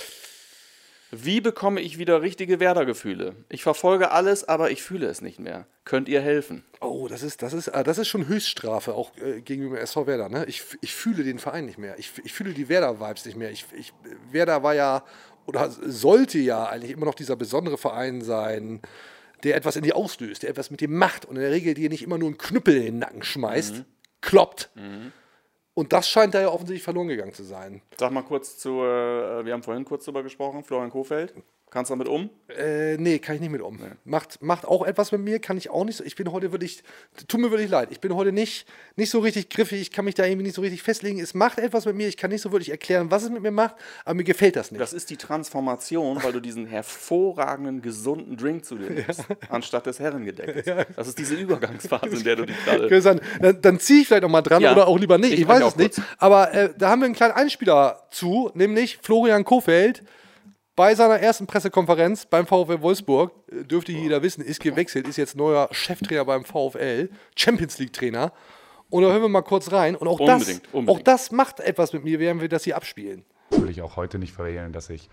Wie 1.12 1.42
bekomme 1.42 1.80
ich 1.80 2.00
wieder 2.00 2.24
richtige 2.24 2.60
Werder-Gefühle? 2.60 3.36
Ich 3.50 3.62
verfolge 3.62 4.10
alles, 4.10 4.50
aber 4.50 4.72
ich 4.72 4.82
fühle 4.82 5.06
es 5.06 5.22
nicht 5.22 5.40
mehr. 5.40 5.68
Könnt 5.86 6.10
ihr 6.10 6.22
helfen? 6.22 6.64
Oh, 6.82 7.08
das 7.08 7.22
ist, 7.22 7.44
das 7.44 7.54
ist, 7.54 7.70
ah, 7.70 7.84
das 7.84 8.00
ist 8.00 8.08
schon 8.08 8.28
Höchststrafe, 8.28 8.96
auch 8.96 9.16
äh, 9.18 9.42
gegenüber 9.42 9.80
SV 9.80 10.08
Werder. 10.08 10.30
Ne? 10.30 10.46
Ich, 10.48 10.64
ich 10.82 10.96
fühle 10.96 11.24
den 11.24 11.38
Verein 11.38 11.68
nicht 11.68 11.78
mehr. 11.78 12.00
Ich, 12.00 12.12
ich 12.24 12.34
fühle 12.34 12.54
die 12.54 12.68
Werder-Vibes 12.68 13.26
nicht 13.26 13.38
mehr. 13.38 13.52
Ich, 13.52 13.66
ich, 13.78 13.94
Werder 14.32 14.64
war 14.64 14.74
ja, 14.74 15.04
oder 15.46 15.70
sollte 15.70 16.40
ja 16.40 16.66
eigentlich 16.66 16.92
immer 16.92 17.06
noch 17.06 17.16
dieser 17.16 17.36
besondere 17.36 17.78
Verein 17.78 18.22
sein, 18.22 18.82
der 19.44 19.56
etwas 19.56 19.76
in 19.76 19.84
dir 19.84 19.96
auslöst, 19.96 20.44
der 20.44 20.50
etwas 20.50 20.72
mit 20.72 20.80
dir 20.82 20.88
macht 20.90 21.26
und 21.26 21.36
in 21.36 21.42
der 21.42 21.52
Regel 21.52 21.74
dir 21.74 21.90
nicht 21.90 22.04
immer 22.04 22.18
nur 22.18 22.30
einen 22.30 22.38
Knüppel 22.38 22.78
in 22.78 22.84
den 22.84 23.00
Nacken 23.00 23.24
schmeißt, 23.24 23.84
kloppt. 24.22 24.70
Und 25.74 25.92
das 25.92 26.08
scheint 26.08 26.34
da 26.34 26.42
ja 26.42 26.50
offensichtlich 26.50 26.84
verloren 26.84 27.08
gegangen 27.08 27.34
zu 27.34 27.44
sein. 27.44 27.82
Sag 27.98 28.12
mal 28.12 28.22
kurz 28.22 28.58
zu, 28.58 28.82
äh, 28.82 29.44
wir 29.44 29.54
haben 29.54 29.64
vorhin 29.64 29.86
kurz 29.86 30.06
drüber 30.06 30.24
gesprochen, 30.24 30.64
Florian 30.64 30.92
Kofeld. 30.92 31.34
Kannst 31.74 31.90
du 31.90 31.94
damit 31.96 32.08
um? 32.08 32.30
Äh, 32.56 32.98
nee, 32.98 33.18
kann 33.18 33.34
ich 33.34 33.42
nicht 33.42 33.50
mit 33.50 33.62
um. 33.62 33.80
Macht, 34.06 34.44
macht 34.44 34.64
auch 34.66 34.86
etwas 34.86 35.12
mit 35.12 35.22
mir, 35.22 35.40
kann 35.40 35.58
ich 35.58 35.72
auch 35.72 35.84
nicht 35.86 35.96
so. 35.98 36.04
Ich 36.04 36.16
bin 36.16 36.32
heute 36.32 36.52
wirklich, 36.52 36.84
tut 37.28 37.40
mir 37.40 37.50
wirklich 37.50 37.72
leid, 37.72 37.90
ich 37.92 38.00
bin 38.00 38.16
heute 38.16 38.32
nicht, 38.32 38.68
nicht 38.96 39.10
so 39.10 39.18
richtig 39.18 39.50
griffig, 39.50 39.82
ich 39.82 39.92
kann 39.92 40.06
mich 40.06 40.14
da 40.14 40.24
irgendwie 40.24 40.44
nicht 40.44 40.54
so 40.54 40.62
richtig 40.62 40.84
festlegen. 40.84 41.20
Es 41.20 41.34
macht 41.34 41.58
etwas 41.58 41.88
mit 41.88 41.96
mir, 41.96 42.08
ich 42.08 42.16
kann 42.16 42.30
nicht 42.30 42.42
so 42.42 42.52
wirklich 42.52 42.70
erklären, 42.70 43.10
was 43.10 43.24
es 43.24 43.32
mit 43.32 43.42
mir 43.42 43.50
macht, 43.50 43.74
aber 44.06 44.14
mir 44.14 44.24
gefällt 44.24 44.56
das 44.56 44.70
nicht. 44.70 44.82
Das 44.82 44.94
ist 44.94 45.10
die 45.10 45.18
Transformation, 45.18 46.24
weil 46.24 46.32
du 46.32 46.40
diesen 46.42 46.68
hervorragenden, 46.68 47.82
gesunden 47.82 48.38
Drink 48.38 48.66
zu 48.66 48.76
dir 48.76 48.92
nimmst, 48.92 49.24
anstatt 49.50 49.88
des 49.88 50.00
Herrengedeckels. 50.00 50.86
Das 50.96 51.08
ist 51.08 51.18
diese 51.18 51.34
Übergangsphase, 51.34 52.06
in 52.08 52.24
der 52.24 52.36
du 52.36 52.46
dich 52.46 52.56
gerade. 52.66 53.02
Dann, 53.42 53.62
dann 53.62 53.80
ziehe 53.80 54.02
ich 54.02 54.08
vielleicht 54.08 54.22
noch 54.24 54.30
mal 54.30 54.44
dran 54.44 54.62
Ja. 54.62 54.74
oder 54.74 54.88
auch 54.88 55.00
lieber 55.00 55.18
nicht, 55.18 55.34
Ich 55.34 55.42
ich, 55.42 55.48
weiß 55.48 55.64
es 55.64 55.76
nicht. 55.76 55.96
kurz. 55.96 56.08
Aber 56.20 56.54
äh, 56.54 56.70
da 56.78 56.90
haben 56.90 57.02
wir 57.02 57.06
einen 57.08 57.16
kleinen 57.16 57.34
Einspieler 57.34 58.04
zu, 58.12 58.52
nämlich 58.54 59.00
Florian 59.02 59.44
Kofeld. 59.44 60.04
Bei 60.76 60.96
seiner 60.96 61.20
ersten 61.20 61.46
Pressekonferenz 61.46 62.26
beim 62.26 62.48
VfL 62.48 62.82
Wolfsburg, 62.82 63.32
äh, 63.52 63.64
dürfte 63.64 63.92
jeder 63.92 64.24
wissen, 64.24 64.44
ist 64.44 64.60
gewechselt, 64.60 65.08
ist 65.08 65.18
jetzt 65.18 65.36
neuer 65.36 65.70
Cheftrainer 65.72 66.26
beim 66.26 66.46
VfL, 66.46 67.10
Champions 67.36 67.78
League 67.78 67.94
Trainer. 67.94 68.34
Und 68.90 69.04
da 69.04 69.10
hören 69.10 69.22
wir 69.22 69.30
mal 69.30 69.42
kurz 69.44 69.72
rein. 69.72 69.96
Und 69.96 70.08
auch, 70.08 70.20
Unbedingt, 70.20 70.66
das, 70.66 70.74
unbedingt. 70.74 70.90
auch 71.00 71.04
das 71.04 71.32
macht 71.32 71.60
etwas 71.60 71.94
mit 71.94 72.04
mir, 72.04 72.20
während 72.20 72.42
wir 72.42 72.50
das 72.50 72.64
hier 72.64 72.76
abspielen. 72.76 73.24
will 73.52 73.70
ich 73.70 73.82
auch 73.84 73.98
heute 73.98 74.18
nicht 74.18 74.34
verhehlen, 74.34 74.72
dass 74.74 74.90
ich 74.90 75.10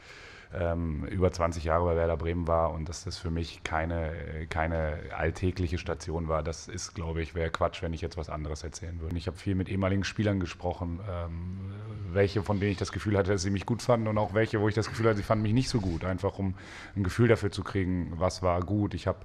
ähm, 0.52 1.04
über 1.04 1.30
20 1.30 1.64
Jahre 1.64 1.84
bei 1.84 1.96
Werder 1.96 2.16
Bremen 2.16 2.48
war 2.48 2.72
und 2.72 2.88
dass 2.88 3.04
das 3.04 3.18
für 3.18 3.30
mich 3.30 3.62
keine, 3.62 4.46
keine 4.48 4.98
alltägliche 5.16 5.78
Station 5.78 6.28
war. 6.28 6.42
Das 6.42 6.66
ist, 6.66 6.94
glaube 6.94 7.22
ich, 7.22 7.34
wäre 7.34 7.50
Quatsch, 7.50 7.82
wenn 7.82 7.92
ich 7.92 8.00
jetzt 8.00 8.16
was 8.16 8.28
anderes 8.28 8.64
erzählen 8.64 9.00
würde. 9.00 9.16
Ich 9.16 9.26
habe 9.26 9.36
viel 9.36 9.54
mit 9.54 9.68
ehemaligen 9.68 10.04
Spielern 10.04 10.40
gesprochen, 10.40 11.00
ähm, 11.08 11.72
welche, 12.12 12.42
von 12.42 12.58
denen 12.58 12.72
ich 12.72 12.78
das 12.78 12.90
Gefühl 12.92 13.16
hatte, 13.16 13.30
dass 13.32 13.42
sie 13.42 13.50
mich 13.50 13.66
gut 13.66 13.82
fanden 13.82 14.08
und 14.08 14.18
auch 14.18 14.34
welche, 14.34 14.60
wo 14.60 14.68
ich 14.68 14.74
das 14.74 14.88
Gefühl 14.88 15.06
hatte, 15.06 15.18
sie 15.18 15.22
fanden 15.22 15.42
mich 15.42 15.52
nicht 15.54 15.68
so 15.68 15.80
gut. 15.80 16.04
Einfach 16.04 16.38
um 16.38 16.54
ein 16.96 17.04
Gefühl 17.04 17.28
dafür 17.28 17.52
zu 17.52 17.62
kriegen, 17.62 18.12
was 18.16 18.42
war 18.42 18.60
gut. 18.60 18.94
Ich 18.94 19.06
habe 19.06 19.20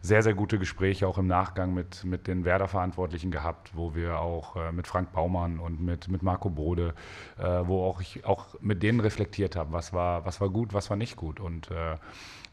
sehr, 0.00 0.22
sehr 0.22 0.34
gute 0.34 0.58
Gespräche 0.58 1.06
auch 1.06 1.18
im 1.18 1.26
Nachgang 1.26 1.74
mit, 1.74 2.04
mit 2.04 2.26
den 2.26 2.44
Werder-Verantwortlichen 2.44 3.30
gehabt, 3.30 3.70
wo 3.74 3.94
wir 3.94 4.18
auch 4.20 4.56
äh, 4.56 4.72
mit 4.72 4.86
Frank 4.86 5.12
Baumann 5.12 5.58
und 5.58 5.80
mit, 5.80 6.08
mit 6.08 6.22
Marco 6.22 6.50
Bode, 6.50 6.94
äh, 7.38 7.42
wo 7.42 7.84
auch 7.84 8.00
ich 8.00 8.24
auch 8.24 8.46
mit 8.60 8.82
denen 8.82 9.00
reflektiert 9.00 9.56
habe, 9.56 9.72
was 9.72 9.92
war, 9.92 10.24
was 10.24 10.40
war 10.40 10.48
gut, 10.48 10.72
was 10.72 10.90
war 10.90 10.96
nicht 10.96 11.16
gut. 11.16 11.40
Und 11.40 11.70
äh, 11.70 11.96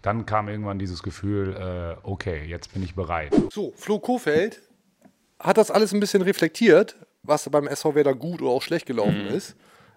dann 0.01 0.25
kam 0.25 0.49
irgendwann 0.49 0.79
dieses 0.79 1.03
Gefühl, 1.03 1.55
äh, 1.55 2.07
okay, 2.07 2.45
jetzt 2.45 2.73
bin 2.73 2.83
ich 2.83 2.95
bereit. 2.95 3.33
So, 3.51 3.73
Flo 3.75 3.99
Kofeld 3.99 4.61
hat 5.39 5.57
das 5.57 5.71
alles 5.71 5.93
ein 5.93 5.99
bisschen 5.99 6.21
reflektiert, 6.21 6.95
was 7.23 7.49
beim 7.49 7.67
SV 7.67 7.95
Werder 7.95 8.15
gut 8.15 8.41
oder 8.41 8.51
auch 8.51 8.61
schlecht 8.61 8.85
gelaufen 8.85 9.27
ist. 9.27 9.55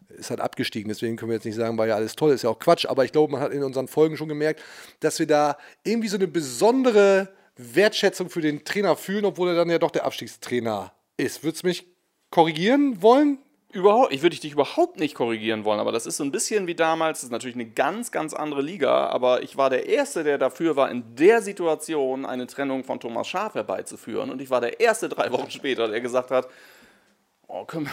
Ist 0.09 0.31
halt 0.31 0.41
abgestiegen, 0.41 0.89
deswegen 0.89 1.17
können 1.17 1.31
wir 1.31 1.37
jetzt 1.37 1.45
nicht 1.45 1.57
sagen, 1.57 1.77
war 1.77 1.87
ja 1.87 1.95
alles 1.95 2.17
toll, 2.17 2.33
ist 2.33 2.43
ja 2.43 2.49
auch 2.49 2.59
Quatsch, 2.59 2.87
aber 2.87 3.05
ich 3.05 3.13
glaube, 3.13 3.31
man 3.31 3.43
hat 3.43 3.53
in 3.53 3.63
unseren 3.63 3.89
Folgen 3.89 4.17
schon 4.17 4.29
gemerkt, 4.29 4.63
dass 5.01 5.19
wir 5.19 5.27
da 5.27 5.59
irgendwie 5.85 6.09
so 6.09 6.17
eine 6.17 6.27
besondere 6.27 7.29
Wertschätzung 7.59 8.31
für 8.31 8.41
den 8.41 8.65
Trainer 8.65 8.97
fühlen, 8.97 9.25
obwohl 9.25 9.51
er 9.51 9.55
dann 9.55 9.69
ja 9.69 9.79
doch 9.79 9.91
der 9.91 10.07
Abstiegstrainer 10.07 10.93
ist. 11.17 11.43
Würdest 11.43 11.65
du 11.65 11.67
mich 11.67 11.87
korrigieren 12.31 13.03
wollen? 13.03 13.39
Überhaupt, 13.71 14.15
ich 14.15 14.23
würde 14.23 14.37
dich 14.37 14.53
überhaupt 14.53 14.99
nicht 14.99 15.15
korrigieren 15.15 15.65
wollen, 15.65 15.79
aber 15.79 15.93
das 15.93 16.07
ist 16.07 16.17
so 16.17 16.25
ein 16.25 16.33
bisschen 16.33 16.67
wie 16.67 16.75
damals. 16.75 17.19
Das 17.19 17.25
ist 17.25 17.33
natürlich 17.33 17.57
eine 17.57 17.69
ganz, 17.69 18.11
ganz 18.11 18.33
andere 18.33 18.63
Liga, 18.63 19.09
aber 19.09 19.43
ich 19.43 19.59
war 19.59 19.69
der 19.69 19.87
Erste, 19.87 20.25
der 20.25 20.39
dafür 20.39 20.75
war, 20.75 20.91
in 20.91 21.17
der 21.17 21.43
Situation 21.43 22.25
eine 22.25 22.47
Trennung 22.47 22.83
von 22.83 22.99
Thomas 22.99 23.29
Schaaf 23.29 23.55
herbeizuführen. 23.55 24.31
Und 24.31 24.41
ich 24.41 24.49
war 24.49 24.63
der 24.63 24.81
Erste 24.81 25.11
drei 25.11 25.31
Wochen 25.33 25.51
später, 25.51 25.87
der 25.87 26.01
gesagt 26.01 26.31
hat: 26.31 26.49
Oh, 27.47 27.67
können 27.67 27.87
wir, 27.87 27.93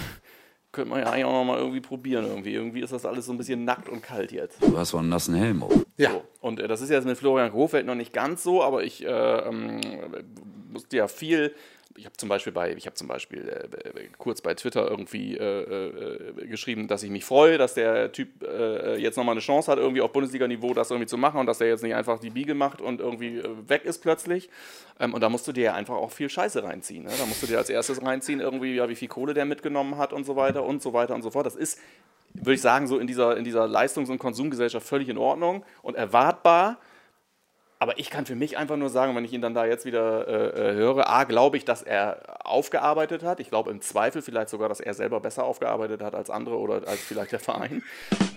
könnte 0.75 0.91
man 0.91 0.99
ja 0.99 1.07
eigentlich 1.07 1.25
auch 1.25 1.31
noch 1.31 1.45
mal 1.45 1.57
irgendwie 1.57 1.81
probieren. 1.81 2.25
Irgendwie. 2.25 2.53
irgendwie 2.53 2.81
ist 2.81 2.93
das 2.93 3.05
alles 3.05 3.25
so 3.25 3.33
ein 3.33 3.38
bisschen 3.38 3.63
nackt 3.63 3.89
und 3.89 4.03
kalt 4.03 4.31
jetzt. 4.31 4.61
Du 4.61 4.77
hast 4.77 4.89
so 4.89 4.97
einen 4.97 5.09
nassen 5.09 5.33
Helm 5.33 5.63
auf. 5.63 5.73
Ja. 5.97 6.11
So. 6.11 6.23
Und 6.41 6.59
äh, 6.59 6.67
das 6.67 6.81
ist 6.81 6.89
jetzt 6.89 7.05
mit 7.05 7.17
Florian 7.17 7.51
Kofeld 7.51 7.85
noch 7.85 7.95
nicht 7.95 8.13
ganz 8.13 8.43
so, 8.43 8.61
aber 8.61 8.83
ich 8.83 9.03
äh, 9.03 9.07
ähm, 9.09 9.81
musste 10.71 10.97
ja 10.97 11.07
viel 11.07 11.55
ich 11.97 12.05
habe 12.05 12.15
zum 12.17 12.29
Beispiel 12.29 12.51
bei, 12.51 12.73
ich 12.73 12.86
habe 12.86 12.95
zum 12.95 13.08
Beispiel 13.08 13.47
äh, 13.47 14.08
kurz 14.17 14.41
bei 14.41 14.53
Twitter 14.53 14.89
irgendwie 14.89 15.38
äh, 15.38 16.41
äh, 16.41 16.47
geschrieben, 16.47 16.88
dass 16.88 17.03
ich 17.03 17.10
mich 17.10 17.23
freue, 17.23 17.58
dass 17.58 17.73
der 17.73 18.12
Typ 18.12 18.43
äh, 18.43 18.97
jetzt 18.97 19.15
nochmal 19.15 19.34
eine 19.34 19.41
Chance 19.41 19.71
hat, 19.71 19.79
irgendwie 19.79 20.01
auf 20.01 20.12
Bundesliga-Niveau 20.12 20.73
das 20.73 20.91
irgendwie 20.91 21.08
zu 21.08 21.17
machen 21.17 21.39
und 21.39 21.45
dass 21.45 21.62
er 21.62 21.67
jetzt 21.67 21.84
nicht 21.84 21.95
einfach 21.95 22.19
die 22.19 22.29
Biege 22.29 22.53
macht 22.53 22.81
und 22.81 22.99
irgendwie 22.99 23.38
äh, 23.38 23.49
weg 23.67 23.86
ist 23.86 23.99
plötzlich. 23.99 24.49
Ähm, 24.99 25.13
und 25.13 25.21
da 25.21 25.29
musst 25.29 25.47
du 25.47 25.53
dir 25.53 25.63
ja 25.63 25.73
einfach 25.73 25.95
auch 25.95 26.12
viel 26.12 26.29
Scheiße 26.29 26.63
reinziehen. 26.63 27.03
Ne? 27.03 27.12
Da 27.17 27.25
musst 27.25 27.41
du 27.41 27.47
dir 27.47 27.58
als 27.58 27.69
erstes 27.69 28.01
reinziehen, 28.01 28.41
irgendwie, 28.41 28.75
ja, 28.75 28.89
wie 28.89 28.95
viel 28.95 29.08
Kohle 29.08 29.34
der 29.34 29.45
mitgenommen 29.45 29.97
hat 29.97 30.12
und 30.12 30.25
so 30.25 30.36
weiter 30.36 30.63
und 30.63 30.81
so 30.81 30.93
weiter 30.93 31.15
und 31.15 31.21
so 31.21 31.31
fort. 31.31 31.45
Das 31.45 31.55
ist, 31.55 31.79
würde 32.34 32.55
ich 32.55 32.62
sagen, 32.62 32.88
so 32.88 32.99
in 32.99 33.08
dieser, 33.08 33.38
in 33.38 33.45
dieser 33.45 33.67
Leistungs- 33.67 34.10
und 34.10 34.17
Konsumgesellschaft 34.17 34.86
völlig 34.86 35.08
in 35.08 35.17
Ordnung 35.17 35.63
und 35.81 35.95
erwartbar. 35.95 36.77
Aber 37.86 38.00
ich 38.00 38.10
kann 38.10 38.26
für 38.26 38.34
mich 38.34 38.58
einfach 38.58 38.78
nur 38.78 38.89
sagen, 38.89 39.15
wenn 39.15 39.26
ich 39.26 39.32
ihn 39.32 39.41
dann 39.41 39.54
da 39.54 39.63
jetzt 39.63 39.86
wieder 39.86 40.28
äh, 40.28 40.71
äh, 40.71 40.74
höre, 40.74 41.08
A, 41.08 41.24
glaube 41.26 41.56
ich, 41.56 41.65
dass 41.65 41.84
er 41.84 42.43
aufgearbeitet 42.43 43.21
hat. 43.21 43.39
Ich 43.39 43.50
glaube 43.50 43.69
im 43.69 43.80
Zweifel 43.80 44.24
vielleicht 44.24 44.50
sogar, 44.50 44.69
dass 44.69 44.80
er 44.80 44.95
selber 44.95 45.19
besser 45.19 45.43
aufgearbeitet 45.43 46.02
hat 46.02 46.15
als 46.15 46.32
andere 46.32 46.58
oder 46.58 46.88
als 46.88 47.00
vielleicht 47.02 47.32
der 47.32 47.39
Verein. 47.39 47.84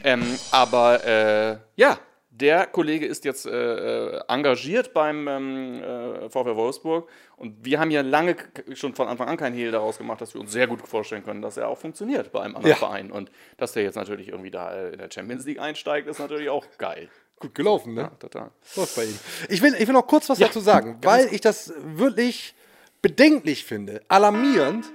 Ähm, 0.04 0.22
aber 0.50 1.02
äh, 1.02 1.56
ja, 1.76 1.98
der 2.28 2.66
Kollege 2.66 3.06
ist 3.06 3.24
jetzt 3.24 3.46
äh, 3.46 4.16
äh 4.16 4.20
engagiert 4.28 4.92
beim 4.92 5.26
ähm, 5.26 5.82
äh, 5.82 6.28
VfL 6.28 6.54
Wolfsburg 6.54 7.08
und 7.38 7.64
wir 7.64 7.80
haben 7.80 7.90
ja 7.90 8.02
lange 8.02 8.36
schon 8.74 8.94
von 8.94 9.08
Anfang 9.08 9.28
an 9.28 9.38
kein 9.38 9.54
Hehl 9.54 9.70
daraus 9.70 9.96
gemacht, 9.96 10.20
dass 10.20 10.34
wir 10.34 10.42
uns 10.42 10.52
sehr 10.52 10.66
gut 10.66 10.86
vorstellen 10.86 11.24
können, 11.24 11.40
dass 11.40 11.56
er 11.56 11.68
auch 11.68 11.78
funktioniert 11.78 12.32
bei 12.32 12.42
einem 12.42 12.54
anderen 12.54 12.72
ja. 12.72 12.76
Verein 12.76 13.10
und 13.10 13.30
dass 13.56 13.72
der 13.72 13.82
jetzt 13.82 13.96
natürlich 13.96 14.28
irgendwie 14.28 14.50
da 14.50 14.88
in 14.88 14.98
der 14.98 15.08
Champions 15.10 15.46
League 15.46 15.58
einsteigt, 15.58 16.06
ist 16.06 16.20
natürlich 16.20 16.50
auch 16.50 16.66
geil. 16.76 17.08
Gut 17.40 17.54
gelaufen, 17.54 17.94
ne? 17.94 18.02
Ja, 18.02 18.08
total. 18.08 18.50
Läuft 18.76 18.96
bei 18.96 19.04
ihm. 19.04 19.18
Ich 19.48 19.62
will, 19.62 19.74
ich 19.74 19.86
will 19.86 19.94
noch 19.94 20.06
kurz 20.06 20.28
was 20.28 20.38
ja, 20.38 20.48
dazu 20.48 20.60
sagen, 20.60 20.98
weil 21.02 21.32
ich 21.32 21.40
das 21.40 21.72
wirklich 21.82 22.54
bedenklich 23.00 23.64
finde, 23.64 24.02
alarmierend, 24.08 24.86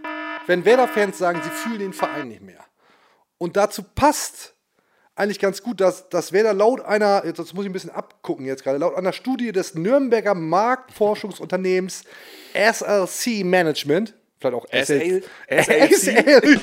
wenn 0.48 0.66
Werder-Fans 0.66 1.18
sagen, 1.18 1.42
sie 1.42 1.50
fühlen 1.50 1.80
den 1.80 1.94
Verein 1.94 2.28
nicht 2.28 2.42
mehr. 2.42 2.64
Und 3.38 3.56
dazu 3.56 3.84
passt 3.84 4.54
eigentlich 5.16 5.40
ganz 5.40 5.62
gut, 5.62 5.80
dass, 5.80 6.10
dass 6.10 6.32
Werder 6.32 6.54
laut 6.54 6.82
einer, 6.82 7.24
jetzt 7.26 7.38
muss 7.54 7.66
ich 7.66 7.70
ein 7.70 7.74
bisschen 7.74 7.92
abgucken 7.92 8.46
jetzt 8.46 8.64
gerade, 8.64 8.78
laut 8.78 8.96
einer 8.96 9.14
Studie 9.14 9.52
des 9.52 9.76
Nürnberger 9.76 10.34
Marktforschungsunternehmens 10.34 12.04
SLC 12.54 13.44
Management, 13.44 14.16
vielleicht 14.44 14.56
auch 14.56 14.68
SL, 14.72 15.24
SLC. 15.48 16.60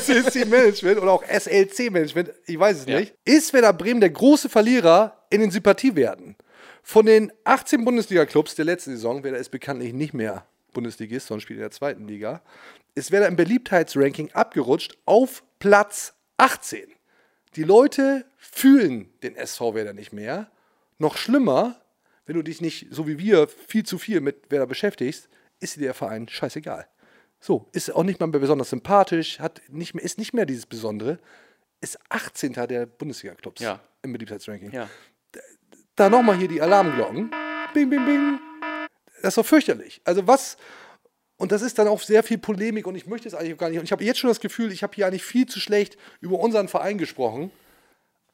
SLC 0.00 0.48
Management 0.48 1.00
oder 1.00 1.12
auch 1.12 1.24
SLC 1.24 1.90
Management, 1.90 2.30
ich 2.46 2.58
weiß 2.58 2.80
es 2.80 2.86
ja. 2.86 3.00
nicht, 3.00 3.14
ist 3.24 3.52
Werder 3.52 3.72
Bremen 3.72 4.00
der 4.00 4.10
große 4.10 4.48
Verlierer 4.48 5.24
in 5.30 5.40
den 5.40 5.50
Sympathiewerten. 5.50 6.36
Von 6.82 7.06
den 7.06 7.32
18 7.44 7.84
Bundesliga-Clubs 7.84 8.54
der 8.54 8.64
letzten 8.64 8.92
Saison, 8.92 9.22
Werder 9.22 9.38
ist 9.38 9.50
bekanntlich 9.50 9.92
nicht 9.92 10.14
mehr 10.14 10.46
Bundesligist, 10.72 11.26
sondern 11.26 11.42
spielt 11.42 11.58
in 11.58 11.62
der 11.62 11.70
zweiten 11.70 12.08
Liga, 12.08 12.42
ist 12.94 13.12
Werder 13.12 13.28
im 13.28 13.36
Beliebtheitsranking 13.36 14.32
abgerutscht 14.32 14.96
auf 15.04 15.42
Platz 15.58 16.14
18. 16.38 16.82
Die 17.56 17.64
Leute 17.64 18.24
fühlen 18.36 19.12
den 19.22 19.36
SV 19.36 19.74
Werder 19.74 19.92
nicht 19.92 20.12
mehr. 20.12 20.50
Noch 20.98 21.16
schlimmer, 21.16 21.80
wenn 22.26 22.36
du 22.36 22.42
dich 22.42 22.60
nicht, 22.60 22.86
so 22.90 23.06
wie 23.06 23.18
wir, 23.18 23.48
viel 23.48 23.84
zu 23.84 23.98
viel 23.98 24.20
mit 24.20 24.50
Werder 24.50 24.66
beschäftigst, 24.66 25.28
ist 25.60 25.76
dir 25.76 25.80
der 25.80 25.94
Verein 25.94 26.28
scheißegal. 26.28 26.86
So, 27.40 27.68
ist 27.72 27.94
auch 27.94 28.04
nicht 28.04 28.20
mal 28.20 28.26
mehr 28.26 28.40
besonders 28.40 28.70
sympathisch, 28.70 29.40
hat 29.40 29.62
nicht 29.68 29.94
mehr, 29.94 30.04
ist 30.04 30.18
nicht 30.18 30.34
mehr 30.34 30.44
dieses 30.44 30.66
Besondere, 30.66 31.18
ist 31.80 31.98
18. 32.10 32.52
der 32.52 32.84
Bundesliga-Clubs 32.84 33.62
ja. 33.62 33.80
im 34.02 34.12
Beliebtheitsranking. 34.12 34.70
Ja. 34.72 34.88
Da 35.96 36.10
nochmal 36.10 36.36
hier 36.36 36.48
die 36.48 36.60
Alarmglocken. 36.60 37.30
Bing, 37.72 37.88
bing, 37.88 38.04
bing. 38.04 38.38
Das 39.22 39.28
ist 39.28 39.38
doch 39.38 39.46
fürchterlich. 39.46 40.02
Also 40.04 40.26
was, 40.26 40.58
und 41.38 41.50
das 41.52 41.62
ist 41.62 41.78
dann 41.78 41.88
auch 41.88 42.00
sehr 42.00 42.22
viel 42.22 42.36
Polemik 42.36 42.86
und 42.86 42.94
ich 42.94 43.06
möchte 43.06 43.26
es 43.26 43.34
eigentlich 43.34 43.56
gar 43.56 43.70
nicht. 43.70 43.78
Und 43.78 43.84
ich 43.84 43.92
habe 43.92 44.04
jetzt 44.04 44.18
schon 44.18 44.28
das 44.28 44.40
Gefühl, 44.40 44.70
ich 44.72 44.82
habe 44.82 44.94
hier 44.94 45.06
eigentlich 45.06 45.24
viel 45.24 45.46
zu 45.46 45.60
schlecht 45.60 45.96
über 46.20 46.38
unseren 46.38 46.68
Verein 46.68 46.98
gesprochen. 46.98 47.50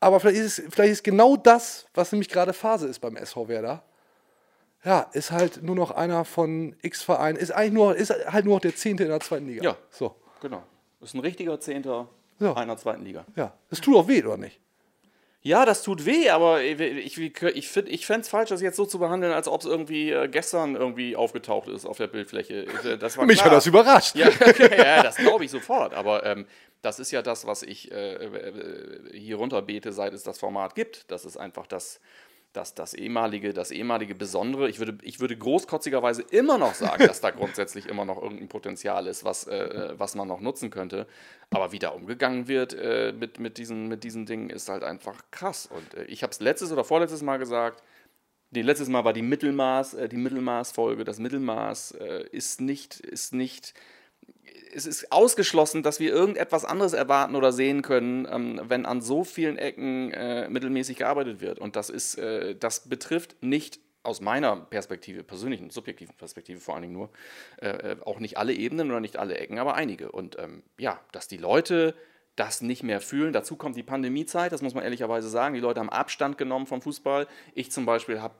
Aber 0.01 0.19
vielleicht 0.19 0.39
ist, 0.39 0.59
es, 0.59 0.75
vielleicht 0.75 0.93
ist 0.93 1.05
genau 1.05 1.37
das, 1.37 1.87
was 1.95 2.11
nämlich 2.11 2.29
gerade 2.29 2.53
Phase 2.53 2.89
ist 2.89 2.99
beim 2.99 3.17
SV 3.17 3.47
Werder 3.49 3.85
ja, 4.87 5.01
ist 5.13 5.33
halt 5.33 5.65
nur 5.65 5.75
noch 5.75 5.91
einer 5.91 6.25
von 6.25 6.77
X 6.81 7.03
Vereinen, 7.03 7.37
ist 7.37 7.51
eigentlich 7.51 7.73
nur, 7.73 7.97
ist 7.97 8.11
halt 8.11 8.45
nur 8.45 8.55
noch 8.55 8.61
der 8.61 8.77
Zehnte 8.77 9.03
in 9.03 9.11
der 9.11 9.19
zweiten 9.19 9.49
Liga. 9.49 9.63
Ja, 9.63 9.77
so. 9.91 10.15
Genau. 10.41 10.63
Ist 11.01 11.15
ein 11.15 11.21
richtiger 11.21 11.59
Zehnter 11.59 12.09
ja. 12.39 12.55
einer 12.55 12.77
zweiten 12.77 13.05
Liga. 13.05 13.27
Ja, 13.35 13.53
das 13.69 13.81
tut 13.81 13.97
auch 13.97 14.07
weh, 14.07 14.23
oder 14.23 14.37
nicht? 14.37 14.61
Ja, 15.43 15.65
das 15.65 15.83
tut 15.83 16.07
weh, 16.07 16.31
aber 16.31 16.63
ich, 16.63 16.81
ich, 16.81 17.19
ich, 17.19 17.69
find, 17.69 17.89
ich 17.89 18.07
fände 18.07 18.23
es 18.23 18.29
falsch, 18.29 18.49
das 18.51 18.61
jetzt 18.61 18.77
so 18.77 18.85
zu 18.85 18.99
behandeln, 18.99 19.33
als 19.33 19.47
ob 19.47 19.61
es 19.61 19.67
irgendwie 19.67 20.11
äh, 20.11 20.29
gestern 20.29 20.75
irgendwie 20.75 21.15
aufgetaucht 21.15 21.69
ist 21.69 21.85
auf 21.85 21.99
der 21.99 22.09
Bildfläche. 22.09 22.67
Äh, 22.85 22.99
das 22.99 23.17
Mich 23.17 23.39
klar. 23.39 23.47
hat 23.47 23.53
das 23.53 23.67
überrascht. 23.67 24.17
Ja, 24.17 24.29
okay, 24.29 24.77
ja 24.79 25.03
das 25.03 25.17
glaube 25.17 25.45
ich 25.45 25.51
sofort. 25.51 25.95
Aber 25.95 26.25
ähm, 26.27 26.47
das 26.83 26.99
ist 26.99 27.13
ja 27.13 27.23
das, 27.23 27.47
was 27.47 27.63
ich 27.63 27.93
äh, 27.93 28.15
äh 28.15 29.17
hier 29.17 29.37
runterbete, 29.37 29.93
seit 29.93 30.15
es 30.15 30.25
das 30.25 30.39
Format 30.39 30.75
gibt. 30.75 31.11
Das 31.11 31.25
ist 31.25 31.37
einfach 31.37 31.69
das, 31.69 32.01
das, 32.57 32.75
das, 32.75 32.95
ehemalige, 32.95 33.53
das 33.53 33.71
ehemalige 33.71 34.15
Besondere. 34.15 34.69
Ich 34.69 34.79
würde, 34.79 34.99
ich 35.03 35.21
würde 35.21 35.37
großkotzigerweise 35.37 36.23
immer 36.23 36.59
noch 36.59 36.75
sagen, 36.75 37.07
dass 37.07 37.21
da 37.21 37.31
grundsätzlich 37.33 37.87
immer 37.87 38.05
noch 38.05 38.21
irgendein 38.23 38.49
Potenzial 38.49 39.07
ist, 39.07 39.25
was, 39.25 39.47
äh, 39.47 39.95
was 39.97 40.15
man 40.15 40.29
noch 40.29 40.41
nutzen 40.41 40.71
könnte. 40.71 41.07
Aber 41.51 41.73
wie 41.73 41.79
da 41.79 41.91
umgegangen 41.91 42.49
wird 42.49 42.75
äh, 42.75 43.13
mit, 43.13 43.39
mit, 43.39 43.59
diesen, 43.59 43.89
mit 43.89 44.05
diesen 44.05 44.27
Dingen, 44.27 44.51
ist 44.51 44.69
halt 44.69 44.83
einfach 44.83 45.23
krass. 45.31 45.67
Und 45.67 45.95
äh, 45.95 46.05
ich 46.05 46.23
habe 46.23 46.33
es 46.33 46.41
letztes 46.41 46.73
oder 46.73 46.85
vorletztes 46.85 47.23
Mal 47.23 47.39
gesagt, 47.39 47.83
nee, 48.51 48.63
letztes 48.63 48.89
Mal 48.89 49.05
war 49.05 49.13
die 49.13 49.23
Mittelmaß, 49.23 49.95
äh, 49.95 50.09
die 50.09 50.17
Mittelmaßfolge. 50.17 51.05
Das 51.05 51.19
Mittelmaß 51.19 51.93
äh, 51.93 52.25
ist 52.33 52.61
nicht, 52.61 53.01
ist 53.01 53.35
nicht 53.35 53.75
es 54.75 54.87
ist 54.87 55.13
ausgeschlossen, 55.13 55.83
dass 55.83 56.01
wir 56.01 56.13
irgendetwas 56.13 56.65
anderes 56.65 56.93
erwarten 56.93 57.35
oder 57.35 57.53
sehen 57.53 57.83
können, 57.83 58.27
ähm, 58.31 58.61
wenn 58.65 58.87
an 58.87 59.01
so 59.01 59.25
vielen 59.25 59.57
Ecken 59.59 60.13
äh, 60.13 60.49
mittelmäßig 60.49 60.99
gearbeitet 60.99 61.41
wird. 61.41 61.59
Und 61.59 61.77
das 61.77 61.91
ist, 61.91 62.17
äh, 62.17 62.55
das 62.55 62.89
betrifft 62.89 63.37
nicht 63.43 63.81
aus 64.03 64.21
meiner 64.21 64.57
Perspektive, 64.57 65.25
persönlichen, 65.25 65.71
subjektiven 65.71 66.15
Perspektive 66.15 66.61
vor 66.61 66.75
allen 66.75 66.83
Dingen 66.83 66.95
nur, 66.95 67.11
äh, 67.61 67.69
äh, 67.69 67.97
auch 68.05 68.21
nicht 68.21 68.39
alle 68.39 68.55
Ebenen 68.55 68.91
oder 68.91 69.01
nicht 69.01 69.17
alle 69.17 69.37
Ecken, 69.37 69.59
aber 69.59 69.75
einige. 69.75 70.13
Und 70.13 70.39
ähm, 70.39 70.63
ja, 70.79 71.01
dass 71.13 71.29
die 71.29 71.39
Leute 71.39 71.95
das 72.37 72.61
nicht 72.61 72.83
mehr 72.83 73.01
fühlen. 73.01 73.33
Dazu 73.33 73.57
kommt 73.57 73.77
die 73.77 73.83
Pandemiezeit, 73.83 74.53
das 74.53 74.63
muss 74.63 74.75
man 74.75 74.85
ehrlicherweise 74.85 75.29
sagen. 75.29 75.55
Die 75.55 75.61
Leute 75.61 75.81
haben 75.81 75.89
Abstand 75.91 76.39
genommen 76.39 76.67
vom 76.67 76.83
Fußball. 76.83 77.27
Ich 77.55 77.73
zum 77.73 77.87
Beispiel 77.87 78.21
habe 78.21 78.35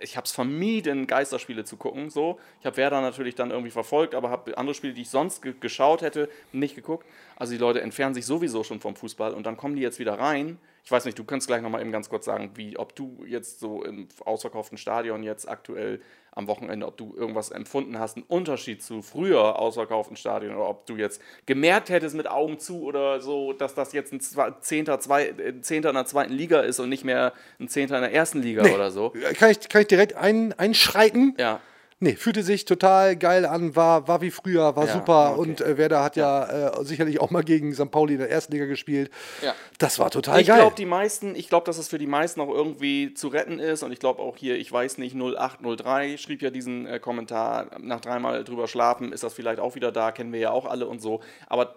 ich 0.00 0.16
habe 0.16 0.24
es 0.24 0.32
vermieden, 0.32 1.06
Geisterspiele 1.06 1.64
zu 1.64 1.76
gucken. 1.76 2.10
So. 2.10 2.38
Ich 2.60 2.66
habe 2.66 2.76
Werder 2.76 3.00
natürlich 3.00 3.34
dann 3.34 3.50
irgendwie 3.50 3.70
verfolgt, 3.70 4.14
aber 4.14 4.30
habe 4.30 4.56
andere 4.56 4.74
Spiele, 4.74 4.94
die 4.94 5.02
ich 5.02 5.10
sonst 5.10 5.42
ge 5.42 5.54
geschaut 5.58 6.02
hätte, 6.02 6.28
nicht 6.52 6.74
geguckt. 6.74 7.06
Also 7.36 7.52
die 7.52 7.58
Leute 7.58 7.80
entfernen 7.80 8.14
sich 8.14 8.26
sowieso 8.26 8.64
schon 8.64 8.80
vom 8.80 8.96
Fußball 8.96 9.34
und 9.34 9.44
dann 9.44 9.56
kommen 9.56 9.76
die 9.76 9.82
jetzt 9.82 9.98
wieder 9.98 10.18
rein. 10.18 10.58
Ich 10.84 10.90
weiß 10.90 11.04
nicht, 11.04 11.18
du 11.18 11.24
kannst 11.24 11.46
gleich 11.46 11.60
nochmal 11.60 11.82
eben 11.82 11.92
ganz 11.92 12.08
kurz 12.08 12.24
sagen, 12.24 12.52
wie, 12.54 12.78
ob 12.78 12.96
du 12.96 13.24
jetzt 13.26 13.60
so 13.60 13.84
im 13.84 14.08
ausverkauften 14.24 14.78
Stadion 14.78 15.22
jetzt 15.22 15.48
aktuell 15.48 16.00
am 16.38 16.46
Wochenende, 16.46 16.86
ob 16.86 16.96
du 16.96 17.14
irgendwas 17.16 17.50
empfunden 17.50 17.98
hast, 17.98 18.16
einen 18.16 18.24
Unterschied 18.28 18.80
zu 18.80 19.02
früher 19.02 19.58
ausverkauften 19.58 20.16
Stadion 20.16 20.54
oder 20.54 20.68
ob 20.68 20.86
du 20.86 20.96
jetzt 20.96 21.20
gemerkt 21.46 21.90
hättest 21.90 22.14
mit 22.14 22.30
Augen 22.30 22.60
zu 22.60 22.84
oder 22.84 23.20
so, 23.20 23.52
dass 23.52 23.74
das 23.74 23.92
jetzt 23.92 24.12
ein 24.12 24.20
Zehnter, 24.60 25.00
zwei, 25.00 25.34
Zehnter 25.62 25.88
in 25.88 25.96
der 25.96 26.06
zweiten 26.06 26.32
Liga 26.32 26.60
ist 26.60 26.78
und 26.78 26.90
nicht 26.90 27.04
mehr 27.04 27.32
ein 27.58 27.66
Zehnter 27.66 27.96
in 27.96 28.02
der 28.02 28.12
ersten 28.12 28.40
Liga 28.40 28.62
nee. 28.62 28.72
oder 28.72 28.92
so. 28.92 29.12
Kann 29.34 29.50
ich, 29.50 29.68
kann 29.68 29.82
ich 29.82 29.88
direkt 29.88 30.14
ein, 30.14 30.52
einschreiten? 30.52 31.34
Ja. 31.38 31.60
Nee, 32.00 32.14
fühlte 32.14 32.44
sich 32.44 32.64
total 32.64 33.16
geil 33.16 33.44
an, 33.44 33.74
war, 33.74 34.06
war 34.06 34.20
wie 34.20 34.30
früher, 34.30 34.76
war 34.76 34.86
ja, 34.86 34.92
super 34.92 35.32
okay. 35.32 35.40
und 35.40 35.60
äh, 35.60 35.76
Werder 35.76 36.04
hat 36.04 36.14
ja, 36.14 36.46
ja 36.46 36.68
äh, 36.68 36.84
sicherlich 36.84 37.20
auch 37.20 37.30
mal 37.30 37.42
gegen 37.42 37.74
St. 37.74 37.90
Pauli 37.90 38.12
in 38.12 38.20
der 38.20 38.30
ersten 38.30 38.52
Liga 38.52 38.66
gespielt. 38.66 39.10
Ja. 39.42 39.52
Das 39.78 39.98
war 39.98 40.08
total 40.10 40.40
ich 40.40 40.46
geil. 40.46 40.58
Ich 40.58 40.62
glaube, 40.62 40.76
die 40.76 40.86
meisten, 40.86 41.34
ich 41.34 41.48
glaube, 41.48 41.66
dass 41.66 41.76
es 41.76 41.88
für 41.88 41.98
die 41.98 42.06
meisten 42.06 42.40
auch 42.40 42.50
irgendwie 42.50 43.14
zu 43.14 43.26
retten 43.26 43.58
ist 43.58 43.82
und 43.82 43.90
ich 43.90 43.98
glaube 43.98 44.22
auch 44.22 44.36
hier, 44.36 44.56
ich 44.56 44.70
weiß 44.70 44.98
nicht, 44.98 45.16
0803 45.16 46.18
schrieb 46.18 46.40
ja 46.40 46.50
diesen 46.50 46.86
äh, 46.86 47.00
Kommentar, 47.00 47.66
nach 47.80 48.00
dreimal 48.00 48.44
drüber 48.44 48.68
schlafen, 48.68 49.12
ist 49.12 49.24
das 49.24 49.34
vielleicht 49.34 49.58
auch 49.58 49.74
wieder 49.74 49.90
da, 49.90 50.12
kennen 50.12 50.32
wir 50.32 50.38
ja 50.38 50.50
auch 50.52 50.66
alle 50.66 50.86
und 50.86 51.02
so. 51.02 51.20
Aber 51.48 51.74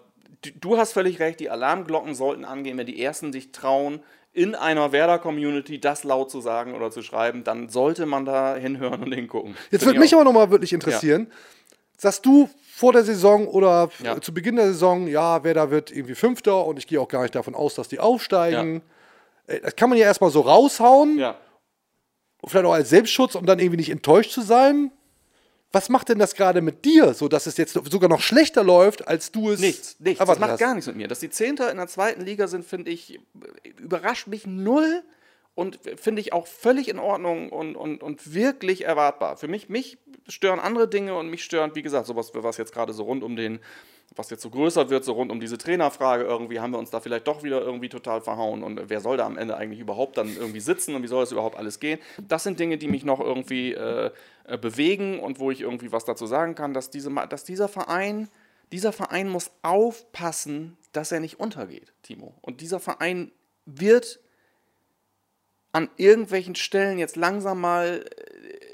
du 0.60 0.78
hast 0.78 0.92
völlig 0.92 1.18
recht, 1.18 1.40
die 1.40 1.50
Alarmglocken 1.50 2.14
sollten 2.14 2.44
angehen, 2.44 2.78
wenn 2.78 2.86
die 2.86 3.02
Ersten 3.02 3.32
sich 3.32 3.50
trauen, 3.50 4.00
in 4.32 4.54
einer 4.54 4.92
Werder-Community 4.92 5.78
das 5.78 6.04
laut 6.04 6.30
zu 6.30 6.40
sagen 6.40 6.74
oder 6.74 6.90
zu 6.90 7.02
schreiben, 7.02 7.44
dann 7.44 7.68
sollte 7.68 8.06
man 8.06 8.24
da 8.24 8.56
hinhören 8.56 9.02
und 9.02 9.12
hingucken. 9.12 9.56
Jetzt 9.70 9.84
würde 9.84 9.98
mich 9.98 10.14
aber 10.14 10.24
nochmal 10.24 10.50
wirklich 10.50 10.72
interessieren, 10.72 11.26
ja. 11.28 11.36
sagst 11.98 12.24
du 12.24 12.48
vor 12.74 12.92
der 12.92 13.04
Saison 13.04 13.46
oder 13.46 13.90
ja. 14.02 14.20
zu 14.20 14.32
Beginn 14.32 14.56
der 14.56 14.68
Saison, 14.68 15.06
ja, 15.06 15.44
Werder 15.44 15.70
wird 15.70 15.90
irgendwie 15.90 16.14
Fünfter 16.14 16.64
und 16.64 16.78
ich 16.78 16.86
gehe 16.86 17.00
auch 17.00 17.08
gar 17.08 17.22
nicht 17.22 17.34
davon 17.34 17.54
aus, 17.54 17.74
dass 17.74 17.88
die 17.88 18.00
aufsteigen. 18.00 18.82
Ja. 19.46 19.54
Äh, 19.54 19.60
das 19.60 19.76
kann 19.76 19.90
man 19.90 19.98
ja 19.98 20.06
erstmal 20.06 20.30
so 20.30 20.40
raushauen. 20.40 21.18
Ja. 21.18 21.36
Vielleicht 22.44 22.66
auch 22.66 22.72
als 22.72 22.88
Selbstschutz, 22.88 23.34
um 23.34 23.46
dann 23.46 23.58
irgendwie 23.58 23.76
nicht 23.76 23.90
enttäuscht 23.90 24.32
zu 24.32 24.40
sein 24.40 24.90
was 25.72 25.88
macht 25.88 26.08
denn 26.10 26.18
das 26.18 26.34
gerade 26.34 26.60
mit 26.60 26.84
dir, 26.84 27.14
so 27.14 27.28
dass 27.28 27.46
es 27.46 27.56
jetzt 27.56 27.72
sogar 27.90 28.08
noch 28.08 28.20
schlechter 28.20 28.62
läuft, 28.62 29.08
als 29.08 29.32
du 29.32 29.50
es 29.50 29.60
Nichts, 29.60 29.96
nichts. 29.98 30.24
Das 30.24 30.38
macht 30.38 30.52
hast. 30.52 30.60
gar 30.60 30.74
nichts 30.74 30.86
mit 30.86 30.96
mir. 30.96 31.08
Dass 31.08 31.20
die 31.20 31.30
Zehnter 31.30 31.70
in 31.70 31.78
der 31.78 31.88
zweiten 31.88 32.22
Liga 32.22 32.46
sind, 32.46 32.64
finde 32.64 32.90
ich, 32.90 33.18
überrascht 33.78 34.26
mich 34.26 34.46
null. 34.46 35.02
und 35.54 35.78
finde 35.96 36.20
ich 36.20 36.32
auch 36.32 36.46
völlig 36.46 36.88
in 36.88 36.98
Ordnung 36.98 37.50
und, 37.50 37.76
und, 37.76 38.02
und 38.02 38.34
wirklich 38.34 38.84
erwartbar. 38.84 39.36
Für 39.36 39.48
mich, 39.48 39.68
mich 39.68 39.98
stören 40.28 40.60
andere 40.60 40.88
Dinge 40.88 41.14
und 41.14 41.28
mich 41.28 41.44
stören, 41.44 41.72
wie 41.74 41.82
gesagt, 41.82 42.06
sowas, 42.06 42.32
was 42.34 42.56
jetzt 42.56 42.72
gerade 42.72 42.92
so 42.92 43.04
rund 43.04 43.22
um 43.22 43.36
den, 43.36 43.60
was 44.16 44.30
jetzt 44.30 44.42
so 44.42 44.50
größer 44.50 44.88
wird, 44.88 45.04
so 45.04 45.12
rund 45.12 45.30
um 45.30 45.40
diese 45.40 45.58
Trainerfrage, 45.58 46.24
irgendwie 46.24 46.60
haben 46.60 46.72
wir 46.72 46.78
uns 46.78 46.90
da 46.90 47.00
vielleicht 47.00 47.26
doch 47.26 47.42
wieder 47.42 47.60
irgendwie 47.60 47.88
total 47.88 48.20
verhauen 48.22 48.62
und 48.62 48.88
wer 48.88 49.00
soll 49.00 49.16
da 49.16 49.26
am 49.26 49.36
Ende 49.36 49.56
eigentlich 49.56 49.80
überhaupt 49.80 50.16
dann 50.16 50.34
irgendwie 50.34 50.60
sitzen 50.60 50.94
und 50.94 51.02
wie 51.02 51.08
soll 51.08 51.20
das 51.20 51.32
überhaupt 51.32 51.56
alles 51.56 51.80
gehen? 51.80 51.98
Das 52.28 52.44
sind 52.44 52.58
Dinge, 52.58 52.78
die 52.78 52.88
mich 52.88 53.04
noch 53.04 53.20
irgendwie 53.20 53.72
äh, 53.72 54.10
äh 54.44 54.58
bewegen 54.58 55.20
und 55.20 55.38
wo 55.38 55.50
ich 55.50 55.60
irgendwie 55.60 55.92
was 55.92 56.04
dazu 56.04 56.26
sagen 56.26 56.54
kann, 56.54 56.74
dass, 56.74 56.90
diese, 56.90 57.10
dass 57.28 57.44
dieser 57.44 57.68
Verein, 57.68 58.28
dieser 58.70 58.92
Verein 58.92 59.28
muss 59.28 59.50
aufpassen, 59.62 60.76
dass 60.92 61.12
er 61.12 61.20
nicht 61.20 61.40
untergeht, 61.40 61.92
Timo. 62.02 62.34
Und 62.40 62.60
dieser 62.60 62.80
Verein 62.80 63.32
wird 63.66 64.20
an 65.72 65.88
irgendwelchen 65.96 66.54
Stellen 66.54 66.98
jetzt 66.98 67.16
langsam 67.16 67.60
mal 67.60 68.04
äh, 68.04 68.72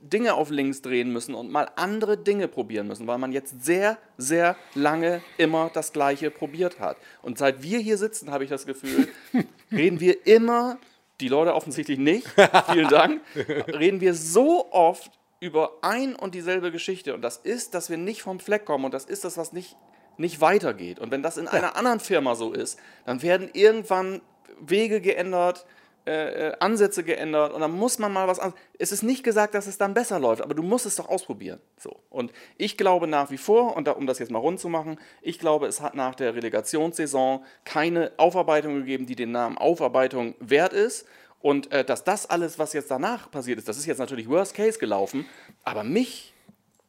Dinge 0.00 0.34
auf 0.34 0.50
links 0.50 0.82
drehen 0.82 1.10
müssen 1.10 1.34
und 1.34 1.50
mal 1.50 1.70
andere 1.76 2.18
Dinge 2.18 2.46
probieren 2.46 2.86
müssen, 2.86 3.06
weil 3.06 3.16
man 3.16 3.32
jetzt 3.32 3.64
sehr, 3.64 3.96
sehr 4.18 4.56
lange 4.74 5.22
immer 5.38 5.70
das 5.72 5.92
Gleiche 5.92 6.30
probiert 6.30 6.78
hat. 6.78 6.98
Und 7.22 7.38
seit 7.38 7.62
wir 7.62 7.78
hier 7.78 7.96
sitzen, 7.96 8.30
habe 8.30 8.44
ich 8.44 8.50
das 8.50 8.66
Gefühl, 8.66 9.08
reden 9.72 10.00
wir 10.00 10.26
immer, 10.26 10.78
die 11.24 11.28
Leute 11.28 11.54
offensichtlich 11.54 11.98
nicht, 11.98 12.28
vielen 12.70 12.88
Dank, 12.88 13.22
reden 13.66 14.02
wir 14.02 14.12
so 14.12 14.70
oft 14.70 15.10
über 15.40 15.78
ein 15.80 16.14
und 16.14 16.34
dieselbe 16.34 16.70
Geschichte. 16.70 17.14
Und 17.14 17.22
das 17.22 17.38
ist, 17.38 17.72
dass 17.72 17.88
wir 17.88 17.96
nicht 17.96 18.22
vom 18.22 18.40
Fleck 18.40 18.66
kommen 18.66 18.84
und 18.84 18.92
das 18.92 19.06
ist 19.06 19.24
das, 19.24 19.38
was 19.38 19.54
nicht, 19.54 19.74
nicht 20.18 20.42
weitergeht. 20.42 20.98
Und 20.98 21.10
wenn 21.10 21.22
das 21.22 21.38
in 21.38 21.48
einer 21.48 21.76
anderen 21.76 22.00
Firma 22.00 22.34
so 22.34 22.52
ist, 22.52 22.78
dann 23.06 23.22
werden 23.22 23.48
irgendwann 23.54 24.20
Wege 24.60 25.00
geändert, 25.00 25.64
äh, 26.06 26.48
äh, 26.48 26.52
Ansätze 26.60 27.02
geändert 27.02 27.54
und 27.54 27.62
dann 27.62 27.72
muss 27.72 27.98
man 27.98 28.12
mal 28.12 28.28
was 28.28 28.38
anderes. 28.38 28.60
Es 28.78 28.92
ist 28.92 29.02
nicht 29.02 29.24
gesagt, 29.24 29.54
dass 29.54 29.66
es 29.66 29.78
dann 29.78 29.94
besser 29.94 30.18
läuft, 30.18 30.42
aber 30.42 30.54
du 30.54 30.62
musst 30.62 30.84
es 30.84 30.96
doch 30.96 31.08
ausprobieren. 31.08 31.60
So. 31.78 31.96
Und 32.10 32.30
ich 32.58 32.76
glaube 32.76 33.06
nach 33.06 33.30
wie 33.30 33.38
vor, 33.38 33.74
und 33.74 33.86
da, 33.86 33.92
um 33.92 34.06
das 34.06 34.18
jetzt 34.18 34.30
mal 34.30 34.38
rund 34.38 34.60
zu 34.60 34.68
machen, 34.68 34.98
ich 35.22 35.38
glaube, 35.38 35.66
es 35.66 35.80
hat 35.80 35.94
nach 35.94 36.14
der 36.14 36.34
Relegationssaison 36.34 37.42
keine 37.64 38.12
Aufarbeitung 38.18 38.74
gegeben, 38.74 39.06
die 39.06 39.16
den 39.16 39.32
Namen 39.32 39.56
Aufarbeitung 39.56 40.34
wert 40.40 40.74
ist. 40.74 41.06
Und 41.40 41.72
äh, 41.72 41.84
dass 41.84 42.04
das 42.04 42.28
alles, 42.28 42.58
was 42.58 42.74
jetzt 42.74 42.90
danach 42.90 43.30
passiert 43.30 43.58
ist, 43.58 43.68
das 43.68 43.78
ist 43.78 43.86
jetzt 43.86 43.98
natürlich 43.98 44.28
Worst 44.28 44.54
Case 44.54 44.78
gelaufen, 44.78 45.26
aber 45.62 45.84
mich 45.84 46.34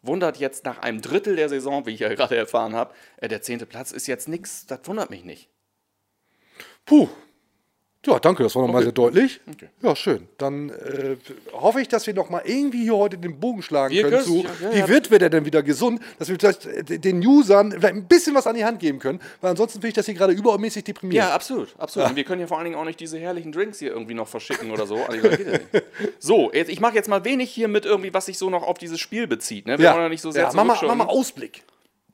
wundert 0.02 0.38
jetzt 0.38 0.66
nach 0.66 0.80
einem 0.80 1.02
Drittel 1.02 1.36
der 1.36 1.50
Saison, 1.50 1.86
wie 1.86 1.92
ich 1.92 2.00
ja 2.02 2.14
gerade 2.14 2.36
erfahren 2.36 2.76
habe, 2.76 2.94
äh, 3.18 3.28
der 3.28 3.42
zehnte 3.42 3.66
Platz 3.66 3.92
ist 3.92 4.08
jetzt 4.08 4.28
nichts, 4.28 4.66
das 4.66 4.80
wundert 4.86 5.10
mich 5.10 5.24
nicht. 5.24 5.50
Puh, 6.86 7.10
ja, 8.06 8.20
danke, 8.20 8.44
das 8.44 8.56
war 8.56 8.64
nochmal 8.64 8.78
okay. 8.78 8.86
sehr 8.86 8.92
deutlich. 8.94 9.42
Okay. 9.52 9.68
Ja, 9.82 9.96
schön. 9.96 10.28
Dann 10.38 10.70
äh, 10.70 11.16
hoffe 11.54 11.82
ich, 11.82 11.88
dass 11.88 12.08
wir 12.08 12.14
noch 12.14 12.30
mal 12.30 12.42
irgendwie 12.46 12.84
hier 12.84 12.96
heute 12.96 13.18
den 13.18 13.40
Bogen 13.40 13.62
schlagen 13.62 13.94
wir 13.94 14.04
können 14.04 14.24
zu, 14.24 14.44
ja, 14.44 14.50
ja, 14.62 14.74
wie 14.74 14.80
ja. 14.80 14.88
wird 14.88 15.12
wir 15.12 15.20
denn 15.20 15.46
wieder 15.46 15.64
gesund, 15.64 16.02
dass 16.20 16.30
wir 16.30 16.38
vielleicht 16.40 16.66
äh, 16.66 17.00
den 17.00 17.26
Usern 17.26 17.72
vielleicht 17.72 17.96
ein 17.96 18.08
bisschen 18.08 18.36
was 18.36 18.48
an 18.48 18.56
die 18.56 18.66
Hand 18.66 18.80
geben 18.80 19.00
können, 19.00 19.20
weil 19.42 19.52
ansonsten 19.52 19.80
finde 19.80 19.90
ich 19.90 19.94
das 19.94 20.06
hier 20.06 20.16
gerade 20.16 20.34
übermäßig 20.34 20.84
deprimiert. 20.84 21.24
Ja, 21.24 21.34
absolut, 21.34 21.70
absolut. 21.78 22.10
Und 22.10 22.16
wir 22.16 22.24
können 22.24 22.42
ja 22.42 22.48
vor 22.48 22.58
allen 22.58 22.66
Dingen 22.66 22.78
auch 22.78 22.86
nicht 22.86 23.00
diese 23.00 23.18
herrlichen 23.18 23.52
Drinks 23.52 23.80
hier 23.80 23.92
irgendwie 23.92 24.14
noch 24.14 24.28
verschicken 24.28 24.72
oder 24.72 24.86
so. 24.86 24.98
Also, 25.04 25.28
so, 26.20 26.52
jetzt, 26.54 26.70
ich 26.70 26.80
mache 26.80 26.96
jetzt 26.96 27.10
mal 27.10 27.24
wenig 27.26 27.52
hier 27.52 27.68
mit 27.68 27.86
irgendwie, 27.86 28.14
was 28.14 28.26
sich 28.26 28.38
so 28.38 28.50
noch 28.50 28.64
auf 28.64 28.78
dieses 28.78 29.00
Spiel 29.00 29.28
bezieht. 29.28 29.68
Ne? 29.68 29.78
Wir 29.80 29.92
wollen 29.92 30.04
ja 30.04 30.10
nicht 30.10 30.22
so 30.22 30.32
sehr 30.32 30.44
ja, 30.44 30.52
mach 30.54 30.64
mal, 30.64 30.78
mach 30.88 30.96
mal 30.96 31.06
Ausblick. 31.06 31.64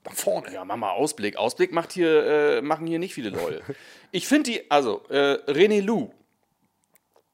Nach 0.03 0.13
vorne. 0.13 0.51
Ja, 0.53 0.65
mach 0.65 0.77
mal 0.77 0.91
Ausblick. 0.91 1.37
Ausblick 1.37 1.71
macht 1.71 1.91
hier, 1.91 2.25
äh, 2.25 2.61
machen 2.61 2.87
hier 2.87 2.99
nicht 2.99 3.13
viele 3.13 3.29
Leute. 3.29 3.61
Ich 4.13 4.27
finde 4.27 4.51
die, 4.51 4.69
also, 4.69 5.03
äh, 5.07 5.39
René 5.47 5.81
Lou. 5.81 6.11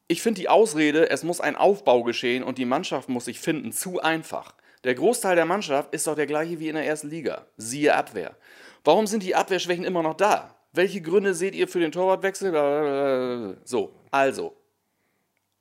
Ich 0.08 0.22
finde 0.22 0.42
die 0.42 0.48
Ausrede, 0.48 1.10
es 1.10 1.24
muss 1.24 1.42
ein 1.42 1.56
Aufbau 1.56 2.04
geschehen 2.04 2.44
und 2.44 2.60
die 2.60 2.66
Mannschaft 2.66 3.10
muss 3.10 3.26
sich 3.26 3.40
finden, 3.40 3.72
zu 3.72 4.00
einfach. 4.00 4.54
Der 4.84 4.94
Großteil 4.94 5.36
der 5.36 5.46
Mannschaft 5.46 5.92
ist 5.96 6.06
doch 6.06 6.16
der 6.16 6.28
gleiche 6.28 6.60
wie 6.60 6.70
in 6.70 6.76
der 6.76 6.86
ersten 6.86 7.10
Liga. 7.10 7.48
Siehe 7.58 7.96
Abwehr. 7.96 8.38
Warum 8.84 9.08
sind 9.08 9.24
die 9.24 9.34
Abwehrschwächen 9.34 9.86
immer 9.86 10.04
noch 10.04 10.14
da? 10.14 10.56
Welche 10.72 11.02
Gründe 11.02 11.34
seht 11.34 11.56
ihr 11.56 11.68
für 11.68 11.80
den 11.80 11.92
Torwartwechsel? 11.92 13.58
So, 13.64 13.96
also. 14.12 14.56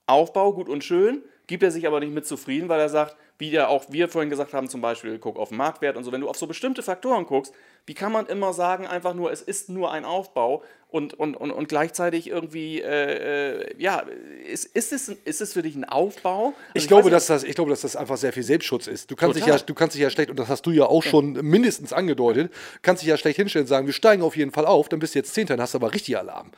Aufbau 0.06 0.52
gut 0.52 0.68
und 0.68 0.84
schön, 0.84 1.24
gibt 1.46 1.62
er 1.62 1.70
sich 1.70 1.86
aber 1.86 2.00
nicht 2.00 2.12
mit 2.12 2.26
zufrieden, 2.26 2.68
weil 2.68 2.78
er 2.78 2.90
sagt, 2.90 3.16
wie 3.38 3.50
ja 3.50 3.68
auch 3.68 3.84
wir 3.90 4.08
vorhin 4.08 4.30
gesagt 4.30 4.54
haben, 4.54 4.68
zum 4.68 4.80
Beispiel, 4.80 5.18
guck 5.18 5.38
auf 5.38 5.50
den 5.50 5.58
Marktwert 5.58 5.96
und 5.96 6.04
so, 6.04 6.12
wenn 6.12 6.20
du 6.20 6.28
auf 6.28 6.36
so 6.36 6.46
bestimmte 6.46 6.82
Faktoren 6.82 7.26
guckst, 7.26 7.52
wie 7.84 7.94
kann 7.94 8.10
man 8.10 8.26
immer 8.26 8.52
sagen, 8.52 8.86
einfach 8.86 9.14
nur, 9.14 9.30
es 9.30 9.42
ist 9.42 9.68
nur 9.68 9.92
ein 9.92 10.04
Aufbau 10.04 10.62
und, 10.88 11.14
und, 11.14 11.36
und, 11.36 11.50
und 11.50 11.68
gleichzeitig 11.68 12.28
irgendwie, 12.28 12.80
äh, 12.80 13.60
äh 13.60 13.74
ja, 13.78 14.04
ist, 14.46 14.64
ist, 14.64 14.92
es, 14.92 15.08
ist 15.08 15.40
es 15.40 15.52
für 15.52 15.62
dich 15.62 15.76
ein 15.76 15.84
Aufbau? 15.84 16.46
Also 16.46 16.56
ich, 16.74 16.84
ich, 16.84 16.88
glaube, 16.88 17.10
dass 17.10 17.26
das, 17.26 17.44
ich 17.44 17.54
glaube, 17.54 17.70
dass 17.70 17.82
das 17.82 17.94
einfach 17.94 18.16
sehr 18.16 18.32
viel 18.32 18.42
Selbstschutz 18.42 18.86
ist. 18.86 19.10
Du 19.10 19.16
kannst, 19.16 19.36
dich 19.36 19.46
ja, 19.46 19.56
du 19.58 19.74
kannst 19.74 19.94
dich 19.94 20.02
ja 20.02 20.10
schlecht, 20.10 20.30
und 20.30 20.38
das 20.38 20.48
hast 20.48 20.62
du 20.62 20.70
ja 20.70 20.86
auch 20.86 21.02
schon 21.02 21.32
mindestens 21.32 21.92
angedeutet, 21.92 22.52
kannst 22.82 23.02
dich 23.02 23.08
ja 23.08 23.16
schlecht 23.16 23.36
hinstellen 23.36 23.64
und 23.64 23.68
sagen, 23.68 23.86
wir 23.86 23.94
steigen 23.94 24.22
auf 24.22 24.36
jeden 24.36 24.52
Fall 24.52 24.66
auf, 24.66 24.88
dann 24.88 24.98
bist 24.98 25.14
du 25.14 25.18
jetzt 25.18 25.34
Zehnter 25.34 25.54
und 25.54 25.60
hast 25.60 25.74
aber 25.74 25.92
richtig 25.92 26.16
Alarm. 26.16 26.50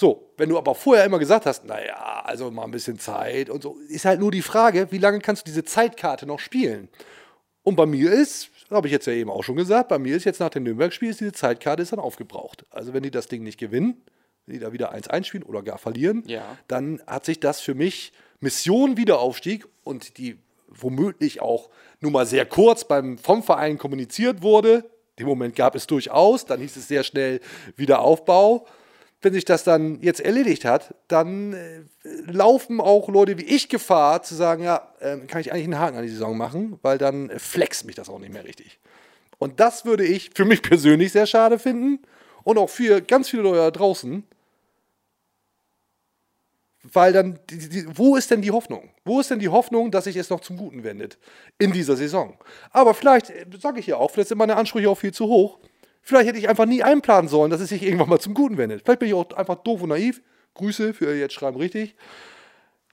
So, 0.00 0.30
wenn 0.36 0.48
du 0.48 0.56
aber 0.56 0.76
vorher 0.76 1.04
immer 1.04 1.18
gesagt 1.18 1.44
hast, 1.44 1.64
naja, 1.64 2.22
also 2.24 2.52
mal 2.52 2.62
ein 2.62 2.70
bisschen 2.70 3.00
Zeit 3.00 3.50
und 3.50 3.64
so, 3.64 3.78
ist 3.88 4.04
halt 4.04 4.20
nur 4.20 4.30
die 4.30 4.42
Frage, 4.42 4.86
wie 4.92 4.98
lange 4.98 5.18
kannst 5.18 5.42
du 5.42 5.50
diese 5.50 5.64
Zeitkarte 5.64 6.17
noch 6.26 6.40
spielen? 6.40 6.88
Und 7.62 7.76
bei 7.76 7.86
mir 7.86 8.12
ist, 8.12 8.50
habe 8.70 8.86
ich 8.86 8.92
jetzt 8.92 9.06
ja 9.06 9.12
eben 9.12 9.30
auch 9.30 9.44
schon 9.44 9.56
gesagt, 9.56 9.88
bei 9.88 9.98
mir 9.98 10.16
ist 10.16 10.24
jetzt 10.24 10.40
nach 10.40 10.48
dem 10.48 10.62
Nürnberg-Spiel, 10.62 11.12
diese 11.12 11.32
Zeitkarte 11.32 11.82
ist 11.82 11.92
dann 11.92 11.98
aufgebraucht. 11.98 12.64
Also 12.70 12.94
wenn 12.94 13.02
die 13.02 13.10
das 13.10 13.28
Ding 13.28 13.42
nicht 13.42 13.58
gewinnen, 13.58 14.02
wenn 14.46 14.54
die 14.54 14.60
da 14.60 14.72
wieder 14.72 14.94
1-1 14.94 15.24
spielen 15.24 15.42
oder 15.42 15.62
gar 15.62 15.78
verlieren, 15.78 16.22
ja. 16.26 16.56
dann 16.66 17.02
hat 17.06 17.26
sich 17.26 17.40
das 17.40 17.60
für 17.60 17.74
mich 17.74 18.12
Mission 18.40 18.96
Wiederaufstieg 18.96 19.66
und 19.84 20.16
die 20.18 20.38
womöglich 20.68 21.42
auch 21.42 21.70
nur 22.00 22.12
mal 22.12 22.26
sehr 22.26 22.46
kurz 22.46 22.84
beim, 22.84 23.18
vom 23.18 23.42
Verein 23.42 23.78
kommuniziert 23.78 24.42
wurde. 24.42 24.88
Den 25.18 25.26
Moment 25.26 25.56
gab 25.56 25.74
es 25.74 25.86
durchaus, 25.86 26.46
dann 26.46 26.60
hieß 26.60 26.76
es 26.76 26.88
sehr 26.88 27.02
schnell 27.02 27.40
Wiederaufbau 27.76 28.66
wenn 29.20 29.32
sich 29.32 29.44
das 29.44 29.64
dann 29.64 30.00
jetzt 30.00 30.20
erledigt 30.20 30.64
hat, 30.64 30.94
dann 31.08 31.52
äh, 31.52 31.82
laufen 32.26 32.80
auch 32.80 33.08
Leute 33.08 33.38
wie 33.38 33.44
ich 33.44 33.68
Gefahr 33.68 34.22
zu 34.22 34.34
sagen, 34.34 34.62
ja, 34.62 34.92
äh, 35.00 35.18
kann 35.26 35.40
ich 35.40 35.52
eigentlich 35.52 35.64
einen 35.64 35.78
Haken 35.78 35.96
an 35.96 36.04
die 36.04 36.10
Saison 36.10 36.36
machen, 36.36 36.78
weil 36.82 36.98
dann 36.98 37.30
flext 37.38 37.84
mich 37.84 37.96
das 37.96 38.08
auch 38.08 38.18
nicht 38.18 38.32
mehr 38.32 38.44
richtig. 38.44 38.78
Und 39.38 39.60
das 39.60 39.84
würde 39.84 40.04
ich 40.04 40.30
für 40.34 40.44
mich 40.44 40.62
persönlich 40.62 41.12
sehr 41.12 41.26
schade 41.26 41.58
finden 41.58 42.00
und 42.44 42.58
auch 42.58 42.70
für 42.70 43.00
ganz 43.00 43.28
viele 43.28 43.42
Leute 43.42 43.58
da 43.58 43.70
draußen, 43.70 44.24
weil 46.84 47.12
dann, 47.12 47.40
die, 47.50 47.68
die, 47.68 47.98
wo 47.98 48.16
ist 48.16 48.30
denn 48.30 48.40
die 48.40 48.52
Hoffnung? 48.52 48.90
Wo 49.04 49.20
ist 49.20 49.30
denn 49.30 49.40
die 49.40 49.48
Hoffnung, 49.48 49.90
dass 49.90 50.04
sich 50.04 50.16
es 50.16 50.30
noch 50.30 50.40
zum 50.40 50.56
Guten 50.56 50.84
wendet 50.84 51.18
in 51.58 51.72
dieser 51.72 51.96
Saison? 51.96 52.38
Aber 52.70 52.94
vielleicht, 52.94 53.30
äh, 53.30 53.46
sage 53.60 53.80
ich 53.80 53.88
ja 53.88 53.96
auch, 53.96 54.10
vielleicht 54.10 54.28
sind 54.28 54.38
meine 54.38 54.56
Ansprüche 54.56 54.88
auch 54.88 54.98
viel 54.98 55.12
zu 55.12 55.26
hoch. 55.26 55.58
Vielleicht 56.08 56.28
hätte 56.28 56.38
ich 56.38 56.48
einfach 56.48 56.64
nie 56.64 56.82
einplanen 56.82 57.28
sollen, 57.28 57.50
dass 57.50 57.60
es 57.60 57.68
sich 57.68 57.82
irgendwann 57.82 58.08
mal 58.08 58.18
zum 58.18 58.32
Guten 58.32 58.56
wendet. 58.56 58.80
Vielleicht 58.82 59.00
bin 59.00 59.08
ich 59.08 59.14
auch 59.14 59.30
einfach 59.32 59.56
doof 59.56 59.82
und 59.82 59.90
naiv. 59.90 60.22
Grüße 60.54 60.94
für 60.94 61.14
jetzt 61.14 61.34
schreiben 61.34 61.58
richtig. 61.58 61.96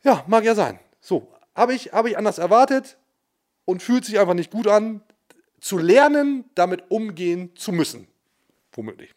Ja, 0.03 0.25
mag 0.27 0.43
ja 0.43 0.53
sein. 0.53 0.81
So, 0.99 1.31
habe 1.55 1.73
ich, 1.73 1.93
hab 1.93 2.07
ich 2.07 2.17
anders 2.17 2.39
erwartet 2.39 2.97
und 3.63 3.81
fühlt 3.81 4.03
sich 4.03 4.19
einfach 4.19 4.33
nicht 4.33 4.51
gut 4.51 4.67
an, 4.67 5.01
zu 5.61 5.77
lernen, 5.77 6.43
damit 6.55 6.91
umgehen 6.91 7.55
zu 7.55 7.71
müssen. 7.71 8.09
Womöglich. 8.73 9.11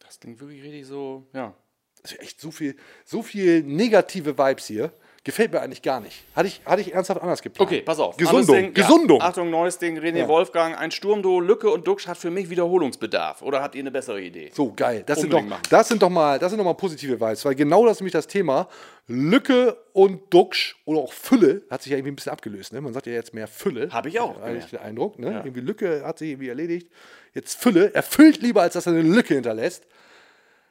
Das 0.00 0.20
klingt 0.20 0.38
wirklich 0.38 0.62
richtig 0.62 0.86
so, 0.86 1.26
ja. 1.32 1.54
Das 2.02 2.12
ist 2.12 2.20
echt 2.20 2.40
so 2.42 2.50
viel, 2.50 2.76
so 3.06 3.22
viel 3.22 3.62
negative 3.62 4.36
Vibes 4.36 4.66
hier. 4.66 4.92
Gefällt 5.22 5.52
mir 5.52 5.60
eigentlich 5.60 5.82
gar 5.82 6.00
nicht. 6.00 6.24
Hatte 6.34 6.48
ich, 6.48 6.62
hatte 6.64 6.80
ich 6.80 6.94
ernsthaft 6.94 7.20
anders 7.20 7.42
geplant. 7.42 7.70
Okay, 7.70 7.82
pass 7.82 7.98
auf. 7.98 8.16
Gesundung. 8.16 8.56
Ding, 8.56 8.72
Gesundung. 8.72 9.18
Ja. 9.18 9.26
Achtung, 9.26 9.50
neues 9.50 9.76
Ding. 9.76 9.98
René 9.98 10.20
ja. 10.20 10.28
Wolfgang, 10.28 10.78
ein 10.78 10.90
Sturmduo, 10.90 11.40
Lücke 11.40 11.68
und 11.68 11.86
Duxch 11.86 12.08
hat 12.08 12.16
für 12.16 12.30
mich 12.30 12.48
Wiederholungsbedarf. 12.48 13.42
Oder 13.42 13.60
habt 13.60 13.74
ihr 13.74 13.80
eine 13.80 13.90
bessere 13.90 14.22
Idee? 14.22 14.50
So, 14.54 14.72
geil. 14.72 15.02
Das, 15.04 15.20
sind 15.20 15.30
doch, 15.30 15.42
das 15.68 15.88
sind 15.88 16.00
doch, 16.00 16.08
mal, 16.08 16.38
das 16.38 16.50
sind 16.50 16.58
doch 16.58 16.64
mal 16.64 16.72
positive 16.72 17.20
Vibes. 17.20 17.44
Weil 17.44 17.54
genau 17.54 17.84
das 17.84 17.98
ist 17.98 18.00
nämlich 18.00 18.14
das 18.14 18.28
Thema. 18.28 18.66
Lücke 19.08 19.76
und 19.92 20.32
Duxch 20.32 20.80
oder 20.86 21.00
auch 21.00 21.12
Fülle 21.12 21.64
hat 21.68 21.82
sich 21.82 21.90
ja 21.90 21.98
irgendwie 21.98 22.12
ein 22.12 22.16
bisschen 22.16 22.32
abgelöst. 22.32 22.72
Ne? 22.72 22.80
Man 22.80 22.94
sagt 22.94 23.06
ja 23.06 23.12
jetzt 23.12 23.34
mehr 23.34 23.46
Fülle. 23.46 23.90
Habe 23.90 24.08
ich 24.08 24.20
auch. 24.20 24.40
Eigentlich 24.40 24.70
den 24.70 24.78
Eindruck. 24.78 25.18
Ne? 25.18 25.32
Ja. 25.32 25.44
Irgendwie 25.44 25.60
Lücke 25.60 26.02
hat 26.02 26.18
sich 26.18 26.30
irgendwie 26.30 26.48
erledigt. 26.48 26.90
Jetzt 27.34 27.60
Fülle. 27.60 27.92
Erfüllt 27.92 28.40
lieber, 28.40 28.62
als 28.62 28.72
dass 28.72 28.86
er 28.86 28.94
eine 28.94 29.02
Lücke 29.02 29.34
hinterlässt. 29.34 29.86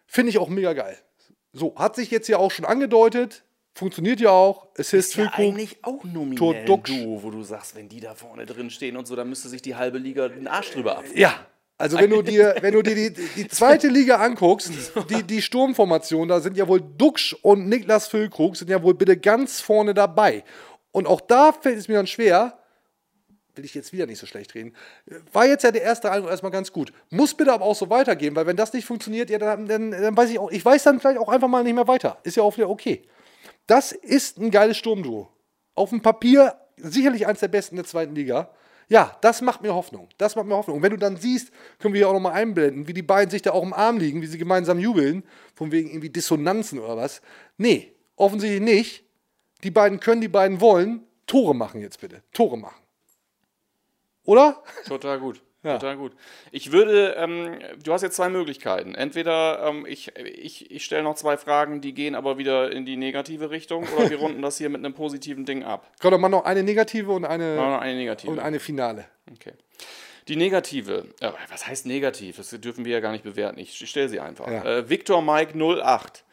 Finde 0.07 0.31
ich 0.31 0.39
auch 0.39 0.49
mega 0.49 0.73
geil. 0.73 0.97
So, 1.53 1.75
hat 1.75 1.95
sich 1.95 2.09
jetzt 2.09 2.27
ja 2.27 2.37
auch 2.37 2.49
schon 2.49 2.65
angedeutet 2.65 3.43
Funktioniert 3.73 4.19
ja 4.19 4.31
auch. 4.31 4.67
Assist 4.77 5.11
ist 5.11 5.15
ja 5.15 5.31
eigentlich 5.33 5.77
auch 5.83 6.03
nominell 6.03 6.65
Duo, 6.65 7.23
wo 7.23 7.31
du 7.31 7.43
sagst, 7.43 7.75
wenn 7.75 7.87
die 7.87 8.01
da 8.01 8.13
vorne 8.13 8.45
drin 8.45 8.69
stehen 8.69 8.97
und 8.97 9.07
so, 9.07 9.15
dann 9.15 9.29
müsste 9.29 9.47
sich 9.47 9.61
die 9.61 9.75
halbe 9.75 9.97
Liga 9.97 10.27
den 10.27 10.47
Arsch 10.47 10.71
drüber 10.71 10.97
ab. 10.97 11.05
Ja, 11.15 11.45
also 11.79 11.97
wenn 11.97 12.09
du 12.09 12.21
dir, 12.21 12.55
wenn 12.59 12.73
du 12.73 12.81
dir 12.81 12.93
die, 12.93 13.13
die 13.13 13.47
zweite 13.47 13.87
Liga 13.87 14.17
anguckst, 14.17 14.71
die, 15.09 15.23
die 15.23 15.41
Sturmformation, 15.41 16.27
da 16.27 16.41
sind 16.41 16.57
ja 16.57 16.67
wohl 16.67 16.81
Duxch 16.81 17.33
und 17.41 17.69
Niklas 17.69 18.07
Füllkrug 18.07 18.57
sind 18.57 18.69
ja 18.69 18.83
wohl 18.83 18.95
bitte 18.95 19.15
ganz 19.15 19.61
vorne 19.61 19.93
dabei. 19.93 20.43
Und 20.91 21.07
auch 21.07 21.21
da 21.21 21.53
fällt 21.53 21.77
es 21.77 21.87
mir 21.87 21.95
dann 21.95 22.07
schwer, 22.07 22.59
will 23.55 23.63
ich 23.63 23.73
jetzt 23.73 23.93
wieder 23.93 24.05
nicht 24.07 24.19
so 24.19 24.25
schlecht 24.25 24.55
reden, 24.55 24.73
war 25.31 25.45
jetzt 25.45 25.63
ja 25.63 25.71
der 25.71 25.83
erste 25.83 26.11
Eindruck 26.11 26.31
erstmal 26.31 26.51
ganz 26.51 26.73
gut. 26.73 26.91
Muss 27.11 27.33
bitte 27.33 27.53
aber 27.53 27.63
auch 27.63 27.75
so 27.75 27.89
weitergehen, 27.89 28.35
weil 28.35 28.45
wenn 28.45 28.57
das 28.57 28.73
nicht 28.73 28.85
funktioniert, 28.85 29.29
ja, 29.29 29.37
dann, 29.37 29.65
dann, 29.65 29.91
dann 29.91 30.17
weiß 30.17 30.29
ich 30.31 30.39
auch, 30.39 30.51
ich 30.51 30.65
weiß 30.65 30.83
dann 30.83 30.99
vielleicht 30.99 31.19
auch 31.19 31.29
einfach 31.29 31.47
mal 31.47 31.63
nicht 31.63 31.75
mehr 31.75 31.87
weiter. 31.87 32.17
Ist 32.23 32.35
ja 32.35 32.43
auch 32.43 32.57
wieder 32.57 32.69
okay. 32.69 33.03
Das 33.69 33.91
ist 33.91 34.39
ein 34.39 34.51
geiles 34.51 34.77
Sturmduo. 34.77 35.29
Auf 35.75 35.91
dem 35.91 36.01
Papier 36.01 36.55
sicherlich 36.77 37.27
eins 37.27 37.39
der 37.39 37.49
besten 37.49 37.75
der 37.75 37.85
zweiten 37.85 38.15
Liga. 38.15 38.51
Ja, 38.87 39.15
das 39.21 39.41
macht 39.41 39.61
mir 39.61 39.75
Hoffnung. 39.75 40.09
Das 40.17 40.35
macht 40.35 40.47
mir 40.47 40.55
Hoffnung. 40.55 40.77
Und 40.77 40.83
wenn 40.83 40.91
du 40.91 40.97
dann 40.97 41.17
siehst, 41.17 41.51
können 41.77 41.93
wir 41.93 41.99
hier 41.99 42.09
auch 42.09 42.13
nochmal 42.13 42.33
einblenden, 42.33 42.87
wie 42.87 42.93
die 42.93 43.03
beiden 43.03 43.29
sich 43.29 43.43
da 43.43 43.51
auch 43.51 43.61
im 43.61 43.73
Arm 43.73 43.99
liegen, 43.99 44.23
wie 44.23 44.25
sie 44.25 44.39
gemeinsam 44.39 44.79
jubeln, 44.79 45.23
von 45.53 45.71
wegen 45.71 45.89
irgendwie 45.89 46.09
Dissonanzen 46.09 46.79
oder 46.79 46.97
was. 46.97 47.21
Nee, 47.57 47.93
offensichtlich 48.15 48.61
nicht. 48.61 49.03
Die 49.63 49.71
beiden 49.71 49.99
können, 49.99 50.21
die 50.21 50.27
beiden 50.27 50.59
wollen. 50.59 51.03
Tore 51.27 51.53
machen 51.53 51.81
jetzt 51.81 52.01
bitte. 52.01 52.23
Tore 52.33 52.57
machen. 52.57 52.81
Oder? 54.23 54.63
Total 54.85 55.19
gut. 55.19 55.43
Ja. 55.63 55.77
Total 55.77 55.97
gut. 55.97 56.13
Ich 56.51 56.71
würde, 56.71 57.15
ähm, 57.17 57.59
du 57.83 57.91
hast 57.91 58.01
jetzt 58.01 58.15
zwei 58.15 58.29
Möglichkeiten. 58.29 58.95
Entweder 58.95 59.65
ähm, 59.67 59.85
ich, 59.85 60.15
ich, 60.15 60.71
ich 60.71 60.85
stelle 60.85 61.03
noch 61.03 61.15
zwei 61.15 61.35
Fragen, 61.35 61.81
die 61.81 61.93
gehen 61.93 62.15
aber 62.15 62.37
wieder 62.37 62.71
in 62.71 62.85
die 62.85 62.95
negative 62.95 63.49
Richtung, 63.49 63.85
oder 63.97 64.09
wir 64.09 64.17
runden 64.19 64.41
das 64.41 64.57
hier 64.57 64.69
mit 64.69 64.79
einem 64.79 64.93
positiven 64.93 65.45
Ding 65.45 65.63
ab. 65.63 65.91
Komm, 65.99 66.11
dann 66.11 66.21
mal 66.21 66.29
noch 66.29 66.45
eine 66.45 66.63
negative 66.63 67.11
und 67.11 67.25
eine, 67.25 67.55
noch 67.55 67.79
eine 67.79 67.95
negative. 67.95 68.31
und 68.31 68.39
eine 68.39 68.59
Finale. 68.59 69.05
Okay. 69.31 69.51
Die 70.29 70.37
negative, 70.37 71.07
äh, 71.19 71.31
was 71.49 71.67
heißt 71.67 71.85
negativ? 71.85 72.37
Das 72.37 72.49
dürfen 72.51 72.85
wir 72.85 72.93
ja 72.93 72.99
gar 73.01 73.11
nicht 73.11 73.23
bewerten. 73.23 73.59
Ich 73.59 73.75
stelle 73.89 74.07
sie 74.07 74.21
einfach. 74.21 74.47
Ja. 74.47 74.63
Äh, 74.63 74.89
Victor 74.89 75.21
Mike 75.21 75.57
08. 75.57 76.23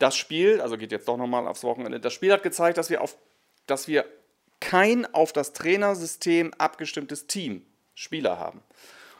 Das 0.00 0.16
Spiel, 0.16 0.60
also 0.60 0.76
geht 0.76 0.90
jetzt 0.90 1.06
doch 1.06 1.16
nochmal 1.16 1.46
aufs 1.46 1.62
Wochenende, 1.62 2.00
das 2.00 2.12
Spiel 2.12 2.32
hat 2.32 2.42
gezeigt, 2.42 2.78
dass 2.78 2.90
wir, 2.90 3.00
auf, 3.00 3.16
dass 3.66 3.86
wir 3.86 4.04
kein 4.58 5.06
auf 5.14 5.32
das 5.32 5.52
Trainersystem 5.52 6.52
abgestimmtes 6.54 7.28
Team 7.28 7.64
Spieler 7.94 8.38
haben. 8.38 8.60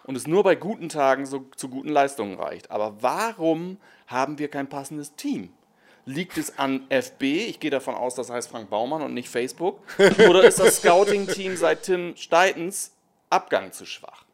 Und 0.05 0.17
es 0.17 0.27
nur 0.27 0.43
bei 0.43 0.55
guten 0.55 0.89
Tagen 0.89 1.25
so, 1.25 1.47
zu 1.57 1.69
guten 1.69 1.89
Leistungen 1.89 2.39
reicht. 2.39 2.71
Aber 2.71 3.03
warum 3.03 3.79
haben 4.07 4.39
wir 4.39 4.49
kein 4.49 4.69
passendes 4.69 5.15
Team? 5.17 5.53
Liegt 6.07 6.37
es 6.37 6.59
an 6.59 6.85
FB? 6.91 7.23
Ich 7.23 7.61
gehe 7.61 7.71
davon 7.71 7.95
aus, 7.95 8.15
das 8.15 8.29
heißt 8.29 8.51
Frank 8.51 8.69
Baumann 8.69 9.01
und 9.01 9.15
nicht 9.15 9.31
Facebook. 9.31 9.81
Oder 10.29 10.45
ist 10.45 10.61
das 10.61 10.79
Scouting-Team 10.79 11.57
seit 11.57 11.85
Tim 11.85 12.15
Steitens 12.17 12.93
Abgang 13.31 13.73
zu 13.73 13.87
schwach? 13.87 14.25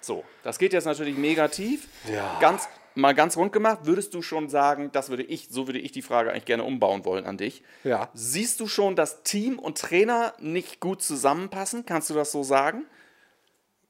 So, 0.00 0.24
das 0.42 0.58
geht 0.58 0.72
jetzt 0.72 0.86
natürlich 0.86 1.16
negativ. 1.16 1.86
Ja. 2.12 2.38
Ganz, 2.40 2.68
mal 2.96 3.14
ganz 3.14 3.36
rund 3.36 3.52
gemacht, 3.52 3.80
würdest 3.82 4.14
du 4.14 4.22
schon 4.22 4.48
sagen, 4.48 4.90
das 4.90 5.10
würde 5.10 5.22
ich, 5.22 5.48
so 5.50 5.68
würde 5.68 5.78
ich 5.78 5.92
die 5.92 6.02
Frage 6.02 6.30
eigentlich 6.30 6.46
gerne 6.46 6.64
umbauen 6.64 7.04
wollen 7.04 7.26
an 7.26 7.36
dich. 7.36 7.62
Ja. 7.84 8.08
Siehst 8.14 8.58
du 8.58 8.66
schon, 8.66 8.96
dass 8.96 9.22
Team 9.22 9.60
und 9.60 9.78
Trainer 9.78 10.34
nicht 10.40 10.80
gut 10.80 11.02
zusammenpassen? 11.02 11.86
Kannst 11.86 12.10
du 12.10 12.14
das 12.14 12.32
so 12.32 12.42
sagen? 12.42 12.86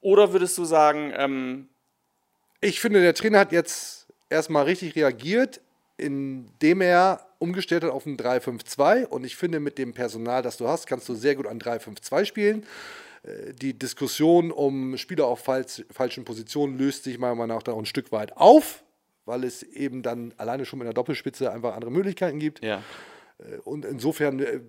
Oder 0.00 0.32
würdest 0.32 0.56
du 0.58 0.64
sagen, 0.64 1.12
ähm, 1.16 1.68
Ich 2.60 2.80
finde, 2.80 3.00
der 3.00 3.14
Trainer 3.14 3.38
hat 3.38 3.52
jetzt 3.52 4.06
erstmal 4.28 4.64
richtig 4.64 4.94
reagiert, 4.96 5.60
indem 5.96 6.80
er 6.80 7.26
umgestellt 7.38 7.84
hat 7.84 7.90
auf 7.90 8.06
ein 8.06 8.16
3-5-2. 8.18 9.06
Und 9.06 9.24
ich 9.24 9.36
finde, 9.36 9.60
mit 9.60 9.78
dem 9.78 9.92
Personal, 9.94 10.42
das 10.42 10.56
du 10.58 10.68
hast, 10.68 10.86
kannst 10.86 11.08
du 11.08 11.14
sehr 11.14 11.34
gut 11.34 11.46
ein 11.46 11.58
3-5-2 11.60 12.24
spielen. 12.24 12.66
Äh, 13.22 13.54
Die 13.54 13.78
Diskussion 13.78 14.50
um 14.50 14.96
Spieler 14.98 15.26
auf 15.26 15.40
falsch, 15.40 15.84
falschen 15.90 16.24
Positionen 16.24 16.78
löst 16.78 17.04
sich 17.04 17.18
meiner 17.18 17.34
Meinung 17.34 17.56
nach 17.56 17.62
da 17.62 17.74
ein 17.74 17.86
Stück 17.86 18.12
weit 18.12 18.36
auf, 18.36 18.82
weil 19.26 19.44
es 19.44 19.62
eben 19.62 20.02
dann 20.02 20.32
alleine 20.36 20.64
schon 20.64 20.78
mit 20.78 20.86
einer 20.86 20.94
Doppelspitze 20.94 21.50
einfach 21.52 21.74
andere 21.74 21.90
Möglichkeiten 21.90 22.38
gibt. 22.38 22.62
ja, 22.64 22.82
Und 23.64 23.84
insofern 23.84 24.40
äh, 24.40 24.60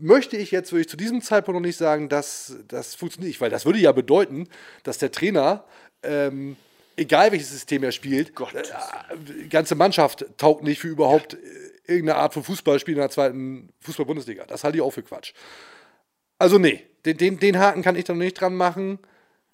möchte 0.00 0.36
ich 0.36 0.50
jetzt 0.50 0.72
würde 0.72 0.82
ich 0.82 0.88
zu 0.88 0.96
diesem 0.96 1.22
Zeitpunkt 1.22 1.60
noch 1.60 1.66
nicht 1.66 1.76
sagen, 1.76 2.08
dass 2.08 2.56
das 2.68 2.94
funktioniert, 2.94 3.40
weil 3.40 3.50
das 3.50 3.64
würde 3.64 3.78
ja 3.78 3.92
bedeuten, 3.92 4.48
dass 4.82 4.98
der 4.98 5.12
Trainer, 5.12 5.64
ähm, 6.02 6.56
egal 6.96 7.32
welches 7.32 7.50
System 7.50 7.82
er 7.82 7.92
spielt, 7.92 8.30
äh, 8.30 8.62
die 9.42 9.48
ganze 9.48 9.74
Mannschaft 9.74 10.24
taugt 10.36 10.62
nicht 10.62 10.80
für 10.80 10.88
überhaupt 10.88 11.34
äh, 11.34 11.38
irgendeine 11.86 12.18
Art 12.18 12.34
von 12.34 12.44
Fußballspiel 12.44 12.94
in 12.94 13.00
der 13.00 13.10
zweiten 13.10 13.70
Fußball-Bundesliga. 13.80 14.44
Das 14.46 14.64
halte 14.64 14.78
ich 14.78 14.82
auch 14.82 14.92
für 14.92 15.02
Quatsch. 15.02 15.32
Also 16.38 16.58
nee, 16.58 16.86
den, 17.04 17.16
den, 17.16 17.38
den 17.38 17.58
Haken 17.58 17.82
kann 17.82 17.96
ich 17.96 18.04
da 18.04 18.12
noch 18.12 18.20
nicht 18.20 18.40
dran 18.40 18.54
machen. 18.54 18.98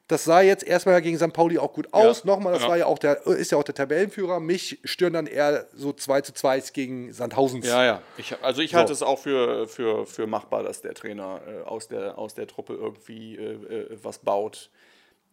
Das 0.08 0.22
sah 0.24 0.40
jetzt 0.40 0.62
erstmal 0.64 1.02
gegen 1.02 1.18
St. 1.18 1.32
Pauli 1.32 1.58
auch 1.58 1.72
gut 1.72 1.92
aus. 1.92 2.24
Nochmal, 2.24 2.52
das 2.52 2.62
Ja. 2.62 2.68
war 2.68 2.76
ja 2.76 2.86
auch 2.86 2.98
der, 2.98 3.26
ist 3.26 3.50
ja 3.50 3.58
auch 3.58 3.64
der 3.64 3.74
Tabellenführer. 3.74 4.38
Mich 4.38 4.78
stören 4.84 5.14
dann 5.14 5.26
eher 5.26 5.66
so 5.74 5.92
2 5.92 6.20
zu 6.20 6.32
2 6.32 6.60
gegen 6.72 7.12
Sandhausens. 7.12 7.66
ja, 7.66 7.84
ja. 7.84 8.02
Ich, 8.16 8.34
also 8.42 8.62
ich 8.62 8.70
So. 8.70 8.76
halte 8.76 8.92
es 8.92 9.02
auch 9.02 9.18
für, 9.18 9.66
für, 9.66 10.06
für 10.06 10.26
machbar, 10.28 10.62
dass 10.62 10.80
der 10.80 10.94
Trainer 10.94 11.40
äh, 11.48 11.62
aus, 11.64 11.88
der, 11.88 12.18
aus 12.18 12.34
der 12.34 12.46
Truppe 12.46 12.74
irgendwie 12.74 13.34
äh, 13.36 13.54
äh, 13.54 13.98
was 14.02 14.18
baut. 14.18 14.70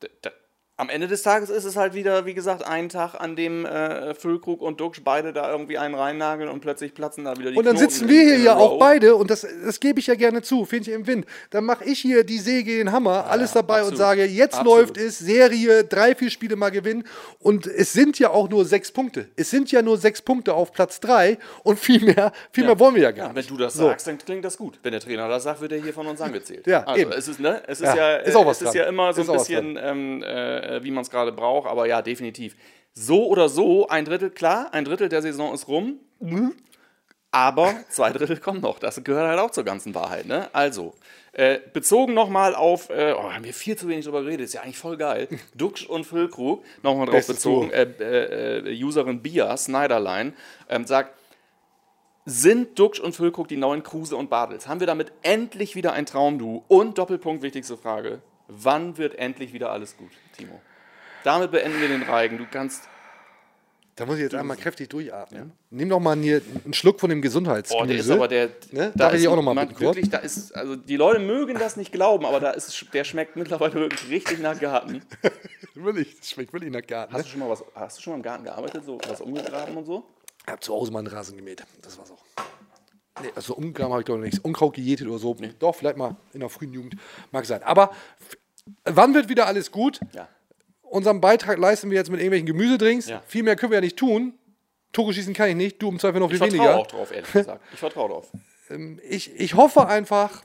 D 0.02 0.10
d 0.24 0.30
am 0.76 0.90
Ende 0.90 1.08
des 1.08 1.22
Tages 1.22 1.52
ist 1.52 1.66
es 1.66 1.76
halt 1.76 1.94
wieder, 1.94 2.26
wie 2.26 2.34
gesagt, 2.34 2.66
ein 2.66 2.90
Tag, 2.90 3.14
an 3.20 3.36
dem 3.36 3.64
äh, 3.64 4.16
Füllkrug 4.16 4.60
und 4.62 4.80
Duxch 4.80 5.04
beide 5.04 5.32
da 5.32 5.52
irgendwie 5.52 5.78
einen 5.78 5.94
reinnageln 5.94 6.50
und 6.50 6.62
plötzlich 6.62 6.96
platzen 6.96 7.26
da 7.26 7.38
wieder 7.38 7.52
die 7.52 7.58
Und 7.58 7.66
dann 7.66 7.76
Knoten 7.76 7.92
sitzen 7.92 8.10
wir 8.10 8.22
hier 8.22 8.40
ja 8.40 8.56
auch 8.56 8.80
beide, 8.80 9.16
und 9.16 9.30
das, 9.30 9.46
das 9.64 9.80
gebe 9.80 10.00
ich 10.00 10.08
ja 10.08 10.16
gerne 10.16 10.42
zu, 10.42 10.66
finde 10.66 10.90
ich 10.90 10.96
im 10.96 11.06
Wind. 11.06 11.28
Dann 11.52 11.64
mache 11.66 11.84
ich 11.86 12.00
hier 12.00 12.24
die 12.24 12.40
Säge, 12.40 12.76
den 12.78 12.92
Hammer, 12.92 13.28
alles 13.28 13.52
dabei 13.52 13.82
und 13.82 13.90
absolut. 13.94 13.98
sage, 14.00 14.26
jetzt 14.26 14.56
Absolut. 14.56 14.80
läuft 14.80 14.98
es, 14.98 15.20
Serie, 15.20 15.84
drei, 15.84 16.16
vier 16.16 16.32
Spiele 16.32 16.56
mal 16.56 16.72
gewinnen. 16.72 17.04
Und 17.38 17.68
es 17.68 17.94
sind 17.94 18.18
ja 18.18 18.32
auch 18.32 18.50
nur 18.50 18.66
sechs 18.66 18.92
Punkte. 18.92 19.28
Es 19.36 19.52
sind 19.52 19.72
ja 19.72 19.84
nur 19.84 20.00
sechs 20.00 20.24
Punkte 20.24 20.56
auf 20.56 20.74
Platz 20.74 21.00
drei 21.00 21.38
und 21.64 21.78
viel 21.80 22.04
mehr, 22.04 22.32
viel 22.52 22.66
mehr 22.66 22.80
wollen 22.80 22.96
wir 22.96 23.04
ja 23.04 23.12
gar 23.12 23.28
Ja, 23.28 23.34
nicht. 23.34 23.48
wenn 23.50 23.58
du 23.58 23.64
das 23.64 23.76
So. 23.76 23.84
sagst, 23.90 24.08
dann 24.08 24.18
klingt 24.18 24.44
das 24.44 24.58
gut. 24.58 24.80
Wenn 24.82 24.94
der 24.94 25.02
Trainer 25.02 25.28
das 25.28 25.44
sagt, 25.44 25.62
wird 25.62 25.72
er 25.72 25.82
hier 25.82 25.94
von 25.94 26.08
uns 26.08 26.20
angezählt. 26.20 26.66
Ja, 26.66 26.84
also 26.84 27.00
eben. 27.00 27.12
es 27.12 27.28
ist, 27.28 27.40
ne, 27.40 27.62
es 27.68 27.80
ist 27.80 27.86
Ja, 27.86 27.96
ja, 27.96 28.16
ist 28.18 28.36
auch 28.36 28.46
was 28.48 28.60
es 28.60 28.70
ist 28.70 28.74
ja 28.74 28.86
immer 28.86 29.14
so 29.14 29.22
Ist 29.22 29.30
ein 29.30 29.38
bisschen, 29.38 29.80
ähm, 29.80 30.24
äh, 30.24 30.63
wie 30.82 30.92
man 30.92 31.02
es 31.04 31.10
gerade 31.10 31.32
braucht, 31.32 31.68
aber 31.68 31.86
ja, 31.88 32.02
definitiv. 32.02 32.56
So 32.94 33.28
oder 33.28 33.50
so, 33.50 33.88
ein 33.88 34.06
Drittel, 34.06 34.30
klar, 34.30 34.74
ein 34.74 34.86
Drittel 34.86 35.10
der 35.10 35.22
Saison 35.22 35.54
ist 35.54 35.68
rum, 35.68 36.00
aber 37.34 37.74
zwei 37.90 38.12
Drittel 38.12 38.38
kommen 38.38 38.62
noch. 38.62 38.78
Das 38.78 39.04
gehört 39.04 39.28
halt 39.28 39.40
auch 39.40 39.50
zur 39.50 39.64
ganzen 39.64 39.96
Wahrheit. 39.96 40.28
Ne? 40.28 40.50
Also, 40.54 40.94
äh, 41.32 41.60
bezogen 41.74 42.14
nochmal 42.14 42.54
auf, 42.54 42.92
äh, 42.92 43.16
oh, 43.18 43.34
haben 43.34 43.44
wir 43.44 43.56
viel 43.56 43.76
zu 43.76 43.88
wenig 43.88 44.06
drüber 44.06 44.22
geredet, 44.22 44.46
ist 44.46 44.54
ja 44.54 44.62
eigentlich 44.62 44.78
voll 44.78 44.98
geil. 44.98 45.28
Duxch 45.56 45.88
und 45.88 46.06
Füllkrug, 46.06 46.64
nochmal 46.84 47.08
drauf 47.08 47.16
Bestes 47.16 47.38
bezogen, 47.38 47.72
äh, 47.72 47.88
äh, 48.00 48.72
äh, 48.72 48.84
Userin 48.84 49.24
Bia, 49.24 49.58
Snyderline, 49.58 50.34
ähm, 50.70 50.86
sagt, 50.86 51.18
sind 52.26 52.78
Duxch 52.78 53.00
und 53.00 53.16
Füllkrug 53.16 53.48
die 53.48 53.58
neuen 53.58 53.82
Kruse 53.82 54.16
und 54.16 54.30
Bartels? 54.30 54.68
Haben 54.68 54.80
wir 54.80 54.88
damit 54.88 55.12
endlich 55.24 55.76
wieder 55.76 55.94
ein 55.94 56.06
Traumduo? 56.06 56.64
Und 56.68 57.00
Doppelpunkt, 57.00 57.42
wichtigste 57.42 57.78
Frage, 57.78 58.22
wann 58.48 59.00
wird 59.00 59.16
endlich 59.16 59.54
wieder 59.54 59.72
alles 59.72 59.98
gut, 59.98 60.12
Timo? 60.34 60.62
Damit 61.24 61.52
beenden 61.52 61.80
wir 61.80 61.88
den 61.88 62.04
Reigen. 62.04 62.38
Du 62.38 62.46
kannst, 62.52 62.84
Da 63.96 64.06
muss 64.06 64.16
ich 64.18 64.24
jetzt 64.24 64.36
einmal 64.36 64.58
kräftig 64.58 64.90
durchatmen. 64.90 65.54
Nimm 65.70 65.88
doch 65.90 66.00
mal 66.00 66.18
hier 66.18 66.42
einen 66.66 66.74
Schluck 66.74 67.00
von 67.00 67.10
dem 67.10 67.22
Gesundheitsgemüse. 67.22 68.16
boah, 68.18 68.28
der 68.28 68.46
ist 68.46 68.52
aber 68.52 68.68
der, 68.72 68.80
Ne? 68.86 68.92
da 68.96 69.06
Darf 69.06 69.14
ich 69.14 69.28
auch 69.28 69.36
noch 69.36 69.44
mal 69.44 69.54
man 69.54 69.68
bitten, 69.70 69.80
wirklich, 69.80 70.10
da 70.10 70.18
ist, 70.18 70.54
also 70.56 70.76
die 70.76 70.98
Leute 70.98 71.20
mögen 71.20 71.58
das 71.58 71.78
nicht 71.78 71.92
glauben, 71.92 72.26
aber 72.26 72.40
da 72.40 72.52
ist, 72.52 72.88
der 72.94 73.04
schmeckt 73.04 73.36
mittlerweile 73.36 73.76
wirklich 73.76 74.10
richtig 74.10 74.40
nach 74.40 74.60
Garten. 74.60 75.02
Wirklich, 75.76 76.20
das 76.20 76.30
schmeckt 76.30 76.54
wirklich 76.54 76.72
nach 76.72 76.86
Garten. 76.86 77.14
Ne? 77.14 77.18
Hast 77.18 77.26
du 77.26 77.32
schon 77.32 77.40
mal 77.40 77.50
was, 77.50 77.64
hast 77.74 77.98
du 77.98 78.02
schon 78.04 78.14
mal 78.14 78.18
im 78.18 78.22
Garten 78.24 78.44
gearbeitet, 78.44 78.84
so 78.86 79.00
was 79.08 79.22
umgegraben 79.22 79.76
und 79.76 79.86
so? 79.86 80.04
Ich 80.46 80.52
habe 80.52 80.60
zu 80.60 80.72
Hause 80.72 80.92
mal 80.92 81.00
einen 81.00 81.08
Rasen 81.08 81.36
gemäht. 81.36 81.64
Das 81.82 81.98
war's 81.98 82.12
auch. 82.12 82.22
Nee, 83.24 83.30
also 83.36 83.56
umgegraben 83.56 83.92
habe 83.92 84.02
ich 84.02 84.06
doch 84.06 84.16
noch 84.16 84.24
nichts. 84.24 84.38
Unkraut 84.38 84.76
gejätet 84.76 85.08
oder 85.08 85.18
so. 85.18 85.36
Doch, 85.58 85.74
vielleicht 85.74 85.98
mal 85.98 86.16
in 86.34 86.42
der 86.42 86.50
frühen 86.50 86.74
Jugend. 86.74 86.96
Mag 87.32 87.46
sein. 87.48 87.64
Aber 87.64 87.90
wann 88.86 89.14
wird 89.14 89.30
wieder 89.30 89.48
alles 89.48 89.72
gut? 89.72 90.00
Ja. 90.14 90.28
Unseren 90.82 91.22
Beitrag 91.22 91.58
leisten 91.58 91.90
wir 91.90 91.98
jetzt 91.98 92.10
mit 92.12 92.20
irgendwelchen 92.20 92.46
Gemüsedrinks. 92.46 93.08
Ja. 93.08 93.24
Viel 93.26 93.44
mehr 93.44 93.56
können 93.56 93.72
wir 93.72 93.78
ja 93.78 93.82
nicht 93.82 93.98
tun. 93.98 94.34
Tore 94.92 95.14
schießen 95.14 95.34
kann 95.34 95.50
ich 95.50 95.56
nicht. 95.56 95.82
Du 95.82 95.90
im 95.90 96.00
Zweifel 96.00 96.20
noch 96.20 96.32
Ich 96.32 96.38
viel 96.38 96.50
vertraue 96.50 96.60
weniger. 96.68 96.78
auch 96.78 96.88
drauf, 96.88 97.12
ehrlich 97.12 97.32
gesagt. 97.32 97.64
Ich 97.74 97.80
vertraue 97.80 98.10
drauf. 98.10 98.30
Ich, 99.08 99.30
ich 99.40 99.54
hoffe 99.56 99.88
einfach, 99.88 100.42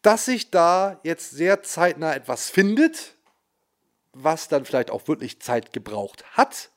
dass 0.00 0.24
sich 0.24 0.50
da 0.50 0.98
jetzt 1.04 1.30
sehr 1.30 1.62
zeitnah 1.62 2.14
etwas 2.14 2.48
findet, 2.50 3.14
was 4.12 4.48
dann 4.48 4.64
vielleicht 4.64 4.90
auch 4.90 5.06
wirklich 5.06 5.40
Zeit 5.40 5.72
gebraucht 5.72 6.24
hat. 6.32 6.70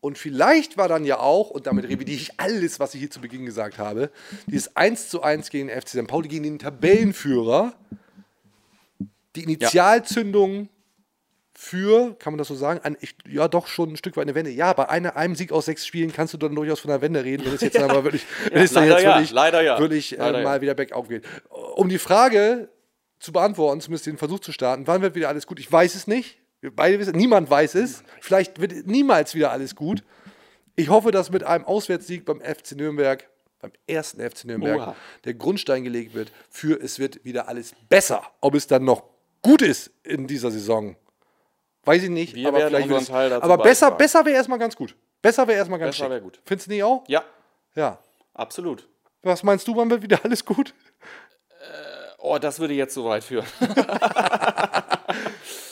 Und 0.00 0.18
vielleicht 0.18 0.76
war 0.76 0.88
dann 0.88 1.04
ja 1.04 1.20
auch, 1.20 1.48
und 1.50 1.66
damit 1.66 1.86
revidiere 1.86 2.20
ich 2.20 2.38
alles, 2.38 2.78
was 2.78 2.92
ich 2.94 3.00
hier 3.00 3.10
zu 3.10 3.20
Beginn 3.20 3.46
gesagt 3.46 3.78
habe, 3.78 4.10
dieses 4.46 4.76
1 4.76 5.08
zu 5.08 5.22
1 5.22 5.48
gegen 5.50 5.68
den 5.68 5.80
FC 5.80 5.90
St. 5.90 6.06
Pauli, 6.06 6.28
gegen 6.28 6.42
den 6.44 6.58
Tabellenführer, 6.58 7.72
die 9.36 9.44
Initialzündung 9.44 10.68
für, 11.58 12.14
kann 12.18 12.34
man 12.34 12.38
das 12.38 12.48
so 12.48 12.54
sagen, 12.54 12.80
ein, 12.82 12.98
ich, 13.00 13.14
ja 13.26 13.48
doch 13.48 13.66
schon 13.66 13.92
ein 13.92 13.96
Stück 13.96 14.16
weit 14.16 14.24
eine 14.24 14.34
Wende. 14.34 14.50
Ja, 14.50 14.74
bei 14.74 14.90
einer, 14.90 15.16
einem 15.16 15.34
Sieg 15.34 15.52
aus 15.52 15.64
sechs 15.64 15.86
Spielen 15.86 16.12
kannst 16.12 16.34
du 16.34 16.38
dann 16.38 16.54
durchaus 16.54 16.80
von 16.80 16.90
einer 16.90 17.00
Wende 17.00 17.24
reden, 17.24 17.46
wenn 17.46 17.54
es 17.54 17.62
jetzt 17.62 17.78
aber 17.80 18.04
wirklich, 18.04 18.26
wenn 18.52 18.62
es 18.62 18.72
dann 18.72 18.86
jetzt 18.86 19.02
ja, 19.02 19.14
wirklich, 19.14 19.30
leider 19.30 19.62
ja. 19.62 19.78
wirklich 19.78 20.18
äh, 20.18 20.32
ja. 20.32 20.42
mal 20.42 20.60
wieder 20.60 20.74
bergauf 20.74 21.08
geht. 21.08 21.24
Um 21.76 21.88
die 21.88 21.98
Frage 21.98 22.68
zu 23.18 23.32
beantworten, 23.32 23.80
zumindest 23.80 24.06
den 24.06 24.18
Versuch 24.18 24.40
zu 24.40 24.52
starten, 24.52 24.86
wann 24.86 25.00
wird 25.00 25.14
wieder 25.14 25.28
alles 25.28 25.46
gut? 25.46 25.58
Ich 25.58 25.70
weiß 25.70 25.94
es 25.94 26.06
nicht. 26.06 26.38
Wir 26.60 26.74
beide 26.74 26.98
wissen, 26.98 27.16
niemand 27.16 27.48
weiß 27.48 27.74
es. 27.76 28.02
Vielleicht 28.20 28.60
wird 28.60 28.86
niemals 28.86 29.34
wieder 29.34 29.50
alles 29.50 29.74
gut. 29.74 30.02
Ich 30.74 30.90
hoffe, 30.90 31.10
dass 31.10 31.30
mit 31.30 31.42
einem 31.42 31.64
Auswärtssieg 31.64 32.26
beim 32.26 32.40
FC 32.42 32.72
Nürnberg, 32.72 33.26
beim 33.60 33.72
ersten 33.86 34.20
FC 34.20 34.44
Nürnberg, 34.44 34.76
Oha. 34.76 34.96
der 35.24 35.32
Grundstein 35.34 35.84
gelegt 35.84 36.12
wird 36.12 36.32
für 36.50 36.78
es 36.78 36.98
wird 36.98 37.24
wieder 37.24 37.48
alles 37.48 37.74
besser. 37.88 38.22
Ob 38.42 38.54
es 38.54 38.66
dann 38.66 38.84
noch 38.84 39.15
gut 39.42 39.62
ist 39.62 39.90
in 40.02 40.26
dieser 40.26 40.50
Saison, 40.50 40.96
weiß 41.84 42.02
ich 42.04 42.10
nicht. 42.10 42.34
Wir 42.34 42.48
aber 42.48 42.58
werden 42.58 42.68
vielleicht 42.70 42.90
unseren 42.90 43.06
Teil 43.06 43.30
dazu 43.30 43.42
aber 43.44 43.62
besser, 43.62 43.86
beitragen. 43.86 43.98
besser 43.98 44.24
wäre 44.26 44.36
erstmal 44.36 44.58
ganz 44.58 44.76
gut. 44.76 44.94
Besser 45.22 45.46
wäre 45.48 45.58
erstmal 45.58 45.78
ganz 45.78 45.96
Besser 45.98 46.12
schick. 46.14 46.22
gut. 46.22 46.40
Findest 46.44 46.66
du 46.68 46.72
nicht 46.72 46.82
auch? 46.84 47.04
Ja, 47.08 47.24
Ja. 47.74 47.98
absolut. 48.34 48.88
Was 49.22 49.42
meinst 49.42 49.66
du, 49.66 49.74
wann 49.76 49.90
wird 49.90 50.02
wieder 50.02 50.20
alles 50.24 50.44
gut? 50.44 50.74
Oh, 52.18 52.38
das 52.38 52.58
würde 52.58 52.74
jetzt 52.74 52.94
so 52.94 53.04
weit 53.04 53.22
führen. 53.24 53.46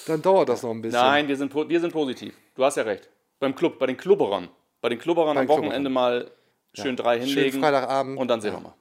Dann 0.07 0.21
dauert 0.23 0.49
das 0.49 0.63
noch 0.63 0.71
ein 0.71 0.83
bisschen. 0.83 1.01
Nein, 1.01 1.27
wir 1.29 1.37
sind, 1.37 1.53
wir 1.55 1.81
sind 1.81 1.93
positiv. 1.93 2.35
Du 2.55 2.65
hast 2.65 2.77
ja 2.77 2.83
recht. 2.83 3.09
Beim 3.41 3.55
Club, 3.55 3.79
bei 3.79 3.87
den 3.87 3.97
Klubberern. 3.97 4.49
Bei 4.81 4.89
den 4.89 4.99
Klubberern 4.99 5.37
am 5.37 5.47
Klubberern. 5.47 5.67
Wochenende 5.71 5.91
mal 5.91 6.31
schön 6.75 6.95
drei 6.97 7.19
hinlegen. 7.19 7.53
Schön 7.53 7.61
Freitagabend. 7.61 8.19
Und 8.19 8.29
dann 8.29 8.41
sehen 8.41 8.53
Ja. 8.53 8.59
wir 8.59 8.63
mal. 8.65 8.75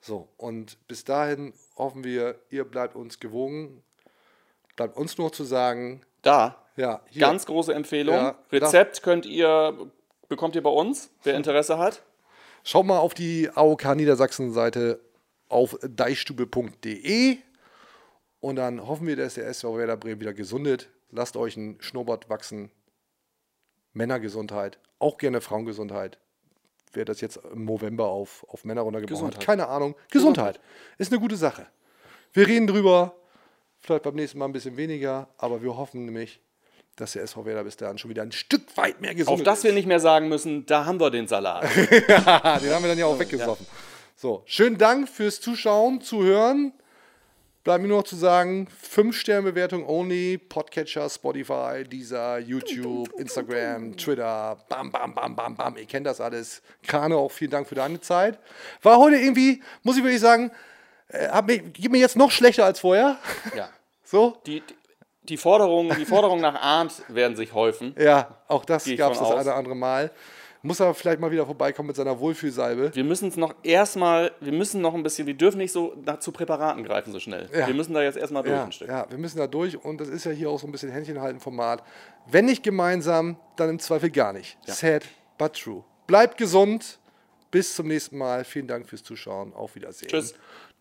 So, 0.00 0.28
und 0.36 0.76
bis 0.88 1.04
dahin 1.04 1.52
hoffen 1.76 2.02
wir, 2.04 2.38
ihr 2.50 2.64
bleibt 2.64 2.96
uns 2.96 3.20
gewogen. 3.20 3.83
Bleibt 4.76 4.96
uns 4.96 5.18
nur 5.18 5.32
zu 5.32 5.44
sagen, 5.44 6.02
Da, 6.22 6.56
ja, 6.76 7.00
hier, 7.08 7.20
ganz 7.20 7.46
große 7.46 7.72
Empfehlung. 7.72 8.14
Ja, 8.14 8.38
Rezept 8.50 9.02
könnt 9.02 9.26
ihr, 9.26 9.90
bekommt 10.28 10.54
ihr 10.56 10.62
bei 10.62 10.70
uns, 10.70 11.10
wer 11.22 11.34
Interesse 11.34 11.78
hat. 11.78 12.02
schaut 12.64 12.86
mal 12.86 12.98
auf 12.98 13.14
die 13.14 13.50
AOK 13.54 13.94
Niedersachsen-Seite 13.94 15.00
auf 15.48 15.78
deichstube.de 15.82 17.38
und 18.40 18.56
dann 18.56 18.86
hoffen 18.86 19.06
wir, 19.06 19.16
dass 19.16 19.34
der 19.34 19.46
SV 19.46 19.78
Werder 19.78 19.96
Bremen 19.96 20.20
wieder 20.20 20.34
gesundet. 20.34 20.90
Lasst 21.10 21.36
euch 21.36 21.56
ein 21.56 21.76
Schnurrbart 21.80 22.28
wachsen. 22.28 22.70
Männergesundheit, 23.92 24.80
auch 24.98 25.18
gerne 25.18 25.40
Frauengesundheit. 25.40 26.18
Wer 26.92 27.04
das 27.04 27.20
jetzt 27.20 27.38
im 27.52 27.64
November 27.64 28.06
auf, 28.06 28.44
auf 28.48 28.64
Männer 28.64 28.82
runtergebrochen 28.82 29.28
hat, 29.28 29.40
keine 29.40 29.68
Ahnung. 29.68 29.94
Gesundheit 30.10 30.60
ist 30.98 31.12
eine 31.12 31.20
gute 31.20 31.36
Sache. 31.36 31.66
Wir 32.32 32.46
reden 32.48 32.66
drüber, 32.66 33.14
vielleicht 33.84 34.02
beim 34.04 34.14
nächsten 34.14 34.38
Mal 34.38 34.46
ein 34.46 34.52
bisschen 34.52 34.76
weniger, 34.76 35.28
aber 35.38 35.62
wir 35.62 35.76
hoffen 35.76 36.06
nämlich, 36.06 36.40
dass 36.96 37.12
der 37.12 37.22
SV 37.22 37.44
Werder 37.44 37.64
bis 37.64 37.76
dahin 37.76 37.98
schon 37.98 38.10
wieder 38.10 38.22
ein 38.22 38.32
Stück 38.32 38.76
weit 38.76 39.00
mehr 39.00 39.14
gesund 39.14 39.34
Auf 39.34 39.40
ist. 39.40 39.46
das 39.46 39.64
wir 39.64 39.72
nicht 39.72 39.86
mehr 39.86 40.00
sagen 40.00 40.28
müssen, 40.28 40.64
da 40.66 40.86
haben 40.86 40.98
wir 41.00 41.10
den 41.10 41.26
Salat. 41.26 41.64
Den 41.76 42.08
haben 42.08 42.62
wir 42.62 42.88
dann 42.88 42.98
ja 42.98 43.06
auch 43.06 43.18
weggesoffen. 43.18 43.66
So, 44.16 44.42
schönen 44.46 44.78
Dank 44.78 45.08
fürs 45.08 45.40
Zuschauen, 45.40 46.00
Zuhören. 46.00 46.72
Bleibt 47.64 47.82
mir 47.82 47.88
nur 47.88 47.98
noch 47.98 48.04
zu 48.04 48.16
sagen, 48.16 48.68
5-Sterne-Bewertung 48.92 49.88
only, 49.88 50.38
Podcatcher, 50.38 51.08
Spotify, 51.08 51.82
Deezer, 51.84 52.38
YouTube, 52.38 53.10
Instagram, 53.18 53.96
Twitter, 53.96 54.58
bam, 54.68 54.92
bam, 54.92 55.14
bam, 55.14 55.34
bam, 55.34 55.56
bam. 55.56 55.76
Ihr 55.78 55.86
kennt 55.86 56.06
das 56.06 56.20
alles. 56.20 56.62
Krane, 56.82 57.16
auch 57.16 57.30
vielen 57.30 57.50
Dank 57.50 57.66
für 57.66 57.74
deine 57.74 58.00
Zeit. 58.00 58.38
War 58.82 58.98
heute 58.98 59.16
irgendwie, 59.16 59.62
muss 59.82 59.96
ich 59.96 60.04
wirklich 60.04 60.20
sagen, 60.20 60.50
hab 61.12 61.46
mich, 61.46 61.72
geht 61.72 61.90
mir 61.90 61.98
jetzt 61.98 62.16
noch 62.16 62.30
schlechter 62.30 62.64
als 62.64 62.80
vorher. 62.80 63.16
ja. 63.56 63.68
So, 64.06 64.36
Die, 64.46 64.62
die, 65.22 65.38
Forderungen 65.38 65.96
die 65.98 66.04
Forderungen 66.04 66.42
nach 66.42 66.60
Arndt 66.60 67.02
werden 67.08 67.36
sich 67.36 67.54
häufen. 67.54 67.94
ja, 67.98 68.36
auch 68.48 68.66
das 68.66 68.84
gab 68.96 69.12
es 69.12 69.18
das 69.18 69.26
aus. 69.28 69.32
eine 69.32 69.40
oder 69.42 69.56
andere 69.56 69.74
Mal. 69.74 70.10
Muss 70.60 70.80
aber 70.80 70.94
vielleicht 70.94 71.20
mal 71.20 71.30
wieder 71.30 71.46
vorbeikommen 71.46 71.88
mit 71.88 71.96
seiner 71.96 72.20
Wohlfühlsalbe. 72.20 72.94
Wir 72.94 73.02
müssen 73.04 73.28
es 73.28 73.36
noch 73.38 73.54
erstmal, 73.62 74.32
wir 74.40 74.52
müssen 74.52 74.82
noch 74.82 74.94
ein 74.94 75.02
bisschen, 75.02 75.26
wir 75.26 75.34
dürfen 75.34 75.56
nicht 75.58 75.72
so 75.72 75.94
zu 76.20 76.32
Präparaten 76.32 76.84
greifen 76.84 77.12
so 77.12 77.18
schnell. 77.18 77.48
Ja. 77.52 77.66
Wir 77.66 77.74
müssen 77.74 77.94
da 77.94 78.02
jetzt 78.02 78.16
erstmal 78.18 78.42
durch 78.42 78.54
Ja, 78.54 78.64
ein 78.64 78.72
Stück. 78.72 78.88
ja, 78.88 79.06
wir 79.10 79.18
müssen 79.18 79.38
da 79.38 79.46
durch 79.46 79.82
und 79.82 80.00
das 80.00 80.08
ist 80.08 80.24
ja 80.24 80.30
hier 80.30 80.50
auch 80.50 80.58
so 80.60 80.66
ein 80.66 80.72
bisschen 80.72 80.90
Händchenhalten-Format. 80.90 81.82
Wenn 82.26 82.44
nicht 82.44 82.62
gemeinsam, 82.62 83.38
dann 83.56 83.70
im 83.70 83.78
Zweifel 83.78 84.10
gar 84.10 84.34
nicht. 84.34 84.58
Sad, 84.66 85.04
but 85.38 85.54
true. 85.54 85.82
Bleibt 86.06 86.36
gesund. 86.36 86.98
Bis 87.50 87.74
zum 87.74 87.86
nächsten 87.88 88.18
Mal. 88.18 88.44
Vielen 88.44 88.66
Dank 88.66 88.88
fürs 88.88 89.02
Zuschauen. 89.04 89.54
Auf 89.54 89.76
Wiedersehen. 89.76 90.08
Tschüss. 90.08 90.34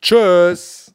Tschüss. 0.04 0.94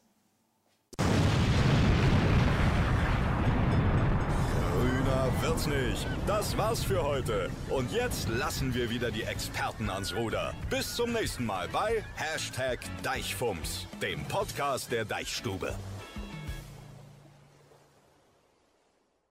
Grüner 4.59 5.31
wird's 5.41 5.65
nicht. 5.65 6.05
Das 6.27 6.55
war's 6.55 6.83
für 6.83 7.01
heute. 7.03 7.49
Und 7.69 7.91
jetzt 7.91 8.29
lassen 8.29 8.75
wir 8.75 8.91
wieder 8.91 9.09
die 9.09 9.23
Experten 9.23 9.89
ans 9.89 10.13
Ruder. 10.13 10.53
Bis 10.69 10.95
zum 10.95 11.11
nächsten 11.11 11.43
Mal 11.43 11.67
bei 11.69 12.03
Hashtag 12.17 12.81
Deichfumms, 13.01 13.87
dem 13.99 14.23
Podcast 14.25 14.91
der 14.91 15.05
Deichstube. 15.05 15.73